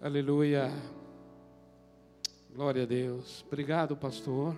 Aleluia. 0.00 0.72
Glória 2.54 2.84
a 2.84 2.86
Deus. 2.86 3.44
Obrigado, 3.46 3.96
pastor. 3.96 4.56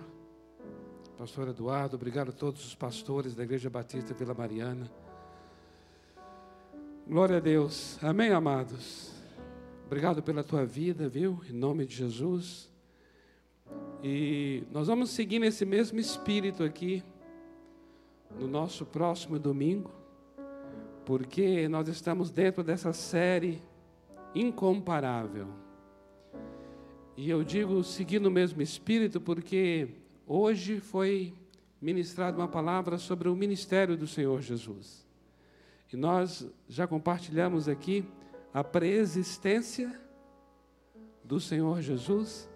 Pastor 1.17 1.49
Eduardo, 1.49 1.95
obrigado 1.95 2.29
a 2.29 2.31
todos 2.31 2.65
os 2.65 2.73
pastores 2.73 3.35
da 3.35 3.43
Igreja 3.43 3.69
Batista 3.69 4.13
Vila 4.13 4.33
Mariana. 4.33 4.89
Glória 7.11 7.35
a 7.35 7.39
Deus. 7.41 8.01
Amém, 8.01 8.31
amados. 8.31 9.11
Obrigado 9.85 10.23
pela 10.23 10.45
tua 10.45 10.65
vida, 10.65 11.09
viu? 11.09 11.41
Em 11.49 11.51
nome 11.51 11.85
de 11.85 11.93
Jesus. 11.93 12.71
E 14.01 14.63
nós 14.71 14.87
vamos 14.87 15.09
seguir 15.09 15.37
nesse 15.37 15.65
mesmo 15.65 15.99
espírito 15.99 16.63
aqui 16.63 17.03
no 18.39 18.47
nosso 18.47 18.85
próximo 18.85 19.37
domingo, 19.37 19.91
porque 21.05 21.67
nós 21.67 21.89
estamos 21.89 22.31
dentro 22.31 22.63
dessa 22.63 22.93
série 22.93 23.61
incomparável. 24.33 25.49
E 27.17 27.29
eu 27.29 27.43
digo 27.43 27.83
seguindo 27.83 28.27
o 28.27 28.31
mesmo 28.31 28.61
espírito 28.61 29.19
porque 29.19 29.89
hoje 30.25 30.79
foi 30.79 31.33
ministrada 31.81 32.37
uma 32.37 32.47
palavra 32.47 32.97
sobre 32.97 33.27
o 33.27 33.35
ministério 33.35 33.97
do 33.97 34.07
Senhor 34.07 34.41
Jesus. 34.41 35.10
E 35.91 35.97
nós 35.97 36.47
já 36.69 36.87
compartilhamos 36.87 37.67
aqui 37.67 38.05
a 38.53 38.63
preexistência 38.63 39.99
do 41.23 41.39
Senhor 41.39 41.81
Jesus, 41.81 42.49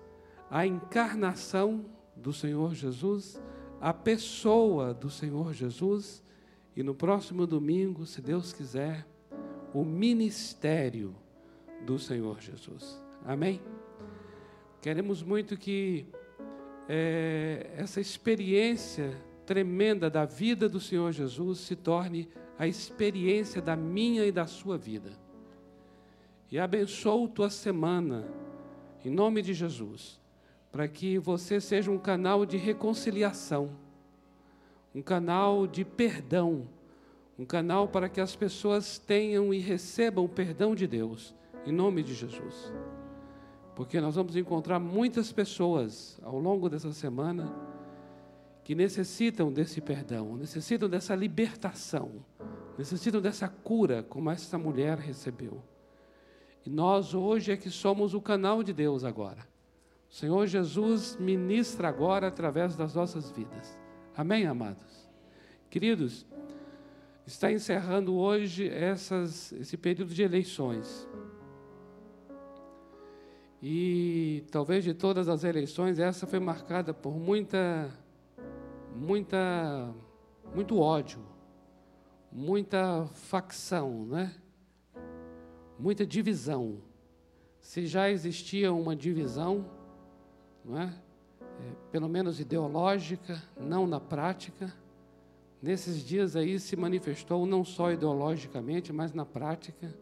a 0.49 0.65
encarnação 0.65 1.85
do 2.15 2.31
Senhor 2.31 2.73
Jesus, 2.73 3.41
a 3.81 3.93
pessoa 3.93 4.93
do 4.93 5.09
Senhor 5.09 5.53
Jesus 5.53 6.23
e 6.75 6.81
no 6.81 6.95
próximo 6.95 7.45
domingo, 7.45 8.05
se 8.05 8.21
Deus 8.21 8.53
quiser, 8.53 9.05
o 9.73 9.83
ministério 9.83 11.13
do 11.85 11.99
Senhor 11.99 12.39
Jesus. 12.39 13.01
Amém? 13.25 13.61
Queremos 14.81 15.21
muito 15.21 15.57
que 15.57 16.07
é, 16.87 17.71
essa 17.75 17.99
experiência 17.99 19.17
tremenda 19.45 20.09
da 20.09 20.25
vida 20.25 20.69
do 20.69 20.79
Senhor 20.79 21.11
Jesus 21.11 21.59
se 21.59 21.75
torne 21.75 22.29
a 22.57 22.67
experiência 22.67 23.61
da 23.61 23.75
minha 23.75 24.25
e 24.25 24.31
da 24.31 24.47
sua 24.47 24.77
vida. 24.77 25.11
E 26.51 26.59
abençoo 26.59 27.27
tua 27.27 27.49
semana, 27.49 28.25
em 29.03 29.09
nome 29.09 29.41
de 29.41 29.53
Jesus, 29.53 30.19
para 30.71 30.87
que 30.87 31.17
você 31.17 31.59
seja 31.59 31.91
um 31.91 31.97
canal 31.97 32.45
de 32.45 32.57
reconciliação, 32.57 33.71
um 34.93 35.01
canal 35.01 35.67
de 35.67 35.83
perdão, 35.83 36.67
um 37.37 37.45
canal 37.45 37.87
para 37.87 38.07
que 38.07 38.21
as 38.21 38.35
pessoas 38.35 38.97
tenham 38.97 39.53
e 39.53 39.59
recebam 39.59 40.23
o 40.23 40.29
perdão 40.29 40.73
de 40.73 40.87
Deus, 40.87 41.35
em 41.65 41.71
nome 41.71 42.03
de 42.03 42.13
Jesus 42.13 42.71
porque 43.75 43.99
nós 43.99 44.15
vamos 44.15 44.35
encontrar 44.37 44.79
muitas 44.79 45.31
pessoas 45.33 46.17
ao 46.23 46.39
longo 46.39 46.69
dessa 46.69 46.93
semana 46.93 47.53
que 48.65 48.73
necessitam 48.73 49.53
desse 49.53 49.79
perdão, 49.79 50.35
necessitam 50.35 50.89
dessa 50.89 51.13
libertação, 51.13 52.25
necessitam 52.75 53.21
dessa 53.21 53.47
cura, 53.47 54.01
como 54.01 54.31
essa 54.31 54.57
mulher 54.57 54.97
recebeu. 54.97 55.63
E 56.65 56.69
nós 56.69 57.13
hoje 57.13 57.51
é 57.51 57.57
que 57.57 57.69
somos 57.69 58.15
o 58.15 58.19
canal 58.19 58.63
de 58.63 58.73
Deus 58.73 59.03
agora. 59.03 59.47
O 60.09 60.13
Senhor 60.15 60.47
Jesus 60.47 61.15
ministra 61.17 61.87
agora 61.87 62.27
através 62.27 62.75
das 62.75 62.95
nossas 62.95 63.29
vidas. 63.29 63.77
Amém, 64.17 64.47
amados? 64.47 65.07
Queridos, 65.69 66.25
está 67.27 67.51
encerrando 67.51 68.15
hoje 68.15 68.67
essas, 68.67 69.51
esse 69.51 69.77
período 69.77 70.11
de 70.11 70.23
eleições. 70.23 71.07
E 73.61 74.43
talvez 74.49 74.83
de 74.83 74.95
todas 74.95 75.29
as 75.29 75.43
eleições, 75.43 75.99
essa 75.99 76.25
foi 76.25 76.39
marcada 76.39 76.95
por 76.95 77.15
muita, 77.15 77.91
muita, 78.95 79.93
muito 80.53 80.79
ódio, 80.79 81.19
muita 82.31 83.05
facção, 83.13 84.05
né? 84.05 84.33
muita 85.77 86.05
divisão. 86.05 86.81
Se 87.59 87.85
já 87.85 88.09
existia 88.09 88.71
uma 88.71 88.95
divisão, 88.95 89.65
não 90.63 90.79
é? 90.79 90.85
é? 90.85 91.75
pelo 91.91 92.07
menos 92.07 92.39
ideológica, 92.39 93.41
não 93.59 93.85
na 93.85 93.99
prática, 93.99 94.73
nesses 95.61 95.97
dias 95.97 96.35
aí 96.35 96.59
se 96.59 96.75
manifestou 96.75 97.45
não 97.45 97.63
só 97.63 97.91
ideologicamente, 97.91 98.93
mas 98.93 99.13
na 99.13 99.25
prática, 99.25 99.93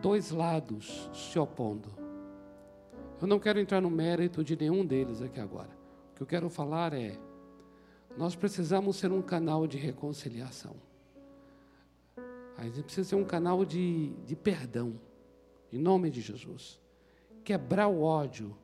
dois 0.00 0.30
lados 0.30 1.10
se 1.12 1.38
opondo. 1.38 1.88
Eu 3.20 3.26
não 3.26 3.38
quero 3.38 3.58
entrar 3.58 3.80
no 3.80 3.90
mérito 3.90 4.42
de 4.42 4.56
nenhum 4.56 4.84
deles 4.84 5.20
aqui 5.20 5.40
agora. 5.40 5.70
O 6.12 6.16
que 6.16 6.22
eu 6.22 6.26
quero 6.26 6.48
falar 6.48 6.92
é: 6.92 7.18
nós 8.16 8.34
precisamos 8.34 8.96
ser 8.96 9.12
um 9.12 9.22
canal 9.22 9.66
de 9.66 9.78
reconciliação. 9.78 10.74
A 12.56 12.64
gente 12.64 12.82
precisa 12.82 13.08
ser 13.08 13.14
um 13.16 13.24
canal 13.24 13.64
de, 13.64 14.12
de 14.26 14.36
perdão, 14.36 15.00
em 15.72 15.78
nome 15.78 16.10
de 16.10 16.20
Jesus. 16.20 16.78
Quebrar 17.42 17.88
o 17.88 18.02
ódio 18.02 18.54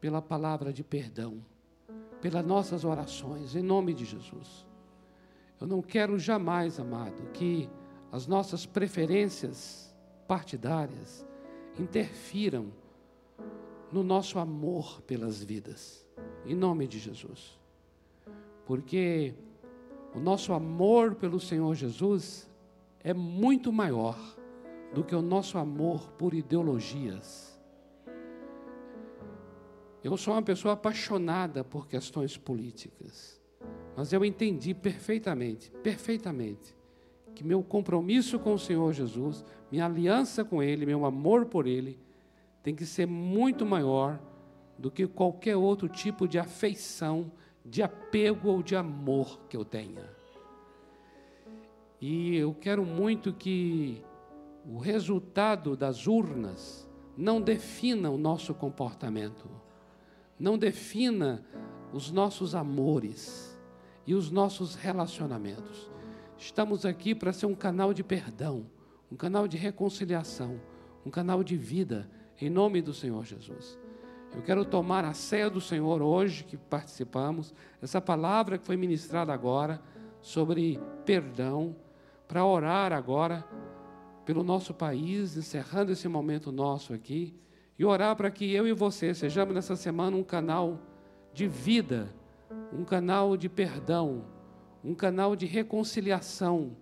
pela 0.00 0.20
palavra 0.20 0.72
de 0.72 0.84
perdão, 0.84 1.42
pelas 2.20 2.44
nossas 2.44 2.84
orações, 2.84 3.56
em 3.56 3.62
nome 3.62 3.94
de 3.94 4.04
Jesus. 4.04 4.66
Eu 5.60 5.66
não 5.66 5.80
quero 5.80 6.18
jamais, 6.18 6.78
amado, 6.78 7.30
que 7.32 7.68
as 8.12 8.26
nossas 8.26 8.66
preferências 8.66 9.94
partidárias 10.28 11.26
interfiram 11.78 12.70
no 13.90 14.02
nosso 14.02 14.38
amor 14.38 15.00
pelas 15.02 15.42
vidas, 15.42 16.06
em 16.44 16.54
nome 16.54 16.86
de 16.86 16.98
Jesus. 16.98 17.58
Porque 18.66 19.32
o 20.14 20.18
nosso 20.18 20.52
amor 20.52 21.14
pelo 21.14 21.40
Senhor 21.40 21.74
Jesus 21.74 22.50
é 23.00 23.14
muito 23.14 23.72
maior 23.72 24.18
do 24.92 25.04
que 25.04 25.14
o 25.14 25.22
nosso 25.22 25.56
amor 25.56 26.10
por 26.12 26.34
ideologias. 26.34 27.58
Eu 30.02 30.16
sou 30.16 30.34
uma 30.34 30.42
pessoa 30.42 30.74
apaixonada 30.74 31.64
por 31.64 31.88
questões 31.88 32.36
políticas, 32.36 33.40
mas 33.96 34.12
eu 34.12 34.24
entendi 34.24 34.74
perfeitamente, 34.74 35.70
perfeitamente, 35.82 36.76
que 37.34 37.44
meu 37.44 37.62
compromisso 37.62 38.38
com 38.38 38.54
o 38.54 38.58
Senhor 38.58 38.92
Jesus, 38.92 39.44
minha 39.70 39.84
aliança 39.84 40.44
com 40.44 40.62
Ele, 40.62 40.86
meu 40.86 41.04
amor 41.04 41.46
por 41.46 41.66
Ele, 41.66 41.98
tem 42.62 42.74
que 42.74 42.86
ser 42.86 43.06
muito 43.06 43.64
maior 43.64 44.20
do 44.78 44.90
que 44.90 45.06
qualquer 45.06 45.56
outro 45.56 45.88
tipo 45.88 46.26
de 46.26 46.38
afeição, 46.38 47.30
de 47.68 47.82
apego 47.82 48.48
ou 48.48 48.62
de 48.62 48.76
amor 48.76 49.40
que 49.48 49.56
eu 49.56 49.64
tenha. 49.64 50.08
E 52.00 52.36
eu 52.36 52.54
quero 52.54 52.84
muito 52.84 53.32
que 53.32 54.02
o 54.64 54.78
resultado 54.78 55.76
das 55.76 56.06
urnas 56.06 56.88
não 57.16 57.40
defina 57.40 58.10
o 58.10 58.18
nosso 58.18 58.54
comportamento, 58.54 59.48
não 60.38 60.58
defina 60.58 61.44
os 61.92 62.10
nossos 62.10 62.54
amores 62.54 63.58
e 64.06 64.14
os 64.14 64.30
nossos 64.30 64.74
relacionamentos. 64.74 65.90
Estamos 66.36 66.84
aqui 66.84 67.14
para 67.14 67.32
ser 67.32 67.46
um 67.46 67.54
canal 67.54 67.94
de 67.94 68.04
perdão, 68.04 68.66
um 69.10 69.16
canal 69.16 69.48
de 69.48 69.56
reconciliação, 69.56 70.60
um 71.04 71.10
canal 71.10 71.42
de 71.42 71.56
vida, 71.56 72.08
em 72.40 72.50
nome 72.50 72.82
do 72.82 72.92
Senhor 72.92 73.24
Jesus. 73.24 73.78
Eu 74.34 74.42
quero 74.42 74.64
tomar 74.64 75.04
a 75.04 75.12
ceia 75.12 75.48
do 75.48 75.60
Senhor 75.60 76.02
hoje 76.02 76.44
que 76.44 76.56
participamos, 76.56 77.54
essa 77.80 78.00
palavra 78.00 78.58
que 78.58 78.66
foi 78.66 78.76
ministrada 78.76 79.32
agora 79.32 79.80
sobre 80.20 80.80
perdão 81.04 81.74
para 82.26 82.44
orar 82.44 82.92
agora 82.92 83.44
pelo 84.24 84.42
nosso 84.42 84.74
país, 84.74 85.36
encerrando 85.36 85.92
esse 85.92 86.08
momento 86.08 86.50
nosso 86.50 86.92
aqui, 86.92 87.34
e 87.78 87.84
orar 87.84 88.16
para 88.16 88.30
que 88.30 88.52
eu 88.52 88.66
e 88.66 88.72
você 88.72 89.14
sejamos 89.14 89.54
nessa 89.54 89.76
semana 89.76 90.16
um 90.16 90.24
canal 90.24 90.80
de 91.32 91.46
vida, 91.46 92.08
um 92.72 92.84
canal 92.84 93.36
de 93.36 93.48
perdão, 93.48 94.24
um 94.82 94.94
canal 94.94 95.36
de 95.36 95.46
reconciliação, 95.46 96.76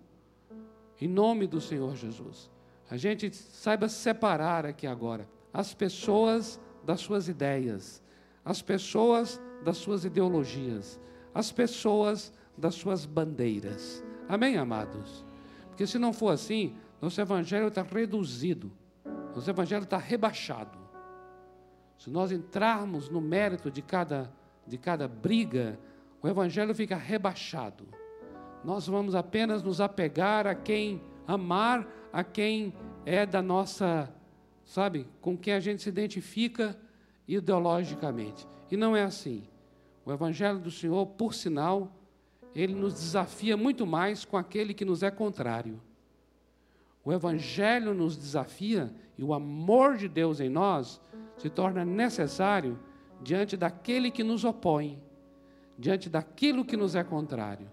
em 0.99 1.07
nome 1.07 1.45
do 1.45 1.61
Senhor 1.61 1.95
Jesus. 1.95 2.49
A 2.89 2.97
gente 2.97 3.33
saiba 3.35 3.87
separar 3.89 4.65
aqui 4.65 4.87
agora 4.87 5.27
as 5.53 5.73
pessoas 5.73 6.59
das 6.85 7.01
suas 7.01 7.27
ideias, 7.27 8.01
as 8.43 8.61
pessoas 8.61 9.41
das 9.63 9.77
suas 9.77 10.05
ideologias, 10.05 10.99
as 11.33 11.51
pessoas 11.51 12.31
das 12.57 12.75
suas 12.75 13.05
bandeiras. 13.05 14.03
Amém, 14.29 14.57
amados? 14.57 15.25
Porque 15.67 15.85
se 15.85 15.97
não 15.97 16.13
for 16.13 16.29
assim, 16.29 16.75
nosso 17.01 17.19
evangelho 17.19 17.67
está 17.67 17.81
reduzido, 17.81 18.71
nosso 19.35 19.49
evangelho 19.49 19.83
está 19.83 19.97
rebaixado. 19.97 20.77
Se 21.97 22.09
nós 22.09 22.31
entrarmos 22.31 23.09
no 23.09 23.19
mérito 23.19 23.71
de 23.71 23.81
cada, 23.81 24.31
de 24.65 24.77
cada 24.77 25.07
briga, 25.07 25.79
o 26.21 26.27
evangelho 26.27 26.73
fica 26.73 26.95
rebaixado. 26.95 27.85
Nós 28.63 28.87
vamos 28.87 29.15
apenas 29.15 29.61
nos 29.61 29.81
apegar 29.81 30.47
a 30.47 30.55
quem 30.55 31.01
amar, 31.27 31.87
a 32.11 32.23
quem 32.23 32.73
é 33.05 33.25
da 33.25 33.41
nossa, 33.41 34.09
sabe, 34.65 35.07
com 35.21 35.37
quem 35.37 35.53
a 35.53 35.59
gente 35.59 35.81
se 35.81 35.89
identifica 35.89 36.77
ideologicamente. 37.27 38.47
E 38.69 38.75
não 38.75 38.95
é 38.95 39.03
assim. 39.03 39.43
O 40.05 40.11
evangelho 40.11 40.59
do 40.59 40.69
Senhor, 40.69 41.05
por 41.05 41.33
sinal, 41.33 41.91
ele 42.53 42.73
nos 42.73 42.93
desafia 42.93 43.55
muito 43.55 43.85
mais 43.85 44.25
com 44.25 44.37
aquele 44.37 44.73
que 44.73 44.85
nos 44.85 45.03
é 45.03 45.11
contrário. 45.11 45.79
O 47.05 47.13
Evangelho 47.13 47.93
nos 47.93 48.17
desafia 48.17 48.91
e 49.15 49.23
o 49.23 49.31
amor 49.31 49.95
de 49.95 50.09
Deus 50.09 50.39
em 50.39 50.49
nós 50.49 50.99
se 51.37 51.51
torna 51.51 51.85
necessário 51.85 52.79
diante 53.21 53.55
daquele 53.55 54.09
que 54.09 54.23
nos 54.23 54.43
opõe, 54.43 54.99
diante 55.77 56.09
daquilo 56.09 56.65
que 56.65 56.75
nos 56.75 56.95
é 56.95 57.03
contrário. 57.03 57.69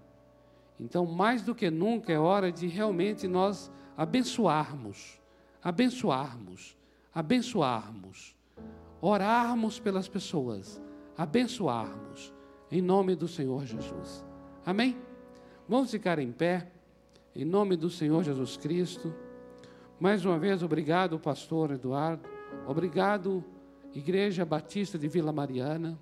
Então, 0.78 1.06
mais 1.06 1.42
do 1.42 1.54
que 1.54 1.70
nunca, 1.70 2.12
é 2.12 2.18
hora 2.18 2.52
de 2.52 2.66
realmente 2.66 3.26
nós 3.26 3.72
abençoarmos, 3.96 5.18
abençoarmos, 5.62 6.76
abençoarmos, 7.14 8.34
orarmos 9.00 9.78
pelas 9.78 10.08
pessoas, 10.08 10.80
abençoarmos, 11.16 12.32
em 12.70 12.80
nome 12.80 13.14
do 13.14 13.28
Senhor 13.28 13.66
Jesus. 13.66 14.24
Amém? 14.64 14.96
Vamos 15.68 15.90
ficar 15.90 16.18
em 16.18 16.32
pé, 16.32 16.70
em 17.36 17.44
nome 17.44 17.76
do 17.76 17.90
Senhor 17.90 18.22
Jesus 18.22 18.56
Cristo. 18.56 19.14
Mais 20.00 20.24
uma 20.24 20.38
vez, 20.38 20.62
obrigado, 20.62 21.18
pastor 21.18 21.72
Eduardo. 21.72 22.28
Obrigado, 22.66 23.44
Igreja 23.94 24.44
Batista 24.44 24.98
de 24.98 25.08
Vila 25.08 25.32
Mariana. 25.32 25.98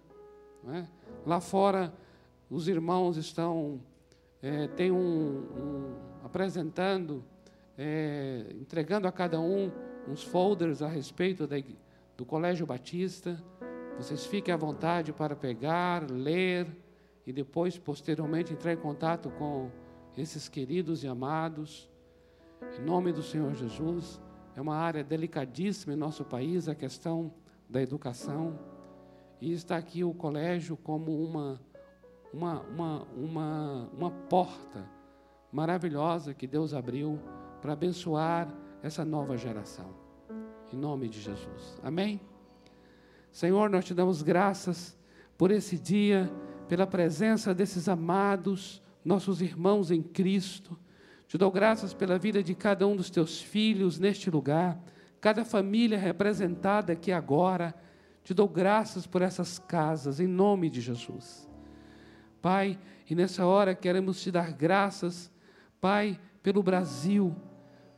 É? 0.69 0.85
Lá 1.27 1.41
fora, 1.41 1.93
os 2.49 2.69
irmãos 2.69 3.17
estão, 3.17 3.81
é, 4.43 4.69
tem 4.69 4.93
um, 4.93 4.97
um 4.97 5.95
apresentando, 6.25 7.25
é, 7.77 8.47
entregando 8.61 9.09
a 9.09 9.13
cada 9.13 9.41
um 9.41 9.71
uns 10.09 10.23
folders 10.23 10.83
a 10.83 10.89
respeito 10.89 11.47
da, 11.47 11.57
do 12.17 12.25
Colégio 12.25 12.67
Batista. 12.67 13.43
Vocês 13.97 14.27
fiquem 14.27 14.53
à 14.53 14.57
vontade 14.57 15.13
para 15.13 15.37
pegar, 15.37 16.11
ler 16.11 16.67
e 17.27 17.33
depois, 17.33 17.79
posteriormente, 17.79 18.53
entrar 18.53 18.73
em 18.73 18.77
contato 18.77 19.31
com 19.31 19.71
esses 20.17 20.49
queridos 20.49 21.05
e 21.05 21.09
amados. 21.09 21.89
Em 22.79 22.83
nome 22.83 23.13
do 23.13 23.23
Senhor 23.23 23.55
Jesus, 23.55 24.21
é 24.57 24.61
uma 24.61 24.77
área 24.77 25.05
delicadíssima 25.05 25.93
em 25.93 25.97
nosso 25.97 26.25
país 26.25 26.69
a 26.69 26.75
questão 26.75 27.33
da 27.69 27.81
educação. 27.81 28.59
E 29.41 29.53
está 29.53 29.77
aqui 29.77 30.05
o 30.05 30.13
colégio 30.13 30.77
como 30.77 31.25
uma, 31.25 31.61
uma, 32.33 32.61
uma, 32.63 33.03
uma, 33.17 33.91
uma 33.97 34.11
porta 34.11 34.87
maravilhosa 35.53 36.35
que 36.35 36.47
Deus 36.47 36.75
abriu 36.75 37.19
para 37.61 37.73
abençoar 37.73 38.49
essa 38.83 39.05
nova 39.05 39.37
geração. 39.37 39.95
Em 40.73 40.77
nome 40.77 41.09
de 41.09 41.21
Jesus. 41.21 41.79
Amém? 41.83 42.21
Senhor, 43.33 43.69
nós 43.71 43.85
te 43.85 43.95
damos 43.95 44.23
graças 44.23 44.97
por 45.37 45.51
esse 45.51 45.79
dia 45.79 46.31
pela 46.69 46.87
presença 46.87 47.53
desses 47.53 47.89
amados, 47.89 48.81
nossos 49.05 49.43
irmãos 49.43 49.91
em 49.91 50.03
Cristo. 50.03 50.79
Te 51.27 51.37
dou 51.37 51.51
graças 51.51 51.93
pela 51.93 52.19
vida 52.19 52.43
de 52.43 52.55
cada 52.55 52.87
um 52.87 52.95
dos 52.95 53.11
teus 53.11 53.41
filhos 53.41 53.99
neste 53.99 54.31
lugar, 54.31 54.81
cada 55.21 55.45
família 55.45 55.99
representada 55.99 56.93
aqui 56.93 57.11
agora. 57.11 57.75
Te 58.23 58.33
dou 58.33 58.49
graças 58.49 59.07
por 59.07 59.23
essas 59.23 59.59
casas, 59.59 60.21
em 60.21 60.27
nome 60.27 60.71
de 60.71 60.81
Jesus. 60.81 61.49
Pai, 62.41 62.79
e 63.09 63.15
nessa 63.15 63.45
hora 63.45 63.75
queremos 63.75 64.23
te 64.23 64.31
dar 64.31 64.53
graças, 64.53 65.33
Pai, 65.81 66.21
pelo 66.43 66.63
Brasil, 66.63 67.35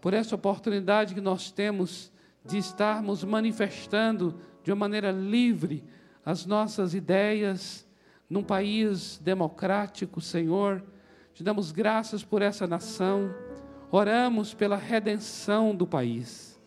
por 0.02 0.12
essa 0.12 0.34
oportunidade 0.34 1.14
que 1.14 1.20
nós 1.20 1.52
temos 1.52 2.12
de 2.44 2.58
estarmos 2.58 3.22
manifestando 3.22 4.34
de 4.64 4.72
uma 4.72 4.80
maneira 4.80 5.12
livre 5.12 5.84
as 6.26 6.44
nossas 6.44 6.92
ideias, 6.92 7.88
num 8.28 8.42
país 8.42 9.20
democrático, 9.22 10.20
Senhor. 10.20 10.82
Te 11.32 11.44
damos 11.44 11.70
graças 11.70 12.24
por 12.24 12.42
essa 12.42 12.66
nação. 12.66 13.32
Oramos 13.92 14.52
pela 14.52 14.76
redenção 14.76 15.72
do 15.72 15.86
país. 15.86 16.60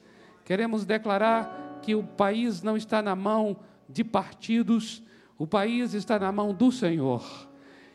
Queremos 0.45 0.85
declarar 0.85 1.79
que 1.81 1.93
o 1.93 2.03
país 2.03 2.61
não 2.61 2.77
está 2.77 3.01
na 3.01 3.17
mão 3.17 3.57
de 3.89 4.05
partidos, 4.05 5.03
o 5.37 5.45
país 5.45 5.93
está 5.93 6.17
na 6.17 6.31
mão 6.31 6.53
do 6.53 6.71
Senhor. 6.71 7.21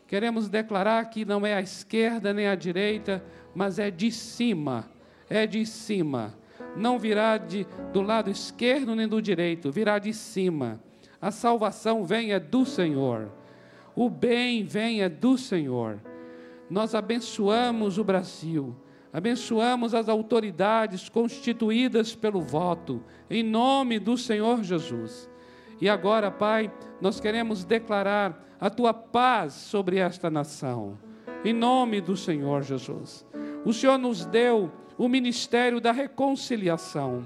Queremos 0.06 0.50
declarar 0.50 1.06
que 1.06 1.24
não 1.24 1.46
é 1.46 1.54
a 1.54 1.62
esquerda 1.62 2.34
nem 2.34 2.46
a 2.46 2.54
direita, 2.54 3.24
mas 3.54 3.78
é 3.78 3.90
de 3.90 4.12
cima, 4.12 4.89
é 5.30 5.46
de 5.46 5.64
cima. 5.64 6.34
Não 6.76 6.98
virá 6.98 7.38
de, 7.38 7.66
do 7.92 8.02
lado 8.02 8.30
esquerdo 8.30 8.94
nem 8.94 9.08
do 9.08 9.22
direito, 9.22 9.70
virá 9.70 9.98
de 9.98 10.12
cima. 10.12 10.80
A 11.20 11.30
salvação 11.30 12.04
vem 12.04 12.32
é 12.32 12.40
do 12.40 12.66
Senhor. 12.66 13.30
O 13.94 14.10
bem 14.10 14.64
vem 14.64 15.02
é 15.02 15.08
do 15.08 15.38
Senhor. 15.38 16.00
Nós 16.68 16.94
abençoamos 16.94 17.98
o 17.98 18.04
Brasil, 18.04 18.76
abençoamos 19.12 19.92
as 19.92 20.08
autoridades 20.08 21.08
constituídas 21.08 22.14
pelo 22.14 22.40
voto, 22.40 23.02
em 23.28 23.42
nome 23.42 23.98
do 23.98 24.16
Senhor 24.16 24.62
Jesus. 24.62 25.28
E 25.80 25.88
agora, 25.88 26.30
Pai, 26.30 26.72
nós 27.00 27.18
queremos 27.18 27.64
declarar 27.64 28.46
a 28.60 28.70
tua 28.70 28.94
paz 28.94 29.54
sobre 29.54 29.96
esta 29.96 30.30
nação, 30.30 30.96
em 31.44 31.52
nome 31.52 32.00
do 32.00 32.16
Senhor 32.16 32.62
Jesus. 32.62 33.26
O 33.64 33.72
Senhor 33.72 33.98
nos 33.98 34.24
deu 34.24 34.70
o 35.00 35.08
ministério 35.08 35.80
da 35.80 35.92
reconciliação. 35.92 37.24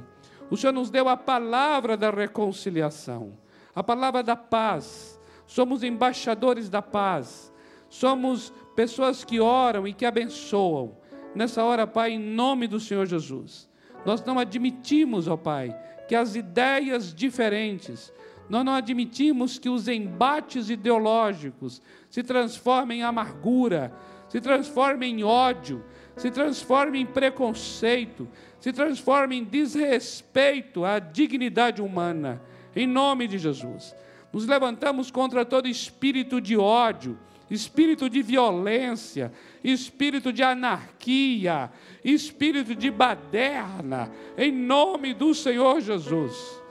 O 0.49 0.57
Senhor 0.57 0.73
nos 0.73 0.91
deu 0.91 1.09
a 1.09 1.17
palavra 1.17 1.97
da 1.97 2.09
reconciliação, 2.09 3.37
a 3.75 3.83
palavra 3.83 4.23
da 4.23 4.37
paz. 4.37 5.21
Somos 5.45 5.83
embaixadores 5.83 6.69
da 6.69 6.81
paz. 6.81 7.53
Somos 7.89 8.53
pessoas 8.77 9.25
que 9.25 9.41
oram 9.41 9.89
e 9.89 9.93
que 9.93 10.07
abençoam. 10.07 10.97
Nessa 11.35 11.65
hora, 11.65 11.85
Pai, 11.85 12.13
em 12.13 12.19
nome 12.21 12.69
do 12.69 12.79
Senhor 12.79 13.07
Jesus, 13.07 13.69
nós 14.07 14.25
não 14.25 14.39
admitimos, 14.39 15.27
ó 15.27 15.37
Pai, 15.37 15.77
que 16.07 16.15
as 16.15 16.37
ideias 16.37 17.13
diferentes, 17.13 18.13
nós 18.49 18.65
não 18.65 18.75
admitimos 18.75 19.59
que 19.59 19.69
os 19.69 19.89
embates 19.89 20.71
ideológicos 20.71 21.83
se 22.09 22.23
transformem 22.23 23.01
em 23.01 23.03
amargura, 23.03 23.93
se 24.29 24.41
transformem 24.41 25.19
em 25.19 25.25
ódio, 25.25 25.85
se 26.17 26.31
transformem 26.31 27.03
em 27.03 27.07
preconceito, 27.07 28.29
se 28.61 28.73
transformem 28.73 29.41
em 29.41 29.45
desrespeito 29.45 30.85
à 30.85 30.99
dignidade 30.99 31.83
humana, 31.83 32.41
em 32.75 32.87
nome 32.87 33.27
de 33.27 33.39
Jesus. 33.39 33.95
Nos 34.33 34.47
levantamos 34.47 35.11
contra 35.11 35.45
todo 35.45 35.69
espírito 35.69 36.41
de 36.41 36.57
ódio, 36.57 37.19
espírito 37.51 38.09
de 38.09 38.23
violência, 38.23 39.33
espírito 39.63 40.33
de 40.33 40.43
anarquia, 40.43 41.71
espírito 42.05 42.75
de 42.75 42.91
baderna, 42.91 44.11
em 44.37 44.51
nome 44.51 45.15
do 45.15 45.35
Senhor 45.35 45.81
Jesus. 45.81 46.63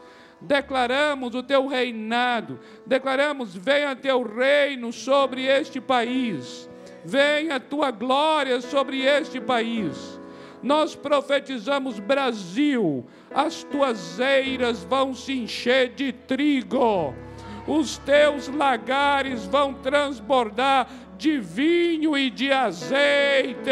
Declaramos 0.42 1.34
o 1.36 1.42
teu 1.42 1.68
reinado, 1.68 2.60
declaramos: 2.86 3.56
venha 3.56 3.96
teu 3.96 4.24
reino 4.24 4.92
sobre 4.92 5.46
este 5.46 5.80
país, 5.80 6.70
venha 7.06 7.56
a 7.56 7.60
tua 7.60 7.92
glória 7.92 8.62
sobre 8.62 9.02
este 9.02 9.40
país. 9.40 10.20
Nós 10.62 10.96
profetizamos: 10.96 12.00
Brasil, 12.00 13.06
as 13.34 13.64
tuas 13.64 14.20
eiras 14.20 14.84
vão 14.84 15.14
se 15.14 15.34
encher 15.34 15.90
de 15.90 16.12
trigo 16.12 17.14
os 17.68 17.98
teus 18.00 18.48
lagares 18.48 19.46
vão 19.46 19.74
transbordar 19.74 20.88
de 21.18 21.40
vinho 21.40 22.18
e 22.18 22.30
de 22.30 22.52
azeite. 22.52 23.70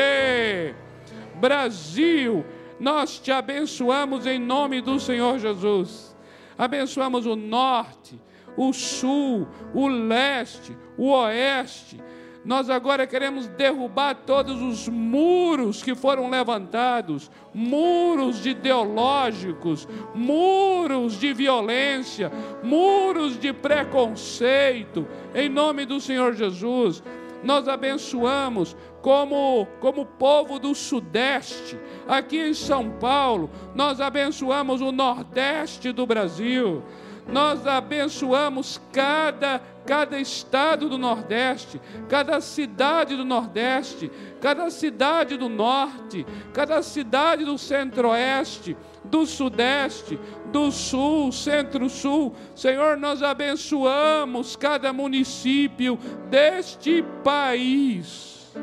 Brasil, 1.36 2.46
nós 2.80 3.20
te 3.20 3.32
abençoamos 3.32 4.26
em 4.26 4.40
nome 4.40 4.82
do 4.82 5.00
Senhor 5.00 5.40
Jesus. 5.40 6.16
Abençoamos 6.58 7.26
o 7.26 7.36
norte, 7.36 8.22
o 8.56 8.72
sul, 8.72 9.48
o 9.74 9.88
leste, 9.88 10.78
o 10.98 11.10
oeste 11.10 12.02
nós 12.44 12.70
agora 12.70 13.06
queremos 13.06 13.48
derrubar 13.48 14.16
todos 14.26 14.62
os 14.62 14.88
muros 14.88 15.84
que 15.84 15.94
foram 15.94 16.30
levantados 16.30 17.30
muros 17.54 18.46
ideológicos, 18.46 19.88
muros 20.16 21.20
de 21.20 21.34
violência, 21.34 22.32
muros 22.64 23.39
de 23.39 23.54
preconceito, 23.54 25.08
em 25.36 25.50
nome 25.50 25.86
do 25.86 26.00
Senhor 26.00 26.34
Jesus. 26.34 27.04
Nós 27.44 27.68
abençoamos 27.68 28.76
como, 29.02 29.68
como 29.80 30.06
povo 30.06 30.60
do 30.60 30.76
Sudeste, 30.76 31.78
aqui 32.08 32.38
em 32.38 32.54
São 32.54 32.92
Paulo, 32.92 33.50
nós 33.74 34.00
abençoamos 34.00 34.80
o 34.80 34.92
Nordeste 34.92 35.92
do 35.92 36.06
Brasil, 36.06 36.84
nós 37.32 37.66
abençoamos 37.66 38.80
cada 38.92 39.62
cada 39.86 40.20
estado 40.20 40.88
do 40.88 40.98
Nordeste, 40.98 41.82
cada 42.08 42.40
cidade 42.40 43.16
do 43.16 43.26
Nordeste, 43.26 44.12
cada 44.40 44.70
cidade 44.70 45.38
do 45.38 45.50
Norte, 45.50 46.26
cada 46.54 46.82
cidade 46.84 47.44
do 47.44 47.58
Centro-Oeste, 47.58 48.78
do 49.04 49.26
Sudeste, 49.26 50.20
do 50.52 50.72
Sul, 50.72 51.32
Centro-Sul. 51.32 52.36
Senhor, 52.56 52.98
nós 52.98 53.24
abençoamos 53.24 54.56
cada 54.56 54.94
município 54.94 55.98
deste 56.30 57.04
país. 57.24 58.54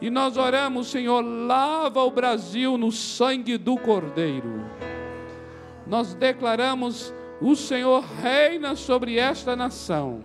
E 0.00 0.08
nós 0.10 0.36
oramos, 0.36 0.90
Senhor, 0.90 1.20
lava 1.20 2.02
o 2.02 2.10
Brasil 2.10 2.78
no 2.78 2.92
sangue 2.92 3.58
do 3.58 3.76
Cordeiro. 3.76 4.64
Nós 5.86 6.14
declaramos: 6.14 7.12
o 7.40 7.54
Senhor 7.54 8.04
reina 8.20 8.74
sobre 8.74 9.18
esta 9.18 9.54
nação. 9.54 10.22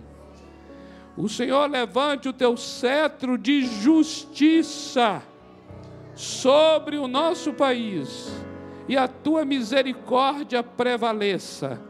O 1.16 1.28
Senhor 1.28 1.70
levante 1.70 2.28
o 2.28 2.32
teu 2.32 2.56
cetro 2.56 3.38
de 3.38 3.62
justiça 3.62 5.22
sobre 6.14 6.96
o 6.96 7.06
nosso 7.06 7.52
país 7.52 8.32
e 8.88 8.96
a 8.96 9.06
tua 9.06 9.44
misericórdia 9.44 10.62
prevaleça, 10.62 11.80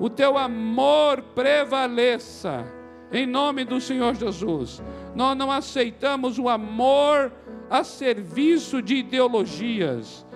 o 0.00 0.08
teu 0.08 0.36
amor 0.36 1.22
prevaleça, 1.34 2.66
em 3.12 3.26
nome 3.26 3.64
do 3.64 3.80
Senhor 3.80 4.14
Jesus. 4.14 4.82
Nós 5.14 5.36
não 5.36 5.52
aceitamos 5.52 6.38
o 6.38 6.48
amor 6.48 7.32
a 7.70 7.84
serviço 7.84 8.82
de 8.82 8.96
ideologias 8.96 10.26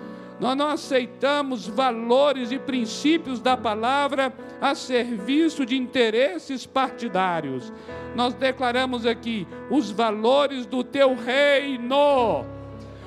nós 0.41 0.57
não 0.57 0.69
aceitamos 0.69 1.67
valores 1.67 2.51
e 2.51 2.57
princípios 2.57 3.39
da 3.39 3.55
palavra 3.55 4.33
a 4.59 4.73
serviço 4.73 5.63
de 5.67 5.77
interesses 5.77 6.65
partidários. 6.65 7.71
Nós 8.15 8.33
declaramos 8.33 9.05
aqui 9.05 9.47
os 9.69 9.91
valores 9.91 10.65
do 10.65 10.83
teu 10.83 11.13
reino, 11.13 12.43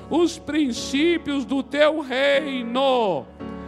os 0.09 0.39
princípios 0.39 1.43
do 1.43 1.61
teu 1.61 1.99
reino, 1.99 3.27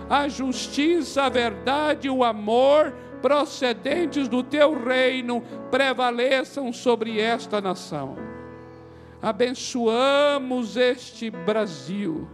a 0.09 0.30
justiça, 0.30 1.24
a 1.24 1.30
verdade 1.30 2.09
o 2.09 2.24
amor 2.24 2.93
procedentes 3.22 4.30
do 4.30 4.41
teu 4.43 4.82
reino 4.82 5.43
prevaleçam 5.70 6.72
sobre 6.72 7.20
esta 7.20 7.59
nação. 7.59 8.15
Abençoamos 9.22 10.78
este 10.78 11.30
Brasil 11.30 12.30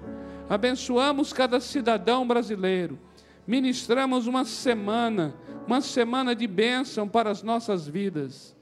abençoamos 0.53 1.33
cada 1.33 1.59
cidadão 1.59 2.27
brasileiro, 2.27 2.99
ministramos 3.45 4.27
uma 4.27 4.45
semana, 4.45 5.35
uma 5.65 5.81
semana 5.81 6.35
de 6.35 6.47
bênção 6.47 7.07
para 7.07 7.29
as 7.29 7.43
nossas 7.43 7.87
vidas, 7.87 8.55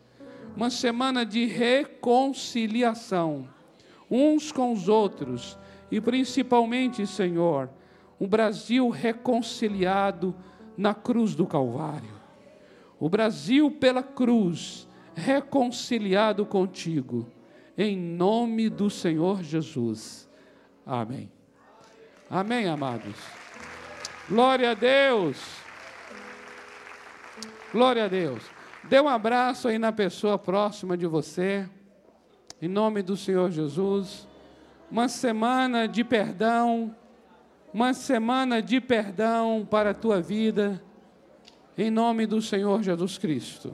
uma 0.56 0.70
semana 0.70 1.26
de 1.26 1.46
reconciliação 1.46 3.48
uns 4.12 4.52
com 4.52 4.74
os 4.74 4.90
outros 4.90 5.58
e 5.90 6.02
principalmente, 6.02 7.08
Senhor, 7.08 7.70
o 8.20 8.28
Brasil 8.28 8.90
reconciliado 8.90 10.36
na 10.78 10.94
cruz 10.94 11.34
do 11.34 11.48
Calvário. 11.48 12.20
O 13.00 13.10
Brasil 13.10 13.72
pela 13.72 14.04
cruz 14.04 14.88
reconciliado 15.16 16.46
contigo, 16.46 17.26
em 17.78 17.98
nome 17.98 18.70
do 18.70 18.90
Senhor 18.90 19.42
Jesus. 19.42 20.30
Amém. 20.86 21.32
Amém, 22.34 22.66
amados? 22.66 23.14
Glória 24.30 24.72
a 24.72 24.74
Deus. 24.74 25.38
Glória 27.74 28.06
a 28.06 28.08
Deus. 28.08 28.42
Dê 28.86 29.02
um 29.02 29.10
abraço 29.10 29.68
aí 29.68 29.78
na 29.78 29.92
pessoa 29.92 30.40
próxima 30.40 30.96
de 30.96 31.06
você. 31.06 31.68
Em 32.62 32.70
nome 32.70 33.02
do 33.02 33.18
Senhor 33.18 33.52
Jesus. 33.52 34.26
Uma 34.90 35.10
semana 35.10 35.90
de 35.90 36.06
perdão. 36.06 36.96
Uma 37.74 37.94
semana 37.94 38.62
de 38.62 38.80
perdão 38.80 39.68
para 39.70 39.90
a 39.90 39.94
tua 39.94 40.22
vida. 40.22 40.82
Em 41.78 41.92
nome 41.92 42.26
do 42.26 42.42
Senhor 42.42 42.82
Jesus 42.82 43.18
Cristo. 43.18 43.74